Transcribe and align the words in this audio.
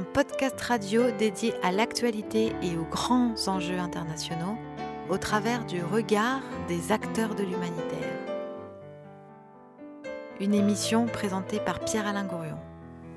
Un 0.00 0.04
podcast 0.14 0.58
radio 0.62 1.10
dédié 1.18 1.52
à 1.62 1.72
l'actualité 1.72 2.52
et 2.62 2.74
aux 2.78 2.88
grands 2.90 3.34
enjeux 3.48 3.78
internationaux 3.78 4.56
au 5.10 5.18
travers 5.18 5.66
du 5.66 5.82
regard 5.82 6.40
des 6.68 6.90
acteurs 6.90 7.34
de 7.34 7.42
l'humanitaire. 7.42 8.16
Une 10.40 10.54
émission 10.54 11.04
présentée 11.04 11.58
par 11.58 11.80
Pierre-Alain 11.80 12.24
Gourion. 12.24 12.56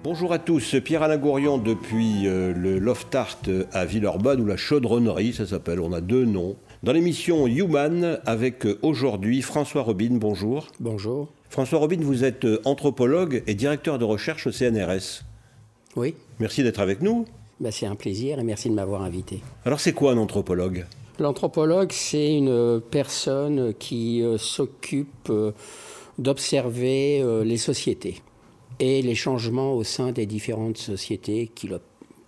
Bonjour 0.03 0.33
à 0.33 0.39
tous, 0.39 0.75
Pierre-Alain 0.83 1.15
Gourion 1.15 1.57
depuis 1.57 2.27
euh, 2.27 2.53
le 2.53 2.79
Loft 2.79 3.15
Art 3.15 3.37
à 3.71 3.85
Villeurbanne 3.85 4.41
ou 4.41 4.45
la 4.45 4.57
Chaudronnerie, 4.57 5.31
ça 5.31 5.47
s'appelle, 5.47 5.79
on 5.79 5.93
a 5.93 6.01
deux 6.01 6.25
noms. 6.25 6.57
Dans 6.81 6.91
l'émission 6.91 7.47
Human 7.47 8.19
avec 8.25 8.65
euh, 8.65 8.77
aujourd'hui 8.81 9.41
François 9.41 9.83
Robin, 9.83 10.17
bonjour. 10.19 10.67
Bonjour. 10.81 11.31
François 11.49 11.79
Robin, 11.79 11.99
vous 12.01 12.25
êtes 12.25 12.43
euh, 12.43 12.61
anthropologue 12.65 13.41
et 13.47 13.55
directeur 13.55 13.99
de 13.99 14.03
recherche 14.03 14.47
au 14.47 14.51
CNRS. 14.51 15.23
Oui. 15.95 16.15
Merci 16.39 16.63
d'être 16.63 16.79
avec 16.79 17.01
nous. 17.01 17.25
Ben, 17.59 17.71
c'est 17.71 17.85
un 17.85 17.95
plaisir 17.95 18.39
et 18.39 18.43
merci 18.43 18.69
de 18.69 18.73
m'avoir 18.73 19.03
invité. 19.03 19.41
Alors 19.65 19.79
c'est 19.79 19.93
quoi 19.93 20.11
un 20.11 20.17
anthropologue? 20.17 20.85
L'anthropologue, 21.19 21.91
c'est 21.91 22.35
une 22.35 22.81
personne 22.81 23.73
qui 23.75 24.23
euh, 24.23 24.37
s'occupe 24.39 25.29
euh, 25.29 25.51
d'observer 26.17 27.21
euh, 27.21 27.43
les 27.43 27.57
sociétés 27.57 28.21
et 28.79 29.03
les 29.03 29.13
changements 29.13 29.73
au 29.73 29.83
sein 29.83 30.11
des 30.11 30.25
différentes 30.25 30.77
sociétés 30.77 31.51
qu'il 31.53 31.73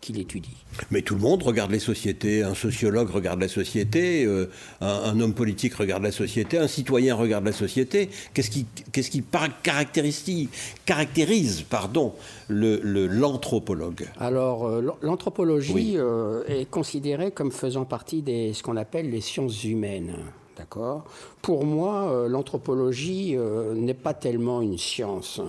qu'il 0.06 0.20
étudie. 0.20 0.56
Mais 0.92 1.02
tout 1.02 1.16
le 1.16 1.22
monde 1.22 1.44
regarde 1.44 1.72
les 1.72 1.80
sociétés, 1.80 2.44
un 2.44 2.56
sociologue 2.56 3.10
regarde 3.10 3.42
la 3.42 3.48
société, 3.48 4.26
euh, 4.26 4.50
un, 4.82 4.88
un, 4.88 5.20
homme 5.20 5.34
politique 5.34 5.74
regarde 5.74 6.04
la 6.04 6.12
société, 6.12 6.58
un 6.58 6.68
citoyen 6.68 7.16
regarde 7.16 7.46
la 7.46 7.52
société. 7.52 8.10
Qu'est-ce 8.34 8.50
qui, 8.50 8.66
qu'est-ce 8.92 9.10
qui 9.10 9.24
caractérise, 9.64 10.50
caractérise 10.86 11.64
pardon, 11.64 12.14
l'anthropologue 12.50 14.02
le, 14.02 14.24
Alors, 14.24 14.68
euh, 14.68 14.96
l'anthropologie 15.02 15.74
oui. 15.74 15.94
euh, 15.98 16.44
est 16.48 16.70
considérée 16.70 17.32
comme 17.32 17.52
faisant 17.52 17.86
partie 17.86 18.22
de 18.22 18.54
ce 18.54 18.62
qu'on 18.64 18.78
appelle 18.78 19.10
les 19.10 19.22
sciences 19.22 19.64
humaines. 19.64 20.16
D'accord? 20.58 21.04
Pour 21.42 21.66
moi, 21.66 22.10
euh, 22.10 22.30
l'anthropologie 22.30 23.36
euh, 23.36 23.74
n'est 23.74 23.94
pas 23.94 24.14
tellement 24.14 24.62
une 24.62 24.78
science, 24.78 25.42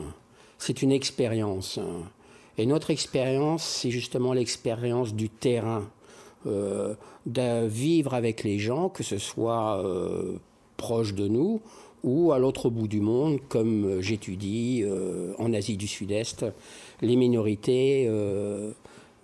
c'est 0.58 0.82
une 0.82 0.92
expérience. 0.92 1.78
Et 2.58 2.66
notre 2.66 2.90
expérience, 2.90 3.64
c'est 3.64 3.90
justement 3.90 4.32
l'expérience 4.32 5.14
du 5.14 5.28
terrain, 5.28 5.88
euh, 6.46 6.94
de 7.26 7.66
vivre 7.66 8.14
avec 8.14 8.44
les 8.44 8.58
gens, 8.58 8.88
que 8.88 9.02
ce 9.02 9.18
soit 9.18 9.84
euh, 9.84 10.38
proche 10.76 11.14
de 11.14 11.28
nous 11.28 11.60
ou 12.06 12.32
à 12.32 12.38
l'autre 12.38 12.70
bout 12.70 12.88
du 12.88 13.00
monde, 13.00 13.40
comme 13.48 14.00
j'étudie 14.00 14.82
euh, 14.84 15.32
en 15.38 15.52
Asie 15.52 15.76
du 15.76 15.88
Sud-Est, 15.88 16.46
les 17.02 17.16
minorités 17.16 18.06
euh, 18.08 18.70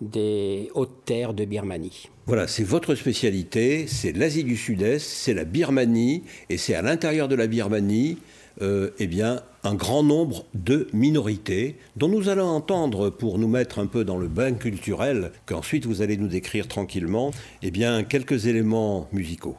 des 0.01 0.69
hautes 0.75 1.05
terres 1.05 1.33
de 1.33 1.45
Birmanie. 1.45 2.09
Voilà, 2.27 2.47
c'est 2.47 2.63
votre 2.63 2.93
spécialité, 2.95 3.87
c'est 3.87 4.11
l'Asie 4.11 4.43
du 4.43 4.57
Sud-Est, 4.57 4.99
c'est 4.99 5.33
la 5.33 5.45
Birmanie, 5.45 6.23
et 6.49 6.57
c'est 6.57 6.75
à 6.75 6.81
l'intérieur 6.81 7.27
de 7.29 7.35
la 7.35 7.47
Birmanie 7.47 8.17
euh, 8.61 8.91
eh 8.99 9.07
bien, 9.07 9.41
un 9.63 9.75
grand 9.75 10.03
nombre 10.03 10.45
de 10.53 10.87
minorités 10.93 11.77
dont 11.95 12.09
nous 12.09 12.29
allons 12.29 12.47
entendre, 12.47 13.09
pour 13.09 13.39
nous 13.39 13.47
mettre 13.47 13.79
un 13.79 13.87
peu 13.87 14.03
dans 14.03 14.17
le 14.17 14.27
bain 14.27 14.53
culturel, 14.53 15.31
qu'ensuite 15.45 15.85
vous 15.85 16.01
allez 16.01 16.17
nous 16.17 16.27
décrire 16.27 16.67
tranquillement, 16.67 17.31
eh 17.61 17.71
bien, 17.71 18.03
quelques 18.03 18.45
éléments 18.45 19.07
musicaux. 19.11 19.55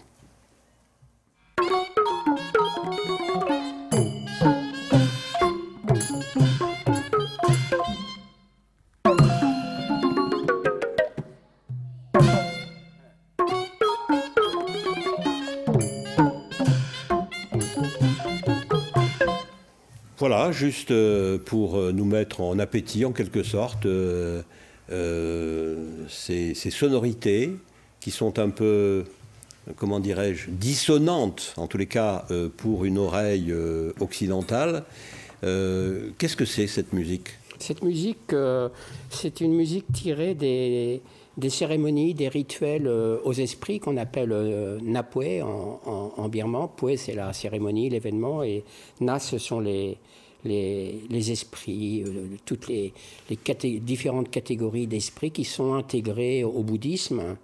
Juste 20.55 20.91
euh, 20.91 21.39
pour 21.39 21.77
nous 21.93 22.05
mettre 22.05 22.41
en 22.41 22.59
appétit 22.59 23.05
en 23.05 23.13
quelque 23.13 23.43
sorte, 23.43 23.85
euh, 23.87 24.43
euh, 24.91 26.07
ces, 26.09 26.55
sonorités 26.55 27.51
qui 28.01 28.11
sont 28.11 28.39
un 28.39 28.51
peu, 28.51 29.05
comment 29.77 30.01
dirais-je, 30.01 30.51
dissonantes, 30.51 31.55
en 31.57 31.67
tous 31.67 31.79
les 31.79 31.87
cas 31.87 32.25
euh, 32.31 32.49
pour 32.57 32.85
une 32.85 32.99
oreille 32.99 33.51
euh, 33.51 33.93
occidentale. 34.01 34.85
Qu'est-ce 35.43 36.37
que 36.37 36.47
c'est 36.47 36.67
cette 36.67 36.95
musique? 36.95 37.29
Cette 37.59 37.83
musique, 37.83 38.33
euh, 38.33 38.69
c'est 39.11 39.41
une 39.41 39.55
musique 39.55 39.87
tirée 39.93 40.35
des, 40.35 41.01
cérémonies, 41.49 42.15
des 42.15 42.29
rituels 42.29 42.87
euh, 42.87 43.19
aux 43.25 43.33
esprits 43.33 43.79
qu'on 43.79 43.97
appelle 43.97 44.33
euh, 44.33 44.79
Napwe 44.83 45.43
en, 45.43 45.81
en, 45.87 46.13
en 46.17 46.29
birman. 46.29 46.69
Pwe, 46.77 46.97
c'est 46.97 47.15
la 47.15 47.33
cérémonie, 47.33 47.89
l'événement, 47.91 48.43
et 48.43 48.65
Na, 49.01 49.19
ce 49.19 49.39
sont 49.39 49.61
les, 49.61 49.99
les, 50.45 51.31
esprits, 51.31 52.03
euh, 52.05 52.37
toutes 52.45 52.69
les, 52.69 52.93
différentes 53.81 54.31
catégories 54.31 54.87
d'esprits 54.87 55.31
qui 55.31 55.45
sont 55.45 55.75
intégrés 55.75 56.45
au 56.45 56.63
bouddhisme. 56.63 57.37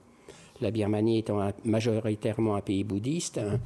La 0.61 0.71
Birmanie 0.71 1.19
étant 1.19 1.41
majoritairement 1.65 2.57
un 2.57 2.61
pays 2.61 2.85
bouddhiste. 2.85 3.39
Hein, 3.39 3.59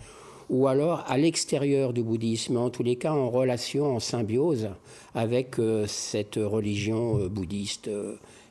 ou 0.50 0.68
alors 0.68 1.04
à 1.06 1.16
l'extérieur 1.16 1.92
du 1.92 2.02
bouddhisme, 2.02 2.58
en 2.58 2.70
tous 2.70 2.82
les 2.82 2.96
cas 2.96 3.12
en 3.12 3.30
relation, 3.30 3.96
en 3.96 4.00
symbiose 4.00 4.68
avec 5.14 5.58
euh, 5.58 5.86
cette 5.86 6.36
religion 6.36 7.18
euh, 7.18 7.28
bouddhiste 7.28 7.90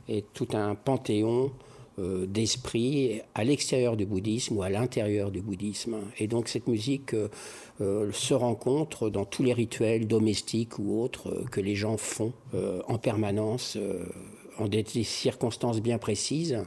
et 0.10 0.24
tout 0.34 0.48
un 0.54 0.76
panthéon 0.76 1.52
euh, 2.00 2.26
d'esprit 2.26 3.22
à 3.36 3.44
l'extérieur 3.44 3.96
du 3.96 4.08
bouddhisme 4.08 4.58
ou 4.58 4.64
à 4.64 4.70
l'intérieur 4.70 5.30
du 5.30 5.42
bouddhisme. 5.42 5.98
Et 6.18 6.26
donc 6.26 6.48
cette 6.48 6.68
musique 6.68 7.14
euh, 7.14 7.28
euh, 7.82 8.12
se 8.12 8.34
rencontre 8.34 9.12
dans 9.12 9.26
tous 9.26 9.44
les 9.44 9.54
rituels 9.54 10.08
domestiques 10.08 10.80
ou 10.80 11.00
autres 11.00 11.44
que 11.52 11.62
les 11.62 11.76
gens 11.76 11.98
font 11.98 12.34
en 12.88 12.98
permanence 12.98 13.78
en 14.58 14.68
des 14.68 14.84
circonstances 15.04 15.82
bien 15.82 16.00
précises 16.00 16.64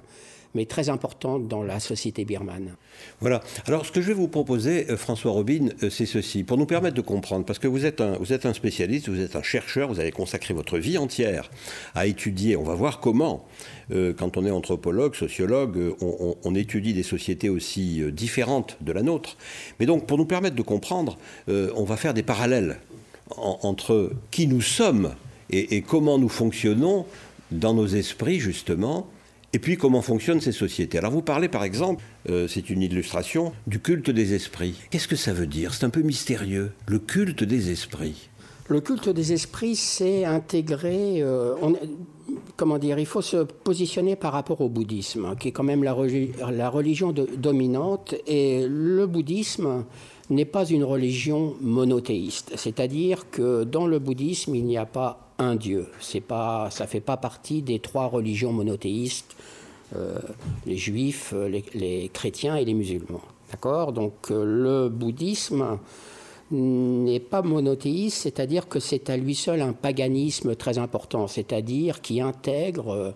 mais 0.57 0.67
très 0.67 0.89
importante 0.89 1.47
dans 1.47 1.63
la 1.63 1.79
société 1.79 2.25
birmane. 2.25 2.75
Voilà. 3.21 3.43
Alors, 3.67 3.87
ce 3.87 3.93
que 3.93 4.01
je 4.01 4.09
vais 4.09 4.15
vous 4.15 4.27
proposer, 4.27 4.91
euh, 4.91 4.97
François 4.97 5.31
Robin, 5.31 5.69
euh, 5.83 5.91
c'est 5.91 6.07
ceci, 6.07 6.43
pour 6.43 6.57
nous 6.57 6.67
permettre 6.67 6.97
de 6.97 7.03
comprendre, 7.03 7.45
parce 7.45 7.59
que 7.59 7.69
vous 7.69 7.85
êtes, 7.85 8.01
un, 8.01 8.55
spécialiste, 8.55 9.09
vous 9.09 9.21
êtes 9.21 9.37
un 9.37 9.43
chercheur, 9.43 9.89
vous 9.89 10.01
avez 10.01 10.11
consacré 10.11 10.55
votre 10.55 10.79
vie 10.79 10.99
entière 10.99 11.51
à 11.95 12.07
étudier, 12.07 12.57
on 12.57 12.65
va 12.65 12.75
voir 12.75 13.01
comment, 13.01 13.47
euh, 13.93 14.13
quand 14.13 14.37
on 14.37 14.47
est 14.47 14.51
anthropologue, 14.51 15.15
sociologue, 15.15 15.95
on, 16.01 16.55
étudie 16.55 16.95
des 16.95 17.03
sociétés 17.03 17.51
aussi 17.51 18.03
différentes 18.13 18.79
de 18.81 18.91
la 18.93 19.03
nôtre. 19.03 19.37
Mais 19.79 19.85
donc, 19.85 20.07
pour 20.07 20.17
nous 20.17 20.25
permettre 20.25 20.57
de 20.57 20.63
comprendre, 20.63 21.19
on 21.49 21.85
va 21.85 21.99
faire 21.99 22.15
des 22.15 22.23
parallèles 22.23 22.79
en, 23.37 23.59
entre 23.63 24.13
qui 24.31 24.47
nous 24.47 24.63
sommes 24.63 25.15
et 25.51 25.83
comment 25.83 26.19
nous 26.19 26.31
fonctionnons 26.31 27.05
dans 27.51 27.75
nos 27.75 27.87
esprits, 27.87 28.41
justement, 28.41 29.07
et 29.57 29.59
puis 29.59 29.79
comment 29.79 30.03
fonctionnent 30.03 30.43
ces 30.43 30.53
sociétés? 30.53 30.99
Alors 30.99 31.11
vous 31.11 31.23
parlez 31.23 31.49
par 31.49 31.65
exemple, 31.65 32.05
euh, 32.29 32.47
c'est 32.47 32.69
une 32.69 32.83
illustration, 32.83 33.55
du 33.67 33.81
culte 33.81 34.11
des 34.11 34.35
esprits. 34.35 34.75
Qu'est-ce 34.91 35.09
que 35.09 35.17
ça 35.17 35.33
veut 35.33 35.47
dire? 35.47 35.73
C'est 35.73 35.87
un 35.87 35.91
peu 35.91 36.03
mystérieux. 36.03 36.73
Le 36.87 36.99
culte 36.99 37.43
des 37.43 37.71
esprits. 37.71 38.29
Le 38.69 38.83
culte 38.83 39.09
des 39.09 39.33
esprits, 39.33 39.75
c'est 39.75 40.27
intégrer... 40.27 41.23
Euh, 41.23 41.55
comment 42.57 42.77
dire 42.77 42.99
Il 42.99 43.07
faut 43.07 43.23
se 43.23 43.39
positionner 43.39 44.15
par 44.15 44.35
rapport 44.35 44.61
au 44.61 44.69
bouddhisme, 44.69 45.35
qui 45.41 45.49
est 45.49 45.53
quand 45.53 45.65
même 45.65 45.83
la, 45.83 45.95
religion 45.95 47.15
dominante. 47.15 48.15
Et 48.27 48.67
le 48.69 49.07
bouddhisme 49.07 49.87
n'est 50.29 50.45
pas 50.45 50.67
une 50.67 50.85
religion 50.85 51.55
monothéiste. 51.63 52.53
C'est-à-dire 52.57 53.31
que 53.31 53.65
dans 53.65 53.87
le 53.87 54.01
bouddhisme, 54.01 54.55
il 54.55 54.67
n'y 54.67 54.77
a 54.77 54.85
pas 54.85 55.26
un 55.39 55.57
Dieu. 55.57 55.89
C'est 56.01 56.21
pas, 56.21 56.71
ça 56.71 56.87
fait 56.87 57.01
pas 57.01 57.17
partie 57.17 57.63
des 57.63 57.79
trois 57.79 58.07
religions 58.07 58.53
monothéistes, 58.53 59.37
euh, 59.95 60.19
les 60.67 60.77
juifs, 60.77 61.33
les, 61.33 61.65
les, 61.75 62.09
chrétiens 62.09 62.57
et 62.57 62.65
les 62.65 62.75
musulmans. 62.75 63.23
D'accord? 63.51 63.93
Donc 63.93 64.31
euh, 64.31 64.45
le 64.45 64.89
bouddhisme 64.89 65.79
n'est 66.51 67.21
pas 67.21 67.43
monothéiste, 67.43 68.23
c'est-à-dire 68.23 68.69
que 68.69 68.81
c'est 68.81 69.11
à 69.11 69.17
lui 69.17 69.35
seul 69.35 69.61
un 69.63 69.73
paganisme 69.73 70.55
très 70.55 70.79
important, 70.79 71.27
c'est-à-dire 71.27 72.01
qui 72.01 72.21
intègre 72.21 73.15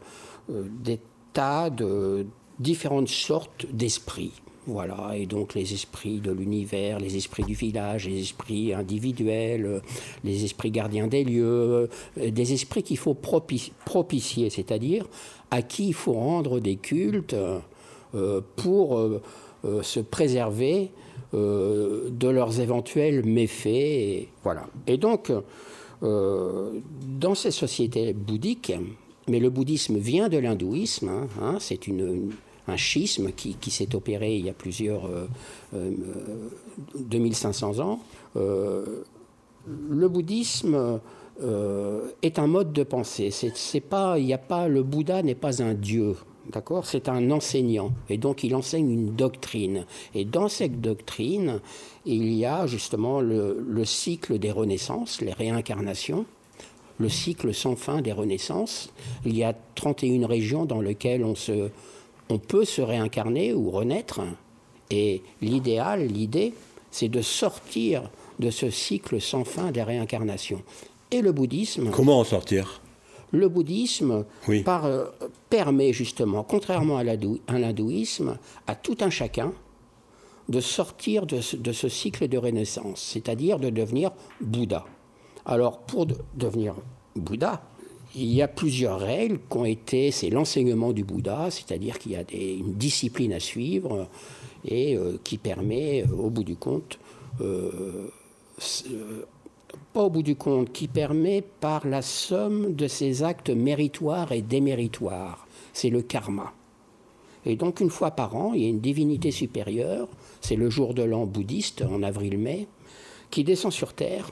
euh, 0.51 0.65
des 0.83 1.01
tas 1.33 1.71
de 1.71 2.27
différentes 2.59 3.09
sortes 3.09 3.67
d'esprits. 3.73 4.33
Voilà, 4.67 5.13
et 5.17 5.27
donc 5.27 5.55
les 5.55 5.73
esprits 5.73 6.19
de 6.21 6.31
l'univers, 6.31 7.01
les 7.01 7.17
esprits 7.17 7.45
du 7.45 7.55
village, 7.55 8.07
les 8.07 8.21
esprits 8.21 8.75
individuels, 8.75 9.81
les 10.23 10.45
esprits 10.45 10.71
gardiens 10.71 11.07
des 11.07 11.25
lieux, 11.25 11.89
des 12.17 12.53
esprits 12.53 12.83
qu'il 12.83 12.99
faut 12.99 13.15
propici 13.15 13.73
propicier, 13.87 14.51
c'est-à-dire 14.51 15.07
à 15.51 15.63
qui 15.63 15.89
il 15.89 15.95
faut 15.95 16.13
rendre 16.13 16.61
des 16.61 16.77
cultes 16.77 17.35
euh, 18.15 18.41
pour 18.57 18.99
euh, 18.99 19.23
euh, 19.65 19.83
se 19.83 20.01
préserver 20.01 20.91
euh, 21.35 22.09
de 22.11 22.29
leurs 22.29 22.61
éventuels 22.61 23.27
méfaits. 23.27 23.67
Et, 23.67 24.29
voilà. 24.43 24.67
et 24.87 24.97
donc, 24.97 25.31
euh, 26.03 26.71
dans 27.21 27.35
ces 27.35 27.51
sociétés 27.51 28.15
bouddhiques, 28.15 28.73
mais 29.29 29.39
le 29.39 29.51
bouddhisme 29.51 29.99
vient 29.99 30.31
de 30.31 30.39
l'hindouisme. 30.39 31.09
Hein, 31.09 31.27
hein, 31.43 31.57
c'est 31.61 31.87
une, 31.87 32.31
un 32.69 32.77
schisme 32.77 33.33
qui, 33.33 33.55
qui 33.55 33.71
s'est 33.71 33.95
opéré 33.95 34.37
il 34.37 34.47
y 34.47 34.51
a 34.51 34.55
plusieurs 34.55 35.09
2500 36.95 37.79
euh, 37.79 37.83
ans. 37.83 38.01
le 38.37 40.09
bouddhisme 40.09 41.01
est 42.23 42.39
un 42.39 42.47
mode 42.47 42.73
de 42.73 42.83
pensée. 42.83 43.31
C'est, 43.31 43.81
pas, 43.81 44.19
il 44.19 44.33
a 44.33 44.39
pas, 44.39 44.69
le 44.69 44.83
Bouddha 44.83 45.23
n'est 45.23 45.35
pas 45.35 45.63
un 45.63 45.75
dieu. 45.75 46.17
D'accord? 46.51 46.87
C'est 46.87 47.09
un 47.09 47.31
enseignant. 47.31 47.93
Et 48.09 48.19
donc, 48.19 48.43
il 48.43 48.55
enseigne 48.55 48.91
une 48.91 49.15
doctrine. 49.15 49.87
Et 50.15 50.25
dans 50.25 50.49
cette 50.49 50.81
doctrine, 50.81 51.61
il 52.07 52.33
y 52.33 52.45
a 52.45 52.67
justement 52.67 53.21
le, 53.21 53.85
cycle 53.85 54.39
des 54.39 54.51
renaissances, 54.51 55.21
les 55.21 55.33
réincarnations, 55.33 56.25
le 56.99 57.09
cycle 57.09 57.55
sans 57.55 57.77
fin 57.77 58.03
des 58.03 58.13
renaissances. 58.13 58.93
Il 59.25 59.37
y 59.37 59.45
a 59.45 59.55
31 59.75 60.27
régions 60.27 60.65
dans 60.65 60.81
lesquelles 60.81 61.25
on, 61.25 61.35
se, 61.35 61.71
on 62.31 62.39
peut 62.39 62.65
se 62.65 62.81
réincarner 62.81 63.53
ou 63.53 63.71
renaître. 63.71 64.21
Et 64.91 65.23
l'idéal, 65.43 66.07
l'idée, 66.07 66.55
c'est 66.91 67.09
de 67.09 67.21
sortir 67.21 68.11
de 68.39 68.51
ce 68.51 68.71
cycle 68.71 69.21
sans 69.21 69.45
fin 69.45 69.71
des 69.71 69.83
réincarnations. 69.83 70.63
Et 71.11 71.21
le 71.21 71.33
bouddhisme. 71.33 71.91
Comment 71.91 72.21
en 72.21 72.25
sortir? 72.25 72.81
Le 73.33 73.49
bouddhisme 73.49 74.25
euh, 74.49 75.07
permet 75.51 75.93
justement, 75.93 76.43
contrairement 76.43 76.99
à 76.99 77.05
l'hindouisme, 77.05 78.39
à 78.67 78.75
tout 78.75 78.97
un 79.01 79.11
chacun 79.11 79.53
de 80.49 80.61
sortir 80.61 81.27
de 81.27 81.41
ce, 81.41 81.89
cycle 81.89 82.27
de 82.27 82.37
renaissance, 82.37 83.01
c'est-à-dire 83.01 83.61
de 83.61 83.71
devenir 83.71 84.11
Bouddha. 84.41 84.85
Alors 85.47 85.79
pour 85.79 86.07
devenir 86.35 86.75
Bouddha, 87.15 87.63
il 88.15 88.33
y 88.33 88.43
a 88.43 88.49
plusieurs 88.49 88.99
règles 88.99 89.39
qui 89.51 89.57
ont 89.57 89.65
été, 89.65 90.11
c'est 90.11 90.31
l'enseignement 90.31 90.93
du 90.93 91.05
Bouddha, 91.05 91.51
c'est-à-dire 91.51 91.99
qu'il 91.99 92.13
y 92.13 92.17
a 92.17 92.25
une 92.33 92.75
discipline 92.75 93.33
à 93.33 93.41
suivre 93.41 94.09
et 94.65 94.97
euh, 94.97 95.19
qui 95.23 95.39
permet, 95.39 96.03
euh, 96.03 96.17
au 96.17 96.31
bout 96.31 96.45
du 96.45 96.57
compte, 96.57 96.99
pas 99.93 100.03
au 100.03 100.11
bout 100.11 100.23
du 100.23 100.37
compte, 100.37 100.73
qui 100.73 100.89
permet 100.89 101.43
par 101.43 101.87
la 101.87 102.03
somme 102.03 102.75
de 102.75 102.89
ses 102.89 103.23
actes 103.23 103.51
méritoires 103.51 104.33
et 104.33 104.43
déméritoires. 104.43 105.47
C'est 105.73 105.91
le 105.91 106.03
karma. 106.03 106.53
Et 107.47 107.57
donc 107.57 107.81
une 107.81 107.91
fois 107.91 108.11
par 108.11 108.37
an, 108.37 108.53
il 108.55 108.63
y 108.63 108.67
a 108.67 108.69
une 108.69 108.81
divinité 108.81 109.31
supérieure, 109.31 110.09
c'est 110.41 110.57
le 110.57 110.69
jour 110.69 110.95
de 110.95 111.03
l'an 111.03 111.27
bouddhiste 111.27 111.83
en 111.83 112.03
avril-mai, 112.03 112.67
qui 113.31 113.45
descend 113.45 113.73
sur 113.73 113.95
Terre 113.95 114.31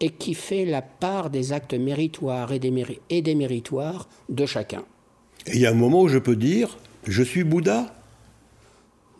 et 0.00 0.10
qui 0.10 0.34
fait 0.34 0.64
la 0.64 0.82
part 0.82 1.30
des 1.30 1.52
actes 1.52 1.74
méritoires 1.74 2.52
et, 2.52 3.22
déméritoires 3.22 4.08
de 4.28 4.46
chacun. 4.46 4.84
Et 5.46 5.54
il 5.54 5.60
y 5.60 5.66
a 5.66 5.70
un 5.70 5.74
moment 5.74 6.02
où 6.02 6.08
je 6.08 6.18
peux 6.18 6.36
dire, 6.36 6.76
je 7.04 7.22
suis 7.22 7.44
Bouddha? 7.44 7.94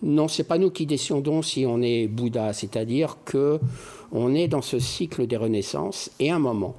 Non, 0.03 0.29
c'est 0.29 0.45
pas 0.45 0.59
nous 0.59 0.71
qui 0.71 0.87
décidons 0.87 1.43
si 1.43 1.65
on 1.67 1.81
est 1.81 2.09
Bouddha, 2.09 2.53
c'est-à-dire 2.53 3.19
que 3.25 3.61
on 4.13 4.35
est 4.35 4.49
dans 4.49 4.63
ce 4.63 4.79
cycle 4.79 5.27
des 5.27 5.37
renaissances 5.37 6.11
et 6.19 6.31
à 6.31 6.37
un 6.37 6.39
moment, 6.39 6.77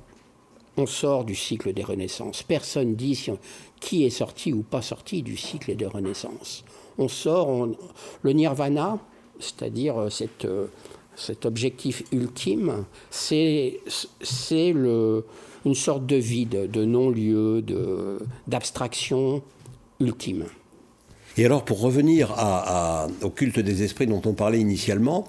on 0.78 0.86
sort 0.86 1.24
du 1.24 1.36
cycle 1.36 1.74
des 1.74 1.84
renaissances. 1.84 2.44
Personne 2.44 2.96
dit 2.96 3.30
qui 3.80 4.06
est 4.06 4.10
sorti 4.10 4.54
ou 4.54 4.62
pas 4.62 4.82
sorti 4.82 5.22
du 5.22 5.38
cycle 5.38 5.76
des 5.76 5.86
renaissances. 5.86 6.64
On 6.98 7.08
sort, 7.08 7.68
le 8.22 8.32
nirvana, 8.32 9.00
c'est-à-dire 9.40 9.98
euh, 9.98 10.10
euh, 10.46 10.68
cet 11.16 11.46
objectif 11.46 12.04
ultime, 12.12 12.86
c'est 13.10 13.80
une 14.62 15.76
sorte 15.76 16.06
de 16.06 16.16
vide, 16.16 16.70
de 16.72 16.86
non-lieu, 16.86 17.64
d'abstraction 18.48 19.42
ultime. 20.00 20.46
Et 21.38 21.46
alors, 21.46 21.66
pour 21.66 21.82
revenir 21.82 22.34
au 23.22 23.30
culte 23.30 23.60
des 23.60 23.84
esprits 23.84 24.08
dont 24.08 24.22
on 24.26 24.34
parlait 24.34 24.60
initialement, 24.60 25.28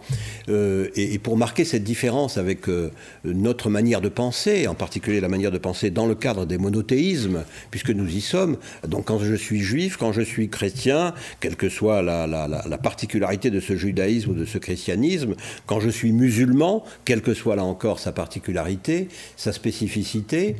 euh, 0.48 0.88
et, 0.94 1.18
pour 1.18 1.36
marquer 1.36 1.64
cette 1.64 1.82
différence 1.82 2.38
avec 2.38 2.68
euh, 2.68 2.92
notre 3.24 3.70
manière 3.70 4.00
de 4.00 4.08
penser, 4.08 4.68
en 4.68 4.74
particulier 4.74 5.20
la 5.20 5.28
manière 5.28 5.50
de 5.50 5.58
penser 5.58 5.90
dans 5.90 6.06
le 6.06 6.14
cadre 6.14 6.46
des 6.46 6.58
monothéismes, 6.58 7.44
puisque 7.70 7.90
nous 7.90 8.08
y 8.08 8.20
sommes, 8.20 8.56
donc 8.86 9.06
quand 9.06 9.18
je 9.18 9.34
suis 9.34 9.60
juif, 9.60 9.96
quand 9.96 10.12
je 10.12 10.22
suis 10.22 10.48
chrétien, 10.48 11.12
quelle 11.40 11.56
que 11.56 11.68
soit 11.68 12.02
la, 12.02 12.26
la 12.26 12.78
particularité 12.78 13.50
de 13.50 13.60
ce 13.60 13.76
judaïsme 13.76 14.30
ou 14.30 14.34
de 14.34 14.44
ce 14.44 14.58
christianisme, 14.58 15.34
quand 15.66 15.80
je 15.80 15.90
suis 15.90 16.12
musulman, 16.12 16.84
quelle 17.04 17.22
que 17.22 17.34
soit 17.34 17.56
là 17.56 17.64
encore 17.64 17.98
sa 17.98 18.12
particularité, 18.12 19.08
sa 19.36 19.52
spécificité, 19.52 20.56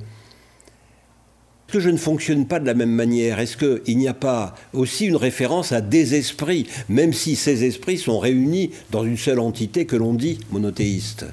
que 1.69 1.81
je 1.81 1.91
ne 1.91 1.97
fonctionne 1.97 2.47
pas 2.47 2.61
de 2.61 2.67
la 2.67 2.75
même 2.75 2.91
manière 2.91 3.41
Est-ce 3.41 3.57
qu'il 3.57 3.99
n'y 3.99 4.09
a 4.09 4.15
pas 4.15 4.55
aussi 4.73 5.07
une 5.07 5.17
référence 5.17 5.73
à 5.73 5.81
des 5.81 6.15
esprits, 6.15 6.67
même 6.89 7.13
si 7.13 7.37
ces 7.37 7.65
esprits 7.65 7.99
sont 7.99 8.19
réunis 8.19 8.71
dans 8.91 9.05
une 9.05 9.17
seule 9.17 9.41
entité 9.41 9.87
que 9.87 9.97
l'on 9.97 10.15
dit 10.15 10.39
monothéiste? 10.51 11.27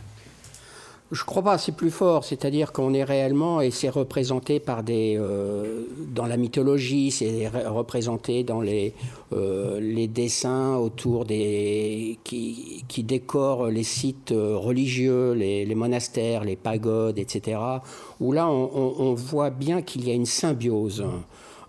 Je 1.13 1.23
crois 1.23 1.43
pas, 1.43 1.57
c'est 1.59 1.73
plus 1.73 1.91
fort, 1.91 2.25
c'est-à-dire 2.25 2.71
qu'on 2.71 2.93
est 2.93 3.03
réellement, 3.03 3.61
et 3.61 3.69
c'est 3.69 3.89
représenté 3.89 4.59
par 4.59 4.81
des. 4.81 5.15
Euh, 5.19 5.83
dans 6.09 6.25
la 6.25 6.37
mythologie, 6.37 7.11
c'est 7.11 7.47
représenté 7.47 8.43
dans 8.43 8.61
les, 8.61 8.93
euh, 9.31 9.79
les 9.79 10.07
dessins 10.07 10.75
autour 10.77 11.25
des. 11.25 12.17
Qui, 12.23 12.83
qui, 12.87 13.03
décorent 13.03 13.67
les 13.67 13.83
sites 13.83 14.31
euh, 14.31 14.57
religieux, 14.57 15.33
les, 15.33 15.75
monastères, 15.75 16.43
les 16.43 16.55
pagodes, 16.55 17.19
etc. 17.19 17.59
Où 18.19 18.31
là, 18.31 18.47
on, 18.47 19.13
voit 19.13 19.51
bien 19.51 19.81
qu'il 19.81 20.07
y 20.07 20.11
a 20.11 20.13
une 20.13 20.25
symbiose 20.25 21.05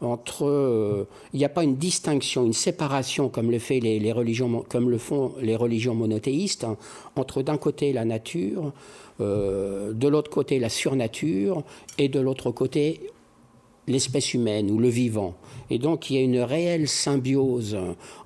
entre, 0.01 1.07
il 1.33 1.39
n'y 1.39 1.45
a 1.45 1.49
pas 1.49 1.65
une 1.65 1.77
distinction, 1.77 2.45
une 2.45 2.53
séparation 2.53 3.29
comme 3.29 3.51
le, 3.51 3.59
fait 3.59 3.81
les, 3.81 4.13
religions, 4.13 4.65
comme 4.69 4.91
le 4.91 4.99
font 4.99 5.33
les 5.41 5.57
religions 5.57 5.95
monothéistes, 5.95 6.65
hein, 6.65 6.77
entre 7.17 7.43
d'un 7.43 7.57
côté 7.57 7.93
la 7.93 8.05
nature, 8.05 8.73
de 9.21 10.09
l'autre 10.09 10.31
côté 10.31 10.59
la 10.59 10.69
surnature 10.69 11.63
et 11.99 12.09
de 12.09 12.21
l'autre 12.21 12.51
côté 12.51 13.01
l'espèce 13.87 14.35
humaine 14.35 14.71
ou 14.71 14.79
le 14.79 14.89
vivant. 14.89 15.35
Et 15.71 15.79
donc 15.79 16.11
il 16.11 16.17
y 16.17 16.19
a 16.19 16.23
une 16.23 16.41
réelle 16.41 16.89
symbiose 16.89 17.77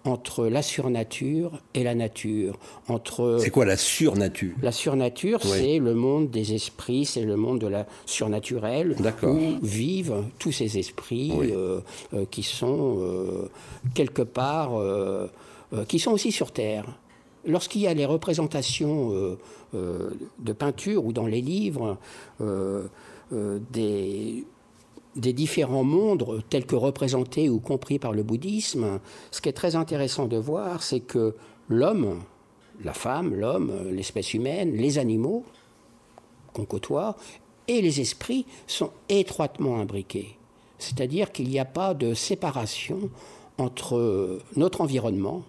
entre 0.05 0.47
la 0.47 0.63
surnature 0.63 1.61
et 1.75 1.83
la 1.83 1.95
nature. 1.95 2.59
Entre 2.89 3.39
c'est 3.41 3.51
quoi 3.51 3.65
la 3.65 3.77
surnature? 3.77 4.55
La 4.63 4.73
surnature, 4.73 5.43
c'est 5.43 5.79
le 5.79 5.95
monde 5.95 6.31
des 6.31 6.55
esprits, 6.55 7.05
c'est 7.05 7.25
le 7.25 7.37
monde 7.37 7.59
de 7.61 7.67
la 7.67 7.87
surnaturelle 8.07 8.97
où 9.23 9.39
vivent 9.63 10.25
tous 10.39 10.53
ces 10.53 10.79
esprits 10.79 11.33
euh, 11.33 11.81
euh, 12.15 12.25
qui 12.31 12.43
sont 12.43 13.49
quelque 13.95 14.23
part, 14.23 14.73
qui 15.87 15.99
sont 15.99 16.13
aussi 16.13 16.33
sur 16.33 16.53
Terre. 16.53 16.87
Lorsqu'il 17.47 17.83
y 17.83 17.87
a 17.87 17.95
les 17.95 18.07
représentations 18.07 19.37
euh, 19.75 20.11
de 20.39 20.53
peinture 20.55 21.05
ou 21.05 21.13
dans 21.13 21.27
les 21.27 21.43
livres 21.43 21.99
euh, 22.41 22.87
euh, 23.35 23.59
des 23.71 24.45
différents 25.35 25.85
mondes 25.85 26.43
tels 26.49 26.65
que 26.65 26.75
représentés 26.75 27.51
ou 27.51 27.61
compris 27.61 27.99
par 27.99 28.13
le 28.13 28.23
bouddhisme, 28.23 28.99
ce 29.31 29.43
qui 29.43 29.51
est 29.51 29.53
très 29.53 29.77
intéressant 29.77 30.27
de 30.27 30.39
voir, 30.39 30.83
c'est 30.83 31.01
que 31.01 31.35
l'homme, 31.69 32.21
la 32.83 32.95
femme, 32.95 33.35
l'homme, 33.35 33.91
l'espèce 33.91 34.33
humaine, 34.33 34.75
les 34.75 34.99
animaux 34.99 35.45
qu'on 36.55 36.65
côtoie 36.65 37.17
et 37.67 37.83
les 37.83 38.01
esprits 38.01 38.47
sont 38.67 38.91
étroitement 39.11 39.81
imbriqués. 39.81 40.39
C'est-à-dire 40.79 41.31
qu'il 41.31 41.49
n'y 41.49 41.59
a 41.59 41.67
pas 41.67 41.93
de 41.93 42.15
séparation 42.15 43.11
entre 43.59 44.41
notre 44.57 44.81
environnement, 44.81 45.43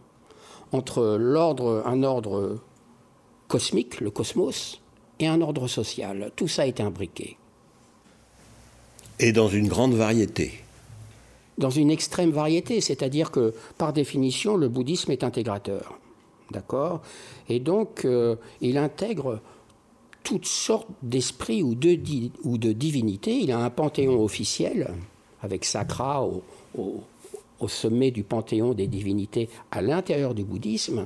entre 0.72 1.18
l'ordre, 1.20 1.84
un 1.86 2.04
ordre 2.04 2.60
cosmique, 3.48 4.00
le 4.02 4.12
cosmos, 4.12 4.82
et 5.20 5.28
un 5.28 5.42
ordre 5.42 5.68
social. 5.68 6.32
Tout 6.36 6.48
ça 6.48 6.68
est 6.68 6.80
imbriqué. 6.80 7.38
Et 9.20 9.32
dans 9.32 9.50
une 9.50 9.68
grande 9.68 9.94
variété 9.94 10.64
Dans 11.58 11.70
une 11.70 11.92
extrême 11.92 12.32
variété, 12.32 12.80
c'est-à-dire 12.80 13.32
que 13.32 13.54
par 13.78 13.92
définition, 13.92 14.56
le 14.56 14.70
bouddhisme 14.70 15.12
est 15.12 15.24
intégrateur. 15.24 16.00
D'accord? 16.52 17.02
Et 17.50 17.60
donc, 17.60 18.06
euh, 18.06 18.36
il 18.62 18.78
intègre 18.78 19.40
toutes 20.24 20.46
sortes 20.48 20.88
d'esprits 21.04 21.64
ou 21.64 21.76
de, 21.76 22.00
ou 22.44 22.58
de 22.58 22.72
divinités. 22.72 23.38
Il 23.38 23.52
a 23.52 23.60
un 23.60 23.70
panthéon 23.70 24.24
officiel, 24.24 24.94
avec 25.42 25.66
Sakra 25.66 26.24
au, 26.24 26.44
au 26.78 27.04
sommet 27.68 28.12
du 28.12 28.24
panthéon 28.24 28.74
des 28.74 28.88
divinités 28.88 29.50
à 29.72 29.82
l'intérieur 29.82 30.34
du 30.34 30.44
bouddhisme, 30.44 31.06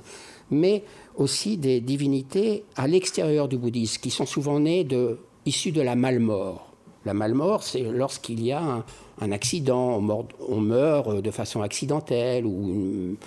mais 0.51 0.83
aussi 1.15 1.57
des 1.57 1.81
divinités 1.81 2.63
à 2.75 2.87
l'extérieur 2.87 3.47
du 3.47 3.57
bouddhisme, 3.57 4.01
qui 4.01 4.09
sont 4.09 4.25
souvent 4.25 4.59
nées 4.59 4.83
de, 4.83 5.19
issues 5.45 5.71
de 5.71 5.81
la 5.81 5.95
malmort. 5.95 6.73
La 7.05 7.13
malmort, 7.13 7.63
c'est 7.63 7.81
lorsqu'il 7.81 8.41
y 8.43 8.53
a 8.53 8.83
un, 9.19 9.31
accident, 9.33 10.01
on 10.47 10.57
meurt, 10.61 11.21
de 11.21 11.31
façon 11.31 11.61
accidentelle 11.61 12.45
ou 12.45 13.17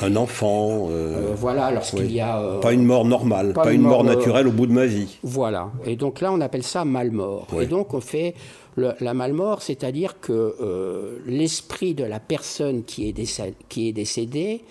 un, 0.00 0.16
enfant. 0.16 0.88
Euh, 0.90 1.30
euh, 1.30 1.34
voilà, 1.34 1.70
lorsqu'il 1.70 2.12
y 2.12 2.20
a. 2.20 2.38
Euh, 2.38 2.60
pas 2.60 2.74
une 2.74 2.84
mort 2.84 3.06
normale, 3.06 3.54
pas, 3.54 3.72
une, 3.72 3.80
mort, 3.80 4.04
naturelle 4.04 4.46
au 4.46 4.52
bout 4.52 4.66
de 4.66 4.72
ma 4.72 4.84
vie. 4.84 5.18
Voilà. 5.22 5.70
Et 5.86 5.96
donc 5.96 6.20
là, 6.20 6.32
on 6.32 6.40
appelle 6.42 6.62
ça 6.62 6.84
malmort. 6.84 7.46
Et 7.58 7.66
donc 7.66 7.94
on 7.94 8.00
fait 8.00 8.34
la 8.76 9.14
malmort, 9.14 9.62
c'est-à-dire 9.62 10.20
que 10.20 11.20
l'esprit 11.26 11.94
de 11.94 12.04
la 12.04 12.20
personne 12.20 12.84
qui 12.84 13.08
est, 13.08 13.92
décédée 13.92 14.62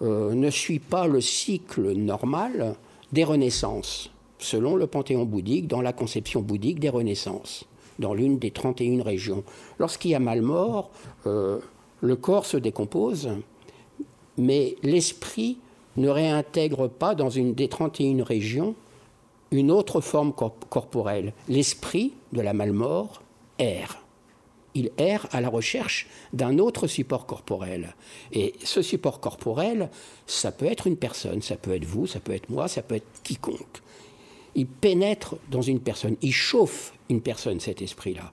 ne 0.00 0.50
suit 0.50 0.78
pas 0.78 1.06
le 1.06 1.20
cycle 1.20 1.92
normal 1.92 2.74
des 3.12 3.24
renaissances 3.24 4.10
selon 4.38 4.76
le 4.76 4.86
panthéon 4.86 5.24
bouddhique, 5.24 5.66
dans 5.66 5.82
la 5.82 5.92
conception 5.92 6.40
bouddhique 6.40 6.80
des 6.80 6.88
renaissances, 6.88 7.64
dans 7.98 8.14
l'une 8.14 8.38
des 8.38 8.50
31 8.50 9.02
régions. 9.02 9.44
Lorsqu'il 9.78 10.12
y 10.12 10.14
a 10.14 10.20
mal 10.20 10.42
mort, 10.42 10.90
euh, 11.26 11.58
le 12.00 12.16
corps 12.16 12.46
se 12.46 12.56
décompose, 12.56 13.30
mais 14.36 14.76
l'esprit 14.82 15.58
ne 15.96 16.08
réintègre 16.08 16.88
pas 16.88 17.14
dans 17.14 17.30
une 17.30 17.54
des 17.54 17.68
31 17.68 18.22
régions 18.22 18.74
une 19.50 19.70
autre 19.70 20.00
forme 20.02 20.32
corporelle. 20.32 21.32
L'esprit 21.48 22.12
de 22.32 22.42
la 22.42 22.52
malmort 22.52 23.22
erre. 23.58 24.02
Il 24.74 24.90
erre 24.98 25.26
à 25.32 25.40
la 25.40 25.48
recherche 25.48 26.06
d'un 26.32 26.58
autre 26.58 26.86
support 26.86 27.26
corporel. 27.26 27.94
Et 28.32 28.54
ce 28.62 28.82
support 28.82 29.20
corporel, 29.20 29.90
ça 30.26 30.52
peut 30.52 30.66
être 30.66 30.86
une 30.86 30.96
personne, 30.96 31.42
ça 31.42 31.56
peut 31.56 31.74
être 31.74 31.86
vous, 31.86 32.06
ça 32.06 32.20
peut 32.20 32.32
être 32.32 32.50
moi, 32.50 32.68
ça 32.68 32.82
peut 32.82 32.96
être 32.96 33.22
quiconque 33.22 33.82
il 34.58 34.66
pénètre 34.66 35.36
dans 35.50 35.62
une 35.62 35.78
personne, 35.78 36.16
il 36.20 36.32
chauffe 36.32 36.92
une 37.08 37.20
personne, 37.20 37.60
cet 37.60 37.80
esprit-là. 37.80 38.32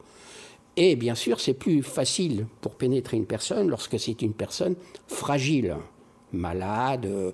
Et 0.75 0.95
bien 0.95 1.13
sûr, 1.13 1.39
c'est 1.39 1.53
plus 1.53 1.83
facile 1.83 2.47
pour 2.61 2.75
pénétrer 2.75 3.15
une 3.15 3.27
personne 3.27 3.69
lorsque 3.69 3.99
c'est 3.99 4.23
une 4.23 4.33
personne 4.33 4.75
fragile, 5.07 5.77
malade, 6.33 7.05
euh, 7.05 7.31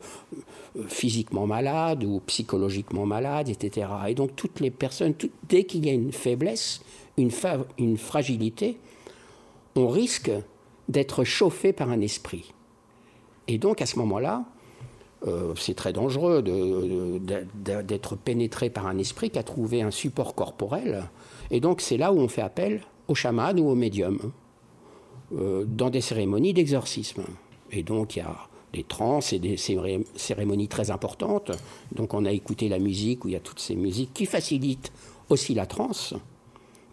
physiquement 0.87 1.47
malade 1.47 2.03
ou 2.03 2.21
psychologiquement 2.27 3.05
malade, 3.05 3.49
etc. 3.49 3.87
Et 4.07 4.15
donc 4.15 4.35
toutes 4.35 4.59
les 4.59 4.71
personnes, 4.71 5.13
dès 5.47 5.63
qu'il 5.63 5.85
y 5.85 5.89
a 5.89 5.93
une 5.93 6.11
faiblesse, 6.11 6.81
une, 7.17 7.97
fragilité, 7.97 8.77
on 9.75 9.87
risque 9.87 10.31
d'être 10.89 11.23
chauffé 11.23 11.73
par 11.73 11.89
un 11.89 12.01
esprit. 12.01 12.53
Et 13.47 13.57
donc 13.57 13.81
à 13.81 13.85
ce 13.85 13.97
moment-là, 13.99 14.45
euh, 15.27 15.53
c'est 15.55 15.75
très 15.75 15.93
dangereux 15.93 16.41
d'être 16.41 18.15
pénétré 18.15 18.69
par 18.69 18.87
un 18.87 18.97
esprit 18.97 19.29
qui 19.29 19.39
a 19.39 19.43
trouvé 19.43 19.81
un 19.81 19.91
support 19.91 20.35
corporel. 20.35 21.09
Et 21.51 21.59
donc 21.59 21.81
c'est 21.81 21.97
là 21.97 22.11
où 22.13 22.19
on 22.19 22.27
fait 22.27 22.41
appel 22.41 22.81
au 23.07 23.15
chaman 23.15 23.59
ou 23.59 23.69
au 23.69 23.75
médium, 23.75 24.31
euh, 25.33 25.65
dans 25.65 25.89
des 25.89 26.01
cérémonies 26.01 26.53
d'exorcisme. 26.53 27.23
Et 27.71 27.83
donc 27.83 28.15
il 28.15 28.19
y 28.19 28.21
a 28.21 28.35
des 28.73 28.83
trans 28.83 29.19
et 29.31 29.39
des 29.39 29.57
cérémonies 29.57 30.67
très 30.67 30.91
importantes. 30.91 31.51
Donc 31.93 32.13
on 32.13 32.25
a 32.25 32.31
écouté 32.31 32.69
la 32.69 32.79
musique 32.79 33.25
où 33.25 33.27
il 33.27 33.33
y 33.33 33.37
a 33.37 33.41
toutes 33.41 33.59
ces 33.59 33.75
musiques 33.75 34.13
qui 34.13 34.25
facilitent 34.25 34.91
aussi 35.29 35.53
la 35.53 35.65
transe, 35.65 36.13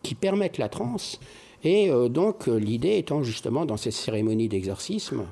qui 0.03 0.15
permettent 0.15 0.59
la 0.59 0.69
transe. 0.69 1.21
Et 1.65 1.91
euh, 1.91 2.09
donc 2.09 2.47
l'idée 2.47 2.99
étant 2.99 3.23
justement 3.23 3.67
dans 3.67 3.77
ces 3.77 3.91
cérémonies 3.91 4.49
d'exorcisme 4.49 5.27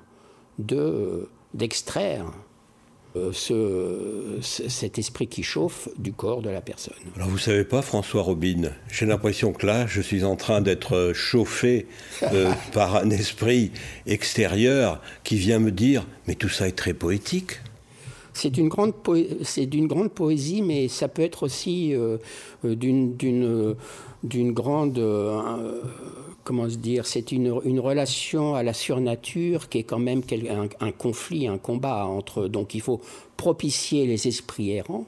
de, 0.58 1.28
d'extraire 1.54 2.26
euh, 2.26 2.45
ce, 3.32 4.38
cet 4.40 4.98
esprit 4.98 5.26
qui 5.26 5.42
chauffe 5.42 5.88
du 5.98 6.12
corps 6.12 6.42
de 6.42 6.50
la 6.50 6.60
personne. 6.60 6.94
Alors 7.14 7.28
vous 7.28 7.38
savez 7.38 7.64
pas, 7.64 7.82
François 7.82 8.22
Robin, 8.22 8.70
j'ai 8.90 9.06
l'impression 9.06 9.52
que 9.52 9.66
là, 9.66 9.86
je 9.86 10.00
suis 10.00 10.24
en 10.24 10.36
train 10.36 10.60
d'être 10.60 11.12
chauffé 11.14 11.86
euh, 12.22 12.52
par 12.72 12.96
un 12.96 13.10
esprit 13.10 13.70
extérieur 14.06 15.00
qui 15.24 15.36
vient 15.36 15.58
me 15.58 15.70
dire, 15.70 16.06
mais 16.26 16.34
tout 16.34 16.48
ça 16.48 16.68
est 16.68 16.76
très 16.76 16.94
poétique. 16.94 17.60
C'est 18.32 18.50
d'une 18.50 18.68
grande, 18.68 18.92
poésie, 20.12 20.60
mais 20.60 20.88
ça 20.88 21.08
peut 21.08 21.22
être 21.22 21.44
aussi 21.44 21.94
euh, 21.94 22.18
d'une, 22.62 23.16
d'une, 23.16 24.52
grande 24.52 24.98
comment 26.46 26.70
se 26.70 26.76
dire, 26.76 27.06
c'est 27.06 27.32
une, 27.32 27.50
relation 27.80 28.54
à 28.54 28.62
la 28.62 28.72
surnature 28.72 29.68
qui 29.68 29.78
est 29.78 29.82
quand 29.82 29.98
même 29.98 30.22
un, 30.80 30.92
conflit, 30.92 31.48
un 31.48 31.58
combat 31.58 32.06
entre. 32.06 32.46
Donc 32.46 32.74
il 32.74 32.80
faut 32.80 33.00
propicier 33.36 34.06
les 34.06 34.28
esprits 34.28 34.70
errants 34.70 35.06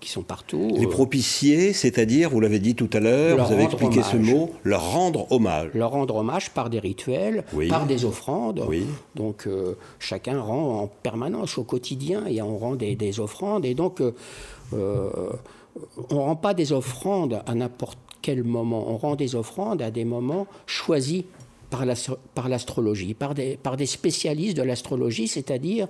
qui 0.00 0.08
sont 0.08 0.22
partout. 0.22 0.74
Les 0.78 0.86
propicier, 0.86 1.74
c'est-à-dire, 1.74 2.30
vous 2.30 2.40
l'avez 2.40 2.58
dit 2.60 2.74
tout 2.74 2.88
à 2.94 3.00
l'heure, 3.00 3.44
vous 3.44 3.52
avez 3.52 3.64
expliqué 3.64 4.02
ce 4.02 4.16
mot, 4.16 4.52
leur 4.64 4.92
rendre 4.92 5.30
hommage. 5.30 5.70
Leur 5.74 5.90
rendre 5.90 6.16
hommage 6.16 6.48
par 6.50 6.70
des 6.70 6.78
rituels, 6.78 7.44
par 7.68 7.84
des 7.84 8.06
offrandes. 8.06 8.66
Donc 9.14 9.46
euh, 9.46 9.74
chacun 9.98 10.40
rend 10.40 10.80
en 10.80 10.86
permanence 10.86 11.58
au 11.58 11.64
quotidien 11.64 12.24
et 12.26 12.40
on 12.40 12.56
rend 12.56 12.74
des, 12.74 13.20
offrandes. 13.20 13.66
Et 13.66 13.74
donc 13.74 14.00
euh, 14.00 14.14
euh, 14.72 15.10
on 16.08 16.14
ne 16.14 16.20
rend 16.20 16.36
pas 16.36 16.54
des 16.54 16.72
offrandes 16.72 17.42
à 17.46 17.54
n'importe 17.54 17.98
quel 18.22 18.44
moment. 18.44 18.86
On 18.88 18.96
rend 18.96 19.16
des 19.16 19.34
offrandes 19.34 19.82
à 19.82 19.90
des 19.90 20.04
moments 20.04 20.46
choisis 20.66 21.24
par 21.70 22.48
l'astrologie, 22.48 23.14
par, 23.14 23.34
des, 23.34 23.56
par 23.56 23.76
des 23.76 23.86
spécialistes 23.86 24.56
de 24.56 24.62
l'astrologie, 24.62 25.28
c'est-à-dire 25.28 25.86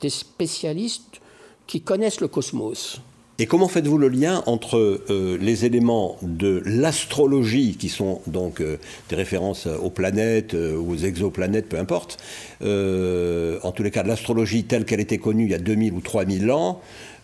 des 0.00 0.10
spécialistes 0.10 1.20
qui 1.66 1.80
connaissent 1.80 2.20
le 2.20 2.28
cosmos. 2.28 3.00
Et 3.40 3.46
comment 3.46 3.66
faites-vous 3.66 3.98
le 3.98 4.06
lien 4.08 4.44
entre 4.46 4.76
euh, 4.78 5.36
les 5.40 5.64
éléments 5.64 6.18
de 6.22 6.62
l'astrologie, 6.64 7.76
qui 7.76 7.88
sont 7.88 8.20
donc 8.28 8.60
euh, 8.60 8.76
des 9.08 9.16
références 9.16 9.66
aux 9.66 9.90
planètes, 9.90 10.54
euh, 10.54 10.76
aux 10.76 10.94
exoplanètes, 10.94 11.68
peu 11.68 11.78
importe, 11.78 12.18
en 12.60 13.72
tous 13.72 13.82
les 13.82 13.90
cas 13.90 14.04
de 14.04 14.08
l'astrologie 14.08 14.64
telle 14.64 14.84
qu'elle 14.84 15.00
était 15.00 15.18
connue 15.18 15.44
il 15.44 15.50
y 15.50 15.54
a 15.54 15.58
2000 15.58 15.92
ou 15.94 16.00
3000 16.00 16.50
ans, 16.52 16.80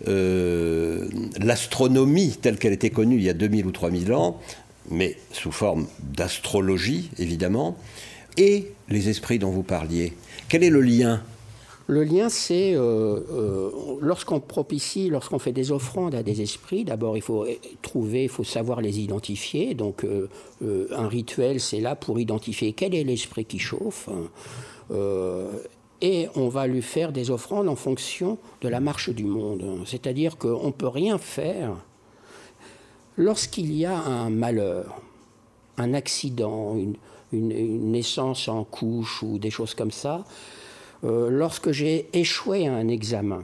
l'astronomie 0.06 2.36
telle 2.40 2.58
qu'elle 2.58 2.72
était 2.72 2.90
connue 2.90 3.16
il 3.16 3.22
y 3.22 3.30
a 3.30 3.34
2000 3.34 3.66
ou 3.66 3.70
3000 3.70 4.12
ans, 4.12 4.40
mais 4.90 5.16
sous 5.32 5.52
forme 5.52 5.86
d'astrologie 6.02 7.10
évidemment, 7.18 7.76
et 8.36 8.72
les 8.88 9.08
esprits 9.08 9.38
dont 9.38 9.50
vous 9.50 9.62
parliez 9.62 10.14
Quel 10.48 10.64
est 10.64 10.70
le 10.70 10.80
lien? 10.80 11.22
Le 11.90 12.04
lien, 12.04 12.28
c'est 12.28 12.76
euh, 12.76 13.18
euh, 13.32 13.70
lorsqu'on 14.00 14.38
propicie, 14.38 15.08
lorsqu'on 15.08 15.40
fait 15.40 15.50
des 15.50 15.72
offrandes 15.72 16.14
à 16.14 16.22
des 16.22 16.40
esprits, 16.40 16.84
d'abord 16.84 17.16
il 17.16 17.20
faut 17.20 17.44
trouver, 17.82 18.22
il 18.22 18.28
faut 18.28 18.44
savoir 18.44 18.80
les 18.80 19.00
identifier. 19.00 19.74
Donc 19.74 20.04
euh, 20.04 20.28
un 20.92 21.08
rituel, 21.08 21.58
c'est 21.58 21.80
là 21.80 21.96
pour 21.96 22.20
identifier 22.20 22.74
quel 22.74 22.94
est 22.94 23.02
l'esprit 23.02 23.44
qui 23.44 23.58
chauffe. 23.58 24.08
Et 26.00 26.28
on 26.34 26.48
va 26.48 26.66
lui 26.66 26.82
faire 26.82 27.12
des 27.12 27.30
offrandes 27.30 27.68
en 27.68 27.76
fonction 27.76 28.38
de 28.62 28.68
la 28.68 28.80
marche 28.80 29.10
du 29.10 29.24
monde. 29.24 29.82
C'est-à-dire 29.86 30.38
qu'on 30.38 30.66
ne 30.66 30.72
peut 30.72 30.88
rien 30.88 31.18
faire 31.18 31.76
lorsqu'il 33.16 33.72
y 33.72 33.84
a 33.84 33.98
un 33.98 34.30
malheur, 34.30 35.00
un 35.76 35.94
accident, 35.94 36.76
une 37.32 37.90
naissance 37.90 38.48
en 38.48 38.64
couche 38.64 39.22
ou 39.22 39.38
des 39.38 39.50
choses 39.50 39.74
comme 39.74 39.90
ça 39.90 40.24
euh, 41.04 41.30
lorsque 41.30 41.70
j'ai 41.70 42.08
échoué 42.12 42.66
à 42.66 42.74
un 42.74 42.88
examen, 42.88 43.42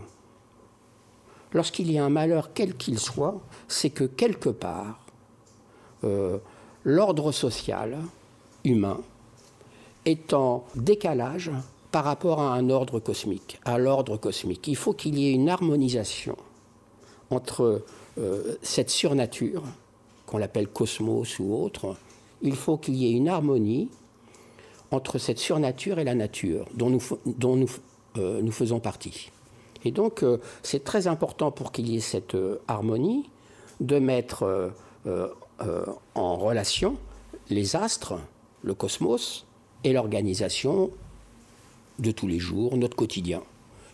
lorsqu'il 1.52 1.90
y 1.90 1.98
a 1.98 2.04
un 2.04 2.10
malheur 2.10 2.50
quel 2.52 2.76
qu'il 2.76 2.98
soit, 2.98 3.40
c'est 3.66 3.90
que 3.90 4.04
quelque 4.04 4.50
part, 4.50 5.00
euh, 6.04 6.38
l'ordre 6.84 7.32
social 7.32 7.98
humain 8.64 9.00
est 10.04 10.34
en 10.34 10.66
décalage 10.74 11.50
par 11.96 12.04
rapport 12.04 12.42
à 12.42 12.52
un 12.52 12.68
ordre 12.68 13.00
cosmique, 13.00 13.58
à 13.64 13.78
l'ordre 13.78 14.18
cosmique. 14.18 14.68
Il 14.68 14.76
faut 14.76 14.92
qu'il 14.92 15.18
y 15.18 15.28
ait 15.28 15.32
une 15.32 15.48
harmonisation 15.48 16.36
entre 17.30 17.86
euh, 18.18 18.56
cette 18.60 18.90
surnature, 18.90 19.62
qu'on 20.26 20.36
l'appelle 20.36 20.68
cosmos 20.68 21.38
ou 21.38 21.54
autre, 21.54 21.96
il 22.42 22.54
faut 22.54 22.76
qu'il 22.76 22.96
y 22.96 23.06
ait 23.06 23.12
une 23.12 23.30
harmonie 23.30 23.88
entre 24.90 25.16
cette 25.16 25.38
surnature 25.38 25.98
et 25.98 26.04
la 26.04 26.14
nature 26.14 26.66
dont 26.74 26.90
nous, 26.90 27.70
euh, 28.18 28.42
nous 28.42 28.52
faisons 28.52 28.78
partie. 28.78 29.30
Et 29.86 29.90
donc, 29.90 30.22
euh, 30.22 30.36
c'est 30.62 30.84
très 30.84 31.06
important 31.06 31.50
pour 31.50 31.72
qu'il 31.72 31.88
y 31.88 31.96
ait 31.96 32.00
cette 32.00 32.36
harmonie 32.68 33.30
de 33.80 33.98
mettre 33.98 34.70
en 36.14 36.36
relation 36.36 36.98
les 37.48 37.74
astres, 37.74 38.18
le 38.60 38.74
cosmos 38.74 39.46
et 39.82 39.94
l'organisation 39.94 40.90
de 41.98 42.10
tous 42.10 42.26
les 42.26 42.38
jours, 42.38 42.76
notre 42.76 42.96
quotidien. 42.96 43.42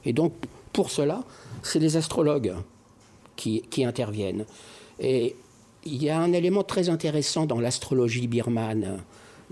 Et 0.04 0.12
donc, 0.12 0.32
pour 0.72 0.90
cela, 0.90 1.22
c'est 1.62 1.78
les 1.78 1.96
astrologues 1.96 2.54
qui, 3.36 3.62
interviennent. 3.84 4.44
Et 5.00 5.36
il 5.84 6.02
y 6.02 6.10
a 6.10 6.18
un 6.18 6.32
élément 6.32 6.62
très 6.62 6.88
intéressant 6.88 7.46
dans 7.46 7.60
l'astrologie 7.60 8.28
birmane 8.28 9.02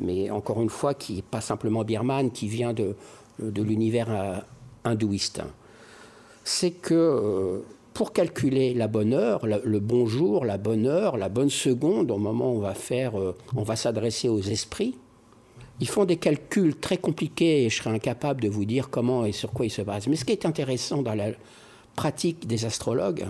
mais 0.00 0.30
encore 0.30 0.60
une 0.62 0.70
fois, 0.70 0.94
qui 0.94 1.16
n'est 1.16 1.22
pas 1.22 1.40
simplement 1.40 1.84
birmane, 1.84 2.30
qui 2.30 2.48
vient 2.48 2.72
de, 2.72 2.96
de 3.38 3.62
l'univers 3.62 4.08
euh, 4.10 4.36
hindouiste. 4.84 5.42
C'est 6.42 6.70
que 6.70 6.94
euh, 6.94 7.58
pour 7.92 8.12
calculer 8.12 8.72
la 8.72 8.88
bonne 8.88 9.12
heure, 9.12 9.46
le 9.46 9.78
bon 9.78 10.06
jour, 10.06 10.44
la 10.44 10.56
bonne 10.56 10.86
heure, 10.86 11.16
la 11.18 11.28
bonne 11.28 11.50
seconde, 11.50 12.10
au 12.10 12.16
moment 12.16 12.52
où 12.52 12.56
on 12.56 12.60
va 12.60 12.74
faire, 12.74 13.18
euh, 13.20 13.36
on 13.54 13.62
va 13.62 13.76
s'adresser 13.76 14.28
aux 14.28 14.40
esprits, 14.40 14.96
ils 15.80 15.88
font 15.88 16.04
des 16.04 16.18
calculs 16.18 16.76
très 16.76 16.98
compliqués 16.98 17.64
et 17.64 17.70
je 17.70 17.76
serais 17.76 17.90
incapable 17.90 18.42
de 18.42 18.48
vous 18.48 18.66
dire 18.66 18.90
comment 18.90 19.24
et 19.24 19.32
sur 19.32 19.50
quoi 19.50 19.66
ils 19.66 19.70
se 19.70 19.82
basent. 19.82 20.06
Mais 20.06 20.16
ce 20.16 20.24
qui 20.24 20.32
est 20.32 20.44
intéressant 20.44 21.02
dans 21.02 21.14
la 21.14 21.30
pratique 21.96 22.46
des 22.46 22.66
astrologues, 22.66 23.26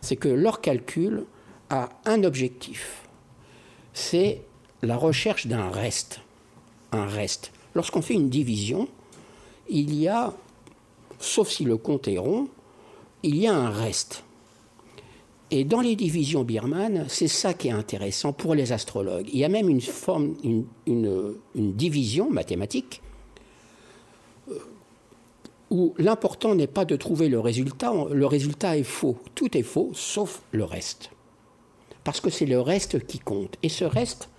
c'est 0.00 0.16
que 0.16 0.28
leur 0.28 0.60
calcul 0.60 1.24
a 1.70 1.90
un 2.06 2.24
objectif. 2.24 3.02
C'est 3.92 4.42
la 4.82 4.96
recherche 4.96 5.46
d'un 5.46 5.70
reste. 5.70 6.20
Un 6.92 7.06
reste. 7.06 7.52
Lorsqu'on 7.74 8.02
fait 8.02 8.14
une 8.14 8.30
division, 8.30 8.88
il 9.68 9.94
y 9.94 10.08
a, 10.08 10.32
sauf 11.18 11.48
si 11.48 11.64
le 11.64 11.76
compte 11.76 12.08
est 12.08 12.18
rond, 12.18 12.48
il 13.22 13.36
y 13.36 13.46
a 13.46 13.54
un 13.54 13.70
reste. 13.70 14.24
Et 15.54 15.64
dans 15.64 15.82
les 15.82 15.96
divisions 15.96 16.44
birmanes, 16.44 17.04
c'est 17.08 17.28
ça 17.28 17.52
qui 17.52 17.68
est 17.68 17.72
intéressant 17.72 18.32
pour 18.32 18.54
les 18.54 18.72
astrologues. 18.72 19.28
Il 19.30 19.38
y 19.38 19.44
a 19.44 19.50
même 19.50 19.68
une 19.68 19.82
forme, 19.82 20.34
une, 20.42 20.64
division 21.54 22.30
mathématique 22.30 23.02
euh, 24.50 24.58
où 25.68 25.92
l'important 25.98 26.54
n'est 26.54 26.66
pas 26.66 26.86
de 26.86 26.96
trouver 26.96 27.28
le 27.28 27.38
résultat, 27.38 27.92
le 28.10 28.24
résultat 28.24 28.78
est 28.78 28.82
faux. 28.82 29.18
Tout 29.34 29.54
est 29.54 29.62
faux, 29.62 29.90
sauf 29.92 30.40
le 30.52 30.64
reste. 30.64 31.10
Parce 32.02 32.22
que 32.22 32.30
c'est 32.30 32.46
le 32.46 32.58
reste 32.58 33.06
qui 33.06 33.18
compte. 33.18 33.56
Et 33.62 33.68
ce 33.68 33.84
reste, 33.84 34.30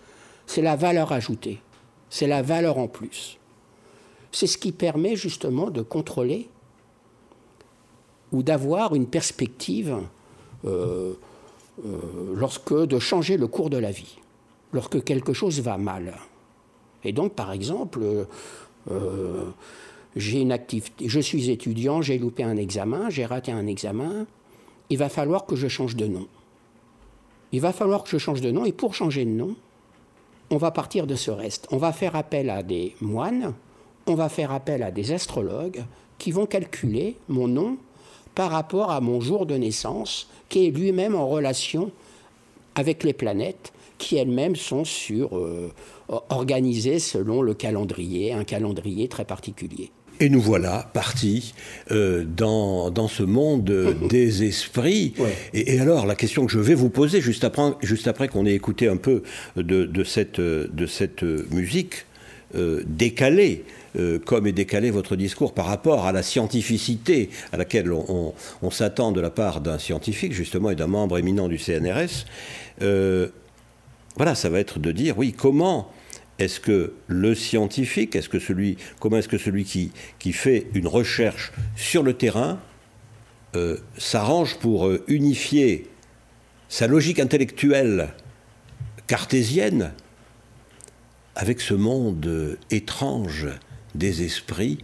c'est 0.48 0.64
la 0.64 0.76
valeur 0.76 1.12
ajoutée, 1.12 1.60
c'est 2.10 2.28
la 2.28 2.42
valeur 2.42 2.80
en 2.80 2.88
plus. 2.88 3.38
C'est 4.32 4.48
ce 4.48 4.58
qui 4.58 4.72
permet 4.72 5.16
justement 5.16 5.70
de 5.70 5.84
contrôler 5.84 6.50
ou 8.32 8.42
d'avoir 8.42 8.96
une 8.96 9.06
perspective 9.06 10.02
lorsque 12.34 12.74
de 12.74 13.00
changer 13.00 13.38
le 13.38 13.48
cours 13.48 13.70
de 13.70 13.78
la 13.78 13.92
vie, 13.92 14.18
lorsque 14.74 15.04
quelque 15.04 15.34
chose 15.34 15.60
va 15.62 15.78
mal. 15.78 16.16
Et 17.04 17.12
donc, 17.12 17.34
par 17.34 17.52
exemple, 17.52 18.26
euh, 18.92 19.46
j'ai 20.16 20.42
une 20.42 20.52
activité, 20.52 21.08
je 21.08 21.20
suis 21.20 21.50
étudiant, 21.50 22.02
j'ai 22.02 22.18
loupé 22.18 22.44
un 22.44 22.58
examen, 22.58 23.10
j'ai 23.10 23.26
raté 23.26 23.52
un 23.52 23.68
examen, 23.68 24.26
il 24.90 24.98
va 24.98 25.10
falloir 25.10 25.46
que 25.46 25.56
je 25.56 25.68
change 25.68 25.96
de 25.96 26.08
nom. 26.08 26.28
Il 27.52 27.62
va 27.62 27.72
falloir 27.72 28.04
que 28.04 28.10
je 28.10 28.18
change 28.18 28.42
de 28.42 28.52
nom, 28.52 28.66
et 28.66 28.72
pour 28.72 28.96
changer 28.96 29.26
de 29.26 29.30
nom, 29.30 29.56
on 30.50 30.58
va 30.58 30.72
partir 30.72 31.08
de 31.08 31.16
ce 31.16 31.32
reste. 31.32 31.68
On 31.72 31.78
va 31.78 31.94
faire 31.94 32.16
appel 32.16 32.50
à 32.50 32.64
des 32.64 32.96
moines, 33.02 33.54
on 34.08 34.16
va 34.16 34.30
faire 34.30 34.52
appel 34.52 34.84
à 34.84 34.92
des 34.92 35.12
astrologues 35.12 35.84
qui 36.18 36.32
vont 36.32 36.46
calculer 36.46 37.18
mon 37.28 37.48
nom 37.48 37.78
par 38.36 38.52
rapport 38.52 38.92
à 38.92 39.02
mon 39.02 39.22
jour 39.22 39.46
de 39.46 39.56
naissance, 39.56 40.28
qui 40.50 40.68
est 40.68 40.72
lui-même 40.72 41.16
en 41.16 41.28
relation 41.28 41.92
avec 42.76 43.04
les 43.04 43.14
planètes, 43.14 43.74
qui 43.98 44.18
elles-mêmes 44.18 44.56
sont 44.56 44.84
sur, 44.84 45.38
euh, 45.38 45.72
organisées 46.30 47.00
selon 47.00 47.42
le 47.42 47.54
calendrier, 47.54 48.34
un 48.34 48.44
calendrier 48.44 49.08
très 49.08 49.26
particulier. 49.26 49.92
Et 50.20 50.30
nous 50.30 50.42
voilà 50.42 50.90
partis 50.94 51.54
euh, 51.92 52.24
dans, 52.24 52.92
dans, 52.92 53.08
ce 53.08 53.24
monde 53.24 53.64
des 54.10 54.44
esprits. 54.44 55.14
Et, 55.54 55.80
alors, 55.80 56.06
la 56.06 56.16
question 56.16 56.46
que 56.46 56.52
je 56.52 56.60
vais 56.60 56.76
vous 56.76 56.90
poser, 56.90 57.20
juste 57.20 57.44
après, 57.44 57.72
juste 57.82 58.08
après 58.08 58.28
qu'on 58.28 58.46
ait 58.46 58.54
écouté 58.54 58.88
un 58.88 58.98
peu 58.98 59.24
de, 59.56 59.86
de, 59.86 60.04
cette, 60.04 60.40
de 60.40 60.86
cette 60.86 61.24
musique 61.24 62.06
euh, 62.56 62.84
décalée, 62.86 63.64
euh, 63.96 64.20
comme 64.20 64.48
est 64.48 64.52
décalé 64.54 64.92
votre 64.92 65.16
discours 65.16 65.54
par 65.54 65.66
rapport 65.66 66.06
à 66.06 66.12
la 66.12 66.24
scientificité 66.24 67.30
à 67.52 67.58
laquelle 67.58 67.92
on, 67.92 68.34
s'attend 68.72 69.12
de 69.12 69.22
la 69.22 69.30
part 69.30 69.62
d'un 69.62 69.78
scientifique, 69.78 70.34
justement, 70.34 70.70
et 70.70 70.76
d'un 70.76 70.88
membre 70.88 71.18
éminent 71.18 71.48
du 71.48 71.58
CNRS, 71.58 72.26
voilà, 74.16 74.36
ça 74.36 74.50
va 74.50 74.60
être 74.60 74.80
de 74.80 74.92
dire, 74.92 75.18
oui, 75.18 75.34
comment 75.34 75.92
est-ce 76.40 76.60
que 76.60 76.94
le 77.08 77.36
scientifique, 77.36 78.16
est-ce 78.16 78.30
que 78.30 78.40
celui, 78.40 78.78
comment 79.00 79.18
est-ce 79.18 79.28
que 79.28 79.38
celui 79.38 79.64
qui, 79.66 80.34
fait 80.34 80.68
une 80.74 80.88
recherche 80.88 81.52
sur 81.76 82.04
le 82.04 82.14
terrain 82.14 82.60
euh, 83.56 83.78
s'arrange 83.98 84.58
pour 84.58 84.88
euh, 84.88 85.04
unifier 85.08 85.88
sa 86.70 86.88
logique 86.88 87.20
intellectuelle 87.20 88.10
cartésienne 89.06 89.92
avec 91.36 91.62
ce 91.62 91.74
monde 91.74 92.26
euh, 92.26 92.58
étrange 92.72 93.48
des 93.96 94.24
esprits 94.24 94.80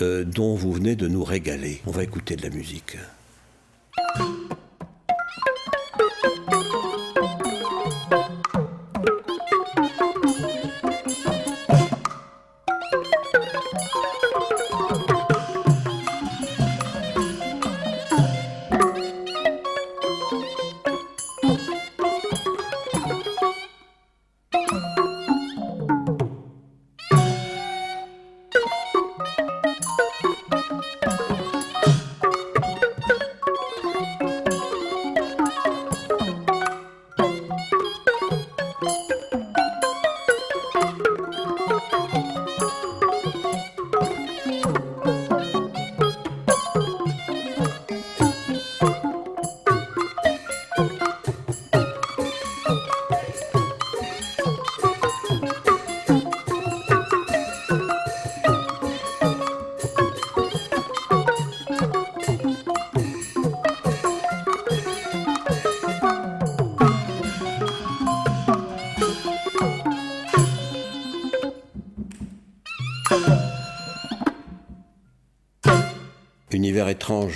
dont 0.00 0.54
vous 0.54 0.72
venez 0.72 0.94
de 0.94 1.08
nous 1.08 1.24
régaler. 1.24 1.80
On 1.86 1.90
va 1.90 2.02
écouter 2.02 2.36
de 2.36 2.42
la 2.42 2.50
musique. 2.50 2.98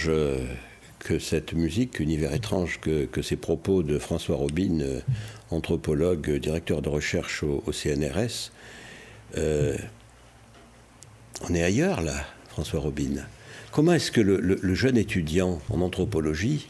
Euh, 0.09 0.39
que 1.01 1.19
cette 1.19 1.55
musique, 1.55 1.99
univers 1.99 2.35
étrange 2.35 2.79
que, 2.81 3.23
ces 3.23 3.37
propos 3.37 3.83
de 3.83 3.99
François 3.99 4.37
Robin, 4.37 4.81
euh, 4.81 5.01
anthropologue, 5.51 6.31
directeur 6.37 6.83
de 6.83 6.91
recherche 6.91 7.43
au, 7.43 7.73
CNRS. 7.73 8.53
Euh, 9.39 9.77
on 11.49 11.55
est 11.55 11.63
ailleurs 11.63 12.03
là, 12.03 12.27
François 12.51 12.81
Robin. 12.81 13.25
Comment 13.73 13.95
est-ce 13.95 14.13
que 14.13 14.21
le, 14.21 14.75
jeune 14.75 14.99
étudiant 14.99 15.61
en 15.71 15.81
anthropologie 15.81 16.69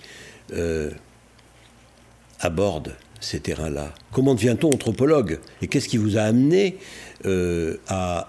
aborde 2.38 2.94
ces 3.20 3.40
terrains-là? 3.40 3.92
Comment 4.12 4.34
devient-on 4.34 4.72
anthropologue? 4.72 5.40
Et 5.60 5.66
qu'est-ce 5.66 5.88
qui 5.88 5.96
vous 5.96 6.16
a 6.16 6.22
amené 6.22 6.78
à, 7.88 8.28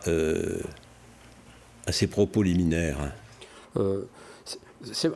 ces 1.91 2.07
propos 2.07 2.41
liminaires? 2.41 3.11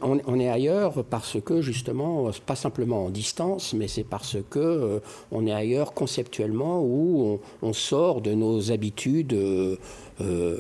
On, 0.02 0.40
est 0.40 0.50
ailleurs 0.50 1.04
parce 1.04 1.38
que 1.44 1.62
justement, 1.62 2.30
pas 2.46 2.56
simplement 2.56 3.06
en 3.06 3.10
distance, 3.10 3.74
mais 3.74 3.88
c'est 3.88 4.04
parce 4.04 4.38
que 4.50 4.60
euh, 4.60 5.00
on 5.32 5.48
est 5.48 5.54
ailleurs 5.54 5.94
conceptuellement 5.94 6.82
où 6.84 7.40
on, 7.62 7.74
sort 7.74 8.22
de 8.22 8.34
nos 8.34 8.72
habitudes 8.72 9.34
euh, 9.34 9.78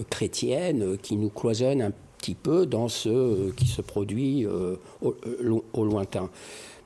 chrétiennes 0.10 0.98
qui 1.02 1.15
nous 1.15 1.30
cloisonnent 1.30 1.82
un 1.82 1.91
petit 2.18 2.36
peu 2.36 2.65
dans 2.65 2.88
ce 2.88 3.52
qui 3.52 3.68
se 3.68 3.82
produit 3.82 4.48
au, 4.48 5.86
lointain. 5.86 6.30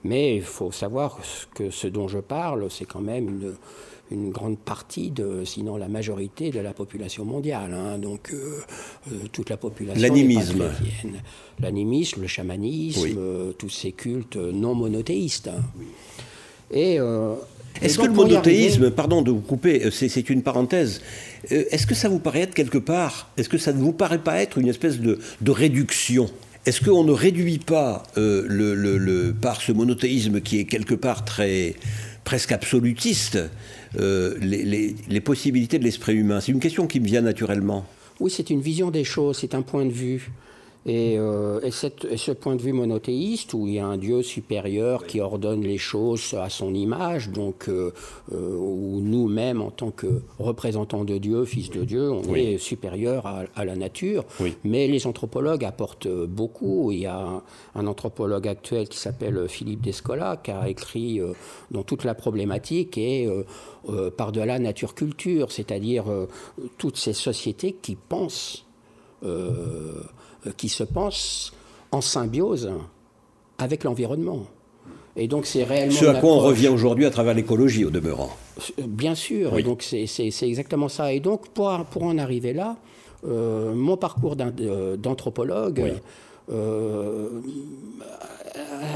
Mais 0.04 0.38
il 0.38 0.42
faut 0.42 0.72
savoir 0.72 1.20
que 1.54 1.72
ce 1.72 1.88
dont 1.88 2.08
je 2.08 2.20
parle, 2.20 2.70
c'est 2.70 2.86
quand 2.86 3.02
même 3.02 3.28
une, 3.28 3.56
une 4.12 4.32
grande 4.32 4.58
partie, 4.58 5.12
de, 5.12 5.44
sinon 5.46 5.78
la 5.78 5.88
majorité 5.88 6.52
de 6.52 6.60
la 6.60 6.74
population 6.74 7.26
mondiale. 7.26 7.74
Hein. 7.74 7.98
donc 7.98 8.32
euh, 8.34 8.60
euh, 9.12 9.16
toute 9.32 9.50
la 9.50 9.58
population. 9.58 10.02
L'animisme. 10.02 10.64
L'animisme, 11.60 12.22
le 12.22 12.28
chamanisme, 12.28 13.18
euh, 13.18 13.52
tous 13.54 13.70
ces 13.70 13.92
cultes 13.92 14.38
non 14.38 14.74
monothéistes. 14.74 15.50
Hein. 15.50 15.62
Et. 16.72 17.00
est-ce 17.82 17.98
que 17.98 18.06
le 18.06 18.14
monothéisme, 18.14 18.92
pardon 18.92 19.22
de 19.22 19.32
vous 19.32 19.42
couper, 19.42 19.90
c'est 19.92 20.30
une 20.30 20.44
parenthèse, 20.44 21.02
est-ce 21.50 21.88
que 21.88 21.96
ça 21.96 22.10
vous 22.10 22.20
paraît 22.20 22.42
être 22.42 22.54
quelque 22.54 22.78
part, 22.78 23.32
est-ce 23.38 23.50
que 23.50 23.58
ça 23.58 23.74
ne 23.74 23.80
vous 23.80 23.94
paraît 23.94 24.24
pas 24.24 24.42
être 24.42 24.58
une 24.58 24.68
espèce 24.68 25.00
de, 25.00 25.20
de 25.42 25.52
réduction? 25.52 26.30
Est-ce 26.66 26.82
qu'on 26.84 27.04
ne 27.04 27.12
réduit 27.12 27.60
pas 27.60 28.04
euh, 28.18 28.46
le, 28.48 29.34
par 29.34 29.62
ce 29.62 29.72
monothéisme 29.72 30.42
qui 30.42 30.60
est 30.60 30.66
quelque 30.66 30.94
part 30.94 31.26
très 31.26 31.76
presque 32.26 32.52
absolutiste 32.52 33.40
euh, 34.00 34.38
les, 34.40 35.22
possibilités 35.22 35.80
de 35.80 35.84
l'esprit 35.84 36.14
humain? 36.16 36.42
C'est 36.42 36.52
une 36.52 36.60
question 36.60 36.88
qui 36.88 37.00
me 37.00 37.06
vient 37.06 37.22
naturellement. 37.22 37.86
Oui, 38.20 38.30
c'est 38.30 38.50
une 38.50 38.62
vision 38.62 38.92
des 38.92 39.06
choses, 39.06 39.38
c'est 39.40 39.56
un 39.56 39.62
point 39.62 39.86
de 39.86 39.92
vue. 39.92 40.32
Euh, 40.90 41.60
et, 41.62 41.72
ce 41.72 42.32
point 42.32 42.56
de 42.56 42.62
vue 42.62 42.74
monothéiste, 42.74 43.54
où 43.54 43.68
il 43.68 43.76
y 43.76 43.80
a 43.80 43.86
un 43.86 43.98
Dieu 43.98 44.22
supérieur 44.24 45.06
qui 45.06 45.22
ordonne 45.22 45.62
les 45.62 45.78
choses 45.78 46.34
à 46.34 46.50
son 46.50 46.74
image, 46.74 47.30
donc 47.30 47.68
euh, 47.68 47.92
euh, 48.34 48.56
où 48.58 49.00
nous-mêmes, 49.02 49.62
en 49.62 49.72
tant 49.72 49.92
que 49.92 50.22
représentants 50.40 51.04
de 51.04 51.18
Dieu, 51.18 51.46
fils 51.46 51.70
de 51.70 51.84
Dieu, 51.84 52.10
on 52.12 52.34
est 52.36 52.58
supérieur 52.58 53.26
à, 53.56 53.66
la 53.66 53.76
nature. 53.76 54.26
Mais 54.64 54.88
les 54.88 55.06
anthropologues 55.06 55.66
apportent 55.66 56.08
beaucoup. 56.08 56.92
Il 56.92 57.00
y 57.00 57.06
a 57.06 57.42
un, 57.76 57.88
anthropologue 57.88 58.48
actuel 58.48 58.88
qui 58.88 58.98
s'appelle 58.98 59.48
Philippe 59.48 59.82
Descola, 59.82 60.40
qui 60.44 60.52
a 60.52 60.70
écrit 60.70 61.20
dans 61.72 61.84
toute 61.84 62.04
la 62.04 62.16
problématique 62.16 62.98
et 62.98 63.28
par-delà 64.18 64.60
nature-culture, 64.60 65.52
c'est-à-dire 65.52 66.06
toutes 66.78 66.98
ces 66.98 67.14
sociétés 67.14 67.76
qui 67.82 67.96
pensent 67.96 68.66
euh, 69.24 70.04
qui 70.58 70.70
se 70.70 70.84
pense 70.84 71.54
en 71.92 72.02
symbiose 72.02 72.72
avec 73.58 73.84
l'environnement. 73.84 74.46
Et 75.16 75.28
donc 75.28 75.46
c'est 75.46 75.64
réellement. 75.64 75.94
Ce 75.94 76.06
à 76.06 76.16
quoi 76.16 76.32
on 76.32 76.40
revient 76.40 76.70
aujourd'hui 76.70 77.06
à 77.06 77.10
travers 77.10 77.34
l'écologie, 77.34 77.84
au 77.84 77.90
demeurant. 77.90 78.30
Euh, 78.80 78.84
bien 78.88 79.16
sûr, 79.16 79.58
et 79.58 79.64
donc 79.64 79.84
c'est 79.84 80.30
exactement 80.42 80.88
ça. 80.88 81.12
Et 81.14 81.20
donc 81.20 81.50
pour, 81.50 81.70
pour 81.86 82.04
en 82.04 82.18
arriver 82.18 82.54
là, 82.54 82.78
euh, 83.28 83.74
mon 83.74 83.98
parcours 83.98 84.36
d'anthropologue 84.36 86.00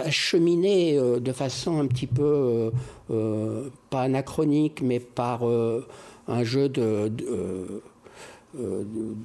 a 0.06 0.10
cheminé 0.10 0.98
de 1.20 1.32
façon 1.32 1.80
un 1.80 1.88
petit 1.88 2.08
peu, 2.08 2.72
pas 3.90 4.02
anachronique, 4.02 4.82
mais 4.82 5.00
par 5.00 5.44
un 5.44 6.44
jeu 6.44 6.70
de, 6.70 7.10
de 7.10 7.82
de 8.56 9.16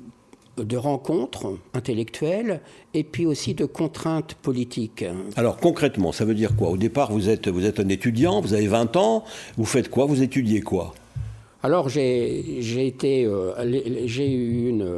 rencontres 0.76 1.58
intellectuelles 1.74 2.60
et 2.94 3.04
puis 3.04 3.26
aussi 3.26 3.54
de 3.54 3.64
contraintes 3.64 4.34
politiques. 4.34 5.04
Alors 5.36 5.56
concrètement, 5.56 6.12
ça 6.12 6.24
veut 6.24 6.34
dire 6.34 6.56
quoi? 6.56 6.70
Au 6.70 6.76
départ, 6.76 7.12
vous 7.12 7.28
êtes, 7.28 7.48
vous 7.48 7.64
êtes 7.64 7.80
un 7.80 7.88
étudiant, 7.88 8.40
vous 8.40 8.54
avez 8.54 8.66
20 8.66 8.96
ans, 8.96 9.24
vous 9.56 9.64
faites 9.64 9.88
quoi? 9.88 10.06
Vous 10.06 10.22
étudiez 10.22 10.60
quoi? 10.60 10.94
Alors 11.62 11.88
j'ai 11.88 12.86
été, 12.86 13.24
euh, 13.24 13.52
j'ai 14.06 14.30
eu 14.30 14.68
une, 14.68 14.88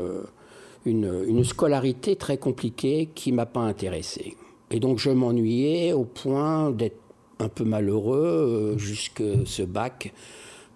une, 0.85 1.25
une, 1.27 1.45
scolarité 1.45 2.17
très 2.17 2.37
compliquée 2.37 3.09
qui 3.15 3.33
m'a 3.33 3.47
pas 3.47 3.61
intéressé. 3.61 4.37
Et 4.71 4.79
donc 4.79 4.99
je 4.99 5.11
m'ennuyais 5.11 5.93
au 5.93 6.05
point 6.05 6.71
d'être 6.71 7.01
un 7.39 7.49
peu 7.49 7.65
malheureux 7.65 8.75
euh, 8.75 8.79
jusque 8.79 9.23
ce 9.47 9.63
bac 9.63 10.13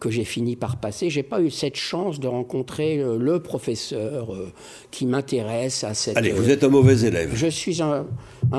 que 0.05 0.11
j'ai 0.11 0.25
fini 0.25 0.55
par 0.55 0.77
passer. 0.77 1.09
J'ai 1.09 1.23
pas 1.23 1.41
eu 1.41 1.51
cette 1.51 1.77
chance 1.77 2.21
de 2.21 2.29
rencontrer 2.29 2.99
le, 2.99 3.41
professeur 3.41 4.35
euh, 4.35 4.53
qui 4.91 5.07
m'intéresse 5.07 5.83
à 5.83 5.95
cette. 5.95 6.19
Allez, 6.19 6.31
vous 6.31 6.51
êtes 6.51 6.63
un 6.63 6.69
mauvais 6.69 7.07
élève. 7.07 7.31
Je 7.35 7.47
suis 7.47 7.81
un, 7.83 8.05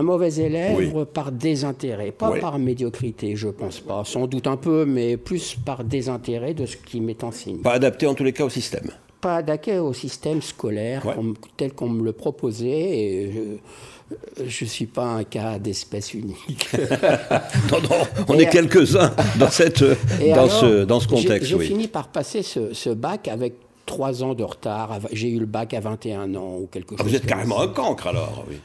mauvais 0.01 0.33
élève 0.33 1.05
par 1.05 1.31
désintérêt, 1.31 2.11
pas 2.11 2.31
par 2.39 2.57
médiocrité, 2.57 3.35
je 3.35 3.49
pense 3.49 3.79
pas. 3.79 4.03
Sans 4.05 4.25
doute 4.25 4.47
un 4.47 4.57
peu, 4.57 4.85
mais 4.85 5.17
plus 5.17 5.55
par 5.63 5.83
désintérêt 5.83 6.55
de 6.55 6.65
ce 6.65 6.77
qui 6.77 6.99
m'est 6.99 7.23
enseigné. 7.23 7.61
Pas 7.61 7.73
adapté 7.73 8.07
en 8.07 8.15
tous 8.15 8.23
les 8.23 8.33
cas 8.33 8.45
au 8.45 8.49
système. 8.49 8.89
Pas 9.21 9.37
adapté 9.37 9.79
au 9.79 9.93
système 9.93 10.41
scolaire 10.41 11.03
tel 11.57 11.73
qu'on 11.73 11.89
me 11.89 12.03
le 12.03 12.11
proposait. 12.11 12.69
Et 12.69 13.59
je 14.45 14.65
ne 14.65 14.69
suis 14.69 14.85
pas 14.85 15.05
un 15.05 15.23
cas 15.23 15.57
d'espèce 15.57 16.13
unique. 16.13 16.69
non, 17.71 17.81
non, 17.81 18.25
on 18.27 18.37
est 18.37 18.49
quelques-uns 18.49 19.13
dans, 19.37 19.49
cette, 19.49 19.83
dans, 19.83 20.49
ce, 20.49 20.83
dans 20.83 20.99
ce 20.99 21.07
contexte. 21.07 21.49
J'ai 21.49 21.59
fini 21.59 21.87
par 21.87 22.09
passer 22.09 22.43
ce, 22.43 22.93
bac 22.93 23.27
avec 23.27 23.55
trois 23.85 24.23
ans 24.23 24.33
de 24.33 24.43
retard. 24.43 24.99
J'ai 25.11 25.29
eu 25.29 25.39
le 25.39 25.45
bac 25.45 25.73
à 25.73 25.79
21 25.79 26.35
ans 26.35 26.57
ou 26.61 26.67
quelque 26.71 26.95
ah, 26.95 27.01
chose. 27.01 27.11
Vous 27.11 27.15
êtes 27.15 27.25
carrément 27.25 27.61
un 27.61 27.67
cancre 27.67 28.07
alors, 28.07 28.45
oui. 28.49 28.57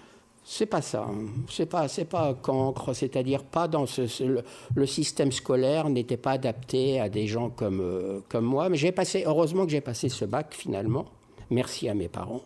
C'est 0.53 0.67
pas 0.67 0.83
ça. 0.83 1.07
C'est 1.49 1.67
pas, 1.67 1.87
c'est 1.87 2.07
pas 2.07 2.35
cancre. 2.35 2.93
C'est-à-dire 2.93 3.45
pas 3.45 3.69
dans 3.69 3.87
ce, 3.87 4.43
le, 4.75 4.87
système 4.87 5.31
scolaire 5.31 5.89
n'était 5.89 6.17
pas 6.17 6.33
adapté 6.33 6.99
à 6.99 7.09
des 7.09 7.29
gens 7.29 7.51
comme 7.51 7.81
euh, 7.81 8.19
comme 8.29 8.47
moi. 8.47 8.69
Mais 8.69 8.77
j'ai 8.77 8.91
passé. 8.91 9.23
Heureusement 9.25 9.65
que 9.65 9.71
j'ai 9.71 9.81
passé 9.81 10.09
ce 10.09 10.25
bac 10.25 10.49
finalement. 10.51 11.07
Merci 11.51 11.89
à 11.89 11.95
mes 11.95 12.09
parents. 12.09 12.43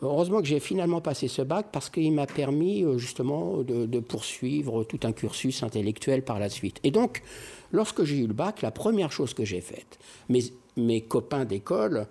Heureusement 0.00 0.40
que 0.40 0.46
j'ai 0.46 0.60
finalement 0.60 1.00
passé 1.00 1.26
ce 1.26 1.42
bac 1.42 1.66
parce 1.72 1.90
qu'il 1.90 2.12
m'a 2.12 2.26
permis 2.28 2.84
euh, 2.84 2.98
justement 2.98 3.64
de, 3.64 3.98
poursuivre 3.98 4.84
tout 4.84 5.00
un 5.02 5.10
cursus 5.10 5.64
intellectuel 5.64 6.22
par 6.22 6.38
la 6.38 6.50
suite. 6.50 6.78
Et 6.84 6.92
donc, 6.92 7.20
lorsque 7.72 8.04
j'ai 8.04 8.18
eu 8.18 8.28
le 8.28 8.32
bac, 8.32 8.62
la 8.62 8.70
première 8.70 9.10
chose 9.10 9.34
que 9.34 9.44
j'ai 9.44 9.60
faite, 9.60 9.98
mes 10.28 11.00
copains 11.00 11.44
d'école 11.44 12.06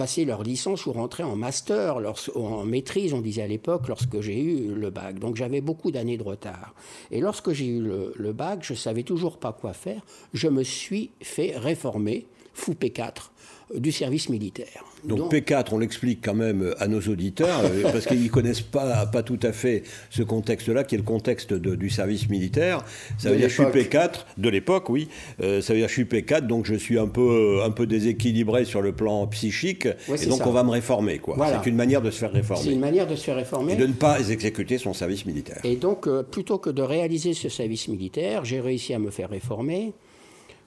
passaient 0.00 0.24
leur 0.24 0.42
licence 0.42 0.86
ou 0.86 0.92
rentraient 0.92 1.24
en 1.24 1.36
master, 1.36 1.98
en 2.34 2.64
maîtrise, 2.64 3.12
on 3.12 3.20
disait 3.20 3.42
à 3.42 3.46
l'époque, 3.46 3.86
lorsque 3.86 4.22
j'ai 4.22 4.40
eu 4.40 4.72
le 4.72 4.88
bac. 4.88 5.18
Donc 5.18 5.36
j'avais 5.36 5.60
beaucoup 5.60 5.90
d'années 5.90 6.16
de 6.16 6.22
retard. 6.22 6.74
Et 7.10 7.20
lorsque 7.20 7.52
j'ai 7.52 7.66
eu 7.66 7.82
le, 7.82 8.32
bac, 8.32 8.60
je 8.62 8.72
savais 8.72 9.02
toujours 9.02 9.36
pas 9.36 9.52
quoi 9.52 9.74
faire. 9.74 10.00
Je 10.32 10.48
me 10.48 10.62
suis 10.62 11.10
fait 11.20 11.52
réformer, 11.54 12.26
fou 12.54 12.72
P4, 12.72 13.28
du 13.74 13.92
service 13.92 14.28
militaire. 14.28 14.84
Donc, 15.04 15.32
P4, 15.32 15.68
on 15.72 15.78
l'explique 15.78 16.20
quand 16.22 16.34
même 16.34 16.74
à 16.78 16.88
nos 16.88 17.00
auditeurs, 17.00 17.60
euh, 17.64 17.82
parce 17.92 18.06
qu'ils 18.06 18.22
ne 18.22 18.28
connaissent 18.28 18.60
pas, 18.60 19.06
pas 19.06 19.22
tout 19.22 19.38
à 19.42 19.52
fait 19.52 19.82
ce 20.10 20.22
contexte-là, 20.22 20.84
qui 20.84 20.94
est 20.94 20.98
le 20.98 21.04
contexte 21.04 21.52
du 21.52 21.90
service 21.90 22.28
militaire. 22.28 22.84
Ça 23.18 23.30
veut 23.30 23.36
dire 23.36 23.48
je 23.48 23.54
suis 23.54 23.62
P4, 23.64 24.26
de 24.38 24.48
l'époque, 24.48 24.90
oui. 24.90 25.08
Euh, 25.42 25.60
ça 25.60 25.72
veut 25.72 25.78
dire 25.78 25.88
je 25.88 25.94
suis 25.94 26.04
P4, 26.04 26.46
donc 26.46 26.66
je 26.66 26.74
suis 26.74 26.98
un 26.98 27.08
peu, 27.08 27.60
un 27.64 27.70
peu 27.70 27.86
déséquilibré 27.86 28.64
sur 28.64 28.82
le 28.82 28.92
plan 28.92 29.26
psychique, 29.28 29.86
et 29.86 30.26
donc 30.26 30.46
on 30.46 30.52
va 30.52 30.62
me 30.64 30.70
réformer. 30.70 31.18
quoi. 31.18 31.36
C'est 31.62 31.68
une 31.68 31.76
manière 31.76 32.02
de 32.02 32.10
se 32.10 32.18
faire 32.18 32.32
réformer. 32.32 32.62
C'est 32.64 32.72
une 32.72 32.80
manière 32.80 33.06
de 33.06 33.16
se 33.16 33.24
faire 33.24 33.36
réformer. 33.36 33.74
Et 33.74 33.76
de 33.76 33.86
ne 33.86 33.92
pas 33.92 34.18
exécuter 34.20 34.78
son 34.78 34.94
service 34.94 35.26
militaire. 35.26 35.60
Et 35.64 35.76
donc, 35.76 36.06
euh, 36.06 36.22
plutôt 36.22 36.58
que 36.58 36.70
de 36.70 36.82
réaliser 36.82 37.34
ce 37.34 37.48
service 37.48 37.88
militaire, 37.88 38.44
j'ai 38.44 38.60
réussi 38.60 38.94
à 38.94 38.98
me 38.98 39.10
faire 39.10 39.30
réformer. 39.30 39.92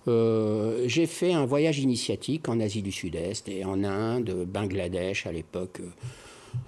Euh, 0.08 0.84
j'ai 0.88 1.06
fait 1.06 1.34
un 1.34 1.46
voyage 1.46 1.80
initiatique 1.80 2.50
en 2.50 2.60
Asie 2.60 2.82
du 2.82 2.92
Sud-Est 2.92 3.48
et 3.50 3.64
en 3.66 3.84
Inde, 3.84 4.46
Bangladesh 4.48 5.26
à 5.28 5.32
l'époque. 5.32 5.82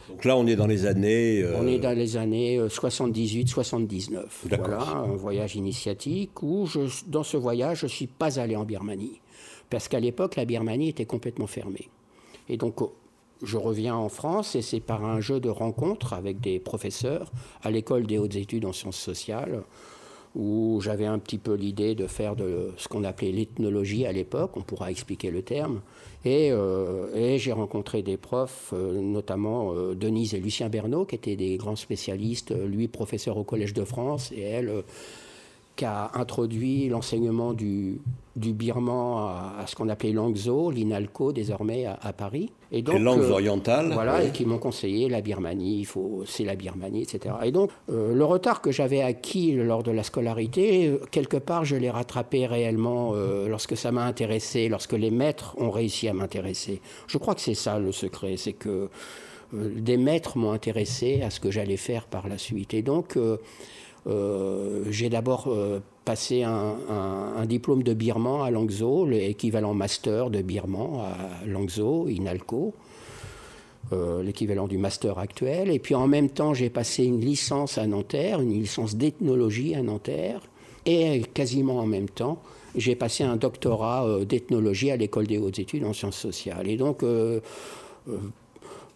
Donc 0.10 0.26
là, 0.26 0.36
on 0.38 0.48
est 0.48 0.56
dans 0.56 0.68
les 0.68 0.86
années. 0.86 1.42
Euh, 1.44 1.58
on 1.60 1.68
est 1.68 1.80
dans 1.80 1.96
les 1.96 2.18
années 2.18 2.60
78-79. 2.60 4.24
Voilà, 4.58 4.82
un 4.82 5.16
voyage 5.16 5.56
initiatique 5.56 6.42
où, 6.42 6.66
je, 6.66 6.80
dans 7.08 7.24
ce 7.24 7.38
voyage, 7.38 7.80
je 7.80 7.86
ne 7.86 7.92
suis 7.92 8.08
pas 8.08 8.40
allé 8.40 8.56
en 8.56 8.64
Birmanie. 8.64 9.20
Parce 9.70 9.88
qu'à 9.88 10.00
l'époque, 10.00 10.36
la 10.36 10.46
Birmanie 10.46 10.90
était 10.90 11.06
complètement 11.06 11.48
fermée. 11.48 11.90
Et 12.50 12.58
donc, 12.58 12.82
oh, 12.82 12.94
je 13.42 13.58
reviens 13.58 13.96
en 13.96 14.10
France 14.10 14.56
et 14.56 14.62
c'est 14.62 14.80
par 14.80 15.04
un 15.04 15.20
jeu 15.20 15.40
de 15.40 15.50
rencontres 15.50 16.14
avec 16.14 16.40
des 16.40 16.60
professeurs 16.60 17.32
à 17.64 17.72
l'école 17.72 18.06
des 18.06 18.18
hautes 18.18 18.36
études 18.36 18.66
en 18.66 18.74
sciences 18.74 18.98
sociales 18.98 19.64
où 20.36 20.82
j'avais 20.84 21.06
un 21.06 21.18
petit 21.18 21.38
peu 21.38 21.54
l'idée 21.54 21.96
de 21.96 22.08
faire 22.08 22.36
de 22.36 22.72
ce 22.78 22.88
qu'on 22.88 23.04
appelait 23.06 23.32
l'ethnologie 23.32 24.06
à 24.06 24.12
l'époque, 24.12 24.58
on 24.58 24.62
pourra 24.62 24.92
expliquer 24.92 25.32
le 25.32 25.42
terme. 25.42 25.82
Et, 26.26 26.52
euh, 26.52 27.38
j'ai 27.38 27.52
rencontré 27.54 28.02
des 28.02 28.18
profs, 28.18 28.74
euh, 28.74 29.00
notamment 29.00 29.74
euh, 29.74 29.96
Denise 29.96 30.34
et 30.34 30.40
Lucien 30.40 30.70
Bernot, 30.70 31.06
qui 31.06 31.16
étaient 31.16 31.36
des 31.36 31.56
grands 31.56 31.76
spécialistes, 31.76 32.54
lui 32.54 32.88
professeur 32.88 33.38
au 33.38 33.44
Collège 33.44 33.74
de 33.74 33.86
France, 33.86 34.32
et 34.36 34.42
elle 34.42 34.84
qui 35.76 35.86
a 35.86 36.12
introduit 36.14 36.88
l'enseignement 36.88 37.54
du, 37.54 38.00
du 38.36 38.54
birman 38.54 39.30
à, 39.60 39.66
ce 39.66 39.76
qu'on 39.76 39.90
appelait 39.90 40.12
l'Angzo, 40.12 40.72
l'INALCO 40.72 41.32
désormais 41.32 41.86
à, 41.86 42.14
Paris. 42.14 42.52
Et 42.72 42.82
donc, 42.82 42.96
les 42.96 43.02
langues 43.02 43.22
euh, 43.22 43.32
orientales. 43.32 43.92
Voilà, 43.94 44.24
et 44.24 44.32
qui 44.32 44.46
m'ont 44.46 44.58
conseillé 44.58 45.08
la 45.10 45.22
Birmanie, 45.22 45.80
il 45.80 45.86
faut, 45.86 46.24
c'est 46.26 46.44
la 46.44 46.56
Birmanie, 46.56 47.04
etc. 47.04 47.36
Et 47.44 47.52
donc, 47.52 47.72
euh, 47.90 48.14
le 48.14 48.26
retard 48.26 48.62
que 48.62 48.72
j'avais 48.72 49.02
acquis 49.02 49.54
lors 49.54 49.84
de 49.84 49.92
la 49.92 50.04
scolarité, 50.04 50.88
euh, 50.88 51.00
quelque 51.12 51.38
part, 51.38 51.64
je 51.66 51.76
l'ai 51.76 51.90
rattrapé 51.90 52.46
réellement 52.46 53.14
lorsque 53.48 53.78
ça 53.78 53.92
m'a 53.92 54.04
intéressé, 54.06 54.68
lorsque 54.70 54.94
les 54.94 55.12
maîtres 55.12 55.56
ont 55.58 55.72
réussi 55.72 56.08
à 56.08 56.14
m'intéresser. 56.14 56.82
Je 57.08 57.18
crois 57.18 57.36
que 57.36 57.42
c'est 57.42 57.54
ça 57.54 57.80
le 57.80 57.92
secret, 57.92 58.36
c'est 58.38 58.54
que 58.54 58.90
des 59.54 59.98
maîtres 59.98 60.38
m'ont 60.38 60.52
intéressé 60.52 61.22
à 61.22 61.30
ce 61.30 61.40
que 61.40 61.52
j'allais 61.52 61.78
faire 61.78 62.08
par 62.08 62.28
la 62.28 62.38
suite. 62.38 62.74
Et 62.74 62.82
donc, 62.82 63.18
j'ai 64.08 65.10
d'abord 65.10 65.46
euh, 65.48 65.80
passé 66.04 66.44
un, 66.44 67.46
diplôme 67.46 67.84
de 67.84 67.94
birman 67.94 68.46
à 68.46 68.52
Langzhou, 68.52 69.06
l'équivalent 69.06 69.74
master 69.74 70.30
de 70.30 70.42
birman 70.42 71.00
à 71.00 71.46
Langzhou, 71.46 72.08
INALCO, 72.08 72.74
euh, 73.94 74.24
l'équivalent 74.24 74.68
du 74.68 74.78
master 74.78 75.18
actuel. 75.18 75.72
Et 75.72 75.80
puis 75.80 75.96
en 75.96 76.08
même 76.08 76.30
temps, 76.30 76.54
j'ai 76.54 76.70
passé 76.70 77.06
une 77.06 77.22
licence 77.22 77.78
à 77.78 77.88
Nanterre, 77.88 78.42
une 78.42 78.54
licence 78.54 78.96
d'ethnologie 78.96 79.76
à 79.76 79.82
Nanterre. 79.82 80.42
Et 80.86 81.22
quasiment 81.34 81.80
en 81.80 81.88
même 81.88 82.10
temps, 82.10 82.42
j'ai 82.76 82.96
passé 82.96 83.24
un 83.24 83.38
doctorat 83.38 84.20
d'ethnologie 84.26 84.92
à 84.92 84.98
l'école 84.98 85.26
des 85.26 85.40
hautes 85.40 85.58
études 85.58 85.84
en 85.84 85.94
sciences 85.94 86.18
sociales. 86.18 86.68
Et 86.68 86.78
donc, 86.78 87.04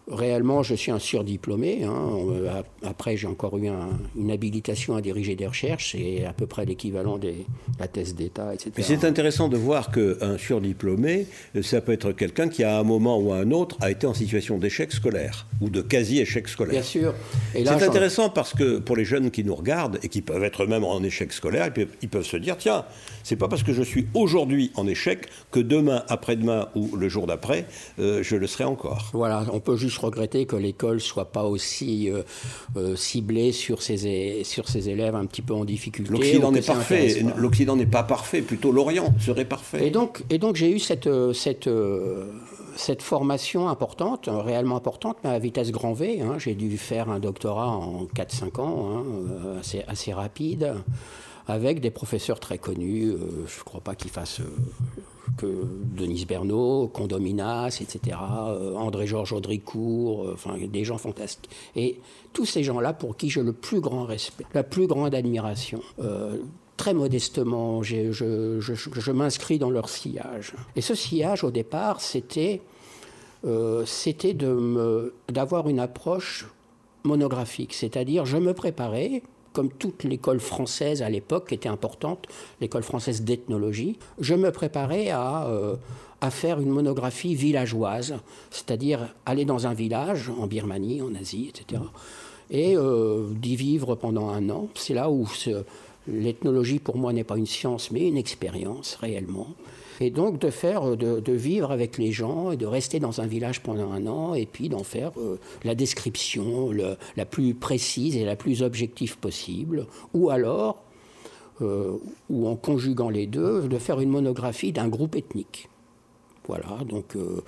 réellement, 0.09 0.63
je 0.63 0.75
suis 0.75 0.91
un 0.91 0.99
surdiplômé. 0.99 1.83
Hein. 1.83 2.09
Euh, 2.29 2.61
après, 2.83 3.17
j'ai 3.17 3.27
encore 3.27 3.57
eu 3.57 3.69
une 4.15 4.31
habilitation 4.31 4.95
à 4.95 5.01
diriger 5.01 5.35
des 5.35 5.47
recherches. 5.47 5.91
C'est 5.91 6.25
à 6.25 6.33
peu 6.33 6.47
près 6.47 6.65
l'équivalent 6.65 7.17
de 7.17 7.33
la 7.79 7.87
thèse 7.87 8.15
d'État, 8.15 8.53
etc. 8.53 8.71
Mais 8.77 8.83
c'est 8.83 9.03
intéressant 9.05 9.47
de 9.47 9.57
voir 9.57 9.91
qu'un 9.91 10.37
surdiplômé, 10.37 11.27
ça 11.61 11.81
peut 11.81 11.91
être 11.91 12.11
quelqu'un 12.11 12.49
qui, 12.49 12.63
à 12.63 12.79
un 12.79 12.83
moment 12.83 13.19
ou 13.19 13.31
à 13.31 13.37
un 13.37 13.51
autre, 13.51 13.77
a 13.81 13.91
été 13.91 14.07
en 14.07 14.13
situation 14.13 14.57
d'échec 14.57 14.91
scolaire 14.91 15.47
ou 15.61 15.69
de 15.69 15.81
quasi-échec 15.81 16.47
scolaire. 16.47 16.73
Bien 16.73 16.83
sûr. 16.83 17.13
C'est 17.53 17.67
intéressant 17.69 18.29
parce 18.29 18.53
que 18.53 18.79
pour 18.79 18.95
les 18.95 19.05
jeunes 19.05 19.31
qui 19.31 19.43
nous 19.43 19.55
regardent 19.55 19.99
et 20.03 20.09
qui 20.09 20.21
peuvent 20.21 20.43
être 20.43 20.65
même 20.65 20.83
en 20.83 21.03
échec 21.03 21.31
scolaire, 21.31 21.67
ils 21.67 21.73
peuvent, 21.73 21.95
ils 22.01 22.09
peuvent 22.09 22.25
se 22.25 22.37
dire 22.37 22.57
tiens, 22.57 22.85
c'est 23.23 23.35
pas 23.35 23.47
parce 23.47 23.63
que 23.63 23.73
je 23.73 23.83
suis 23.83 24.07
aujourd'hui 24.13 24.71
en 24.75 24.87
échec 24.87 25.27
que 25.51 25.59
demain, 25.59 26.03
après-demain 26.07 26.69
ou 26.75 26.95
le 26.95 27.09
jour 27.09 27.27
d'après, 27.27 27.65
euh, 27.99 28.23
je 28.23 28.35
le 28.35 28.47
serai 28.47 28.63
encore. 28.63 29.09
Voilà, 29.13 29.45
on 29.51 29.59
peut 29.59 29.77
juste 29.77 29.98
regretter 29.99 30.45
que 30.45 30.55
l'école 30.55 30.99
soit 30.99 31.31
pas 31.31 31.43
aussi 31.43 32.09
euh, 32.09 32.23
euh, 32.77 32.95
ciblée 32.95 33.51
sur 33.51 33.81
ses, 33.81 34.43
sur 34.43 34.67
ses 34.67 34.89
élèves 34.89 35.15
un 35.15 35.25
petit 35.25 35.41
peu 35.41 35.53
en 35.53 35.65
difficulté. 35.65 36.11
L'Occident 36.11 36.51
n'est 36.51 36.61
parfait. 36.61 37.23
L'Occident 37.37 37.75
n'est 37.75 37.85
pas 37.85 38.03
parfait. 38.03 38.41
Plutôt 38.41 38.71
l'Orient 38.71 39.13
serait 39.19 39.45
parfait. 39.45 39.87
Et 39.87 39.91
donc, 39.91 40.23
et 40.29 40.37
donc 40.37 40.55
j'ai 40.55 40.71
eu 40.71 40.79
cette 40.79 41.09
cette 41.33 41.69
cette 42.75 43.01
formation 43.01 43.67
importante, 43.67 44.29
réellement 44.31 44.77
importante, 44.77 45.17
mais 45.23 45.31
à 45.31 45.39
vitesse 45.39 45.71
grand 45.71 45.93
V. 45.93 46.21
Hein. 46.21 46.35
J'ai 46.37 46.55
dû 46.55 46.77
faire 46.77 47.09
un 47.09 47.19
doctorat 47.19 47.67
en 47.67 48.05
4-5 48.05 48.61
ans, 48.61 48.89
hein, 48.95 49.03
assez, 49.59 49.83
assez 49.87 50.13
rapide 50.13 50.75
avec 51.47 51.81
des 51.81 51.89
professeurs 51.89 52.39
très 52.39 52.57
connus. 52.57 53.11
je 53.47 53.59
ne 53.59 53.63
crois 53.65 53.81
pas 53.81 53.95
qu'ils 53.95 54.11
fassent 54.11 54.41
que 55.37 55.65
Denise 55.95 56.25
Bernot, 56.25 56.87
Condominas, 56.87 57.79
etc., 57.81 58.17
euh, 58.21 58.75
André-Georges 58.75 59.33
Audricourt, 59.33 60.25
euh, 60.25 60.33
enfin 60.33 60.55
des 60.57 60.83
gens 60.83 60.97
fantastiques. 60.97 61.49
Et 61.75 61.99
tous 62.33 62.45
ces 62.45 62.63
gens-là 62.63 62.93
pour 62.93 63.17
qui 63.17 63.29
j'ai 63.29 63.43
le 63.43 63.53
plus 63.53 63.79
grand 63.79 64.05
respect, 64.05 64.45
la 64.53 64.63
plus 64.63 64.87
grande 64.87 65.15
admiration. 65.15 65.81
Euh, 65.99 66.37
très 66.77 66.93
modestement, 66.93 67.83
je, 67.83 68.11
je, 68.11 69.11
m'inscris 69.11 69.59
dans 69.59 69.69
leur 69.69 69.89
sillage. 69.89 70.53
Et 70.75 70.81
ce 70.81 70.95
sillage, 70.95 71.43
au 71.43 71.51
départ, 71.51 72.01
c'était 72.01 72.61
c'était 73.85 74.35
d'avoir 75.29 75.69
une 75.69 75.79
approche 75.79 76.45
monographique, 77.05 77.73
c'est-à-dire 77.73 78.25
je 78.25 78.35
me 78.35 78.53
préparais 78.53 79.23
comme 79.53 79.69
toute 79.69 80.03
l'école 80.03 80.39
française 80.39 81.01
à 81.01 81.09
l'époque, 81.09 81.49
qui 81.49 81.55
était 81.55 81.69
importante, 81.69 82.27
l'école 82.61 82.83
française 82.83 83.23
d'ethnologie, 83.23 83.97
je 84.19 84.35
me 84.35 84.51
préparais 84.51 85.09
à, 85.09 85.47
euh, 85.47 85.75
à 86.21 86.31
faire 86.31 86.59
une 86.59 86.69
monographie 86.69 87.35
villageoise, 87.35 88.15
c'est-à-dire 88.51 89.13
aller 89.25 89.45
dans 89.45 89.67
un 89.67 89.73
village, 89.73 90.29
en 90.29 90.47
Birmanie, 90.47 91.01
en 91.01 91.15
Asie, 91.15 91.49
etc., 91.49 91.81
et 92.51 92.75
euh, 92.75 93.27
d'y 93.31 93.55
vivre 93.55 93.95
pendant 93.95 94.29
un 94.29 94.49
an. 94.49 94.69
C'est 94.73 94.95
là 94.95 95.11
où 95.11 95.27
l'ethnologie, 96.07 96.79
pour 96.79 96.97
moi, 96.97 97.13
n'est 97.13 97.23
pas 97.23 97.37
une 97.37 97.45
science, 97.45 97.91
mais 97.91 98.07
une 98.07 98.17
expérience, 98.17 98.95
réellement. 98.95 99.47
Et 99.99 100.11
donc 100.11 100.39
de 100.39 100.49
faire, 100.49 100.95
de, 100.95 101.31
vivre 101.31 101.71
avec 101.71 101.97
les 101.97 102.11
gens 102.11 102.51
et 102.51 102.57
de 102.57 102.65
rester 102.65 102.99
dans 102.99 103.21
un 103.21 103.27
village 103.27 103.61
pendant 103.61 103.91
un 103.91 104.07
an 104.07 104.33
et 104.33 104.45
puis 104.45 104.69
d'en 104.69 104.83
faire 104.83 105.11
euh, 105.17 105.39
la 105.63 105.75
description 105.75 106.71
la 107.17 107.25
plus 107.25 107.53
précise 107.53 108.15
et 108.15 108.25
la 108.25 108.35
plus 108.35 108.63
objective 108.63 109.17
possible. 109.17 109.87
Ou 110.13 110.29
alors, 110.29 110.81
euh, 111.61 111.97
ou 112.29 112.47
en 112.47 112.55
conjuguant 112.55 113.09
les 113.09 113.27
deux, 113.27 113.67
de 113.67 113.77
faire 113.77 113.99
une 113.99 114.09
monographie 114.09 114.71
d'un 114.71 114.87
groupe 114.87 115.15
ethnique. 115.15 115.69
Voilà, 116.47 116.79
donc 116.87 117.15
euh, 117.15 117.43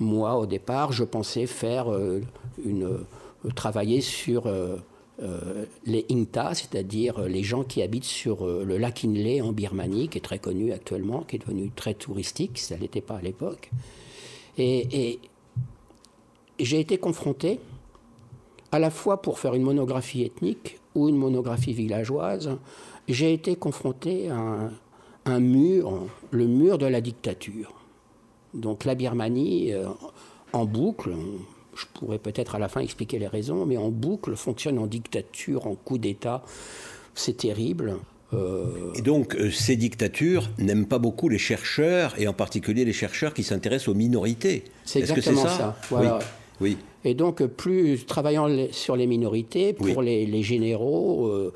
moi 0.00 0.36
au 0.38 0.46
départ, 0.46 0.92
je 0.92 1.04
pensais 1.04 1.46
faire 1.46 1.86
une, 2.64 2.98
travailler 3.54 4.00
sur 4.00 4.48
euh, 5.20 5.66
les 5.84 6.06
Ingta, 6.10 6.54
c'est-à-dire 6.54 7.18
euh, 7.18 7.28
les 7.28 7.42
gens 7.42 7.64
qui 7.64 7.82
habitent 7.82 8.04
sur 8.04 8.46
euh, 8.46 8.64
le 8.64 8.78
lac 8.78 9.04
Inle 9.04 9.42
en 9.42 9.52
Birmanie, 9.52 10.08
qui 10.08 10.16
est 10.16 10.22
très 10.22 10.38
connu 10.38 10.72
actuellement, 10.72 11.20
qui 11.20 11.36
est 11.36 11.38
devenu 11.38 11.70
très 11.70 11.92
touristique, 11.92 12.58
ça 12.58 12.76
ne 12.76 12.80
l'était 12.80 13.02
pas 13.02 13.16
à 13.16 13.20
l'époque. 13.20 13.70
Et, 14.56 15.20
j'ai 16.58 16.80
été 16.80 16.96
confronté, 16.96 17.58
à 18.70 18.78
la 18.78 18.90
fois 18.90 19.20
pour 19.20 19.38
faire 19.38 19.54
une 19.54 19.62
monographie 19.62 20.22
ethnique 20.22 20.78
ou 20.94 21.08
une 21.08 21.16
monographie 21.16 21.72
villageoise, 21.72 22.56
j'ai 23.08 23.32
été 23.32 23.56
confronté 23.56 24.28
à 24.30 24.70
un, 25.24 25.40
mur, 25.40 26.06
le 26.30 26.46
mur 26.46 26.78
de 26.78 26.86
la 26.86 27.00
dictature. 27.00 27.74
Donc 28.54 28.84
la 28.84 28.94
Birmanie, 28.94 29.72
en 30.52 30.66
boucle, 30.66 31.14
je 31.74 31.86
pourrais 31.94 32.18
peut-être 32.18 32.54
à 32.54 32.58
la 32.58 32.68
fin 32.68 32.80
expliquer 32.80 33.18
les 33.18 33.26
raisons, 33.26 33.66
mais 33.66 33.76
en 33.76 33.90
boucle, 33.90 34.36
fonctionne 34.36 34.78
en 34.78 34.86
dictature, 34.86 35.66
en 35.66 35.74
coup 35.74 35.98
d'État. 35.98 36.42
C'est 37.14 37.36
terrible. 37.38 37.96
Euh, 38.34 38.92
et 38.94 39.02
donc, 39.02 39.34
euh, 39.34 39.50
ces 39.50 39.76
dictatures 39.76 40.50
n'aiment 40.58 40.86
pas 40.86 40.98
beaucoup 40.98 41.28
les 41.28 41.38
chercheurs, 41.38 42.14
et 42.18 42.26
en 42.26 42.32
particulier 42.32 42.84
les 42.84 42.92
chercheurs 42.92 43.34
qui 43.34 43.42
s'intéressent 43.42 43.88
aux 43.88 43.94
minorités. 43.94 44.64
C'est 44.84 45.00
exactement 45.00 45.46
ça, 45.46 45.76
Voilà. 45.90 46.18
Oui. 46.60 46.76
Et 47.04 47.14
donc, 47.14 47.44
plus 47.44 48.06
travaillant 48.06 48.48
sur 48.70 48.94
les 48.94 49.08
minorités, 49.08 49.72
pour 49.72 50.02
les, 50.02 50.42
généraux, 50.42 51.26
euh, 51.26 51.52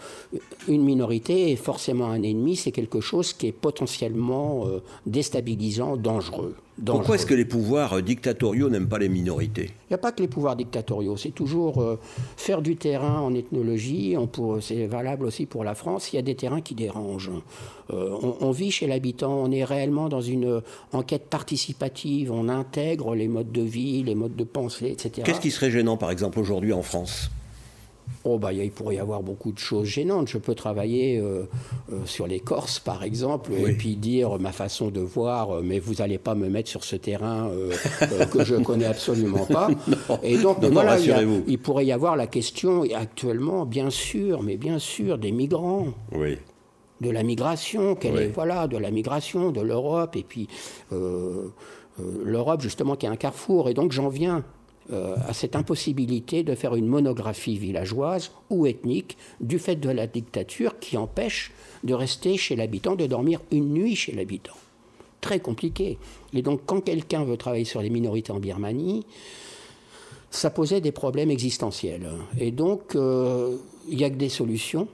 une 0.66 0.82
minorité 0.82 1.52
est 1.52 1.56
forcément 1.56 2.10
un 2.10 2.22
ennemi, 2.22 2.56
c'est 2.56 2.72
quelque 2.72 3.00
chose 3.00 3.32
qui 3.32 3.46
est 3.46 3.52
potentiellement 3.52 4.66
déstabilisant, 5.06 5.96
dangereux. 5.96 6.56
Pourquoi 6.84 7.14
est-ce 7.14 7.24
que 7.24 7.34
les 7.34 7.46
pouvoirs 7.46 7.94
euh, 7.94 8.02
dictatoriaux 8.02 8.68
n'aiment 8.68 8.88
pas 8.88 8.98
les 8.98 9.08
minorités? 9.08 9.70
Il 9.88 9.92
n'y 9.92 9.94
a 9.94 9.98
pas 9.98 10.12
que 10.12 10.20
les 10.20 10.28
pouvoirs 10.28 10.56
dictatoriaux, 10.56 11.16
c'est 11.16 11.30
toujours 11.30 11.80
euh, 11.80 11.98
faire 12.36 12.60
du 12.60 12.76
terrain 12.76 13.20
en 13.20 13.34
ethnologie, 13.34 14.14
c'est 14.60 14.86
valable 14.86 15.24
aussi 15.24 15.46
pour 15.46 15.64
la 15.64 15.74
France, 15.74 16.12
il 16.12 16.16
y 16.16 16.18
a 16.18 16.22
des 16.22 16.34
terrains 16.34 16.60
qui 16.60 16.74
dérangent. 16.74 17.30
Euh, 17.90 18.10
on, 18.40 18.50
vit 18.50 18.70
chez 18.70 18.86
l'habitant, 18.86 19.32
on 19.32 19.50
est 19.50 19.64
réellement 19.64 20.08
dans 20.08 20.20
une 20.20 20.60
enquête 20.92 21.28
participative, 21.30 22.30
on 22.30 22.48
intègre 22.48 23.14
les 23.14 23.28
modes 23.28 23.52
de 23.52 23.62
vie, 23.62 24.02
les 24.02 24.14
modes 24.14 24.36
de 24.36 24.44
pensée, 24.44 24.88
etc. 24.88 25.22
Qu'est-ce 25.24 25.40
qui 25.40 25.50
serait 25.50 25.70
gênant 25.70 25.96
par 25.96 26.10
exemple 26.10 26.38
aujourd'hui 26.38 26.72
en 26.72 26.82
France? 26.82 27.30
Oh, 28.28 28.38
bah, 28.38 28.52
il 28.52 28.72
pourrait 28.72 28.96
y 28.96 28.98
avoir 28.98 29.22
beaucoup 29.22 29.52
de 29.52 29.58
choses 29.58 29.86
gênantes. 29.86 30.26
Je 30.28 30.38
peux 30.38 30.56
travailler 30.56 31.18
euh, 31.18 31.44
euh, 31.92 32.04
sur 32.06 32.26
les 32.26 32.40
Corses, 32.40 32.80
par 32.80 33.04
exemple, 33.04 33.52
et 33.52 33.72
puis 33.72 33.94
dire 33.94 34.40
ma 34.40 34.50
façon 34.50 34.90
de 34.90 35.00
voir, 35.00 35.50
euh, 35.50 35.62
mais 35.62 35.78
vous 35.78 35.94
n'allez 35.94 36.18
pas 36.18 36.34
me 36.34 36.48
mettre 36.48 36.68
sur 36.68 36.82
ce 36.82 36.96
terrain 36.96 37.48
que 38.32 38.44
je 38.44 38.56
connais 38.56 38.86
absolument 38.86 39.46
pas. 39.46 39.68
et 40.24 40.38
donc, 40.38 40.64
voilà, 40.64 40.98
il, 41.46 41.58
pourrait 41.58 41.86
y 41.86 41.92
avoir 41.92 42.16
la 42.16 42.26
question, 42.26 42.82
actuellement, 42.94 43.64
bien 43.64 43.90
sûr, 43.90 44.42
mais 44.42 44.56
bien 44.56 44.80
sûr, 44.80 45.18
des 45.18 45.32
migrants. 45.32 45.88
Oui 46.12 46.38
de 47.02 47.10
la 47.10 47.22
migration, 47.22 47.94
quelle 47.94 48.16
est, 48.16 48.28
voilà, 48.28 48.68
de 48.68 48.78
la 48.78 48.90
migration 48.90 49.50
de 49.50 49.60
l'Europe, 49.60 50.16
et 50.16 50.22
puis 50.22 50.48
l'Europe 52.24 52.62
justement 52.62 52.96
qui 52.96 53.04
est 53.04 53.10
un 53.10 53.16
carrefour. 53.16 53.68
Et 53.68 53.74
donc 53.74 53.92
j'en 53.92 54.08
viens 54.08 54.44
euh, 54.92 55.16
à 55.26 55.32
cette 55.32 55.56
impossibilité 55.56 56.42
de 56.42 56.54
faire 56.54 56.76
une 56.76 56.86
monographie 56.86 57.58
villageoise 57.58 58.30
ou 58.50 58.66
ethnique 58.66 59.16
du 59.40 59.58
fait 59.58 59.76
de 59.76 59.90
la 59.90 60.06
dictature 60.06 60.78
qui 60.78 60.96
empêche 60.96 61.52
de 61.82 61.92
rester 61.92 62.36
chez 62.36 62.54
l'habitant, 62.54 62.94
de 62.94 63.06
dormir 63.06 63.40
une 63.50 63.72
nuit 63.72 63.96
chez 63.96 64.12
l'habitant. 64.12 64.54
Très 65.20 65.40
compliqué. 65.40 65.98
Et 66.32 66.42
donc 66.42 66.60
quand 66.66 66.80
quelqu'un 66.80 67.24
veut 67.24 67.36
travailler 67.36 67.64
sur 67.64 67.82
les 67.82 67.90
minorités 67.90 68.32
en 68.32 68.38
Birmanie, 68.38 69.04
ça 70.30 70.50
posait 70.50 70.80
des 70.80 70.92
problèmes 70.92 71.30
existentiels. 71.30 72.08
Et 72.38 72.52
donc 72.52 72.94
euh, 72.94 73.56
il 73.88 73.96
n'y 73.96 74.04
a 74.04 74.10
que 74.10 74.16
des 74.16 74.28
solutions. 74.28 74.86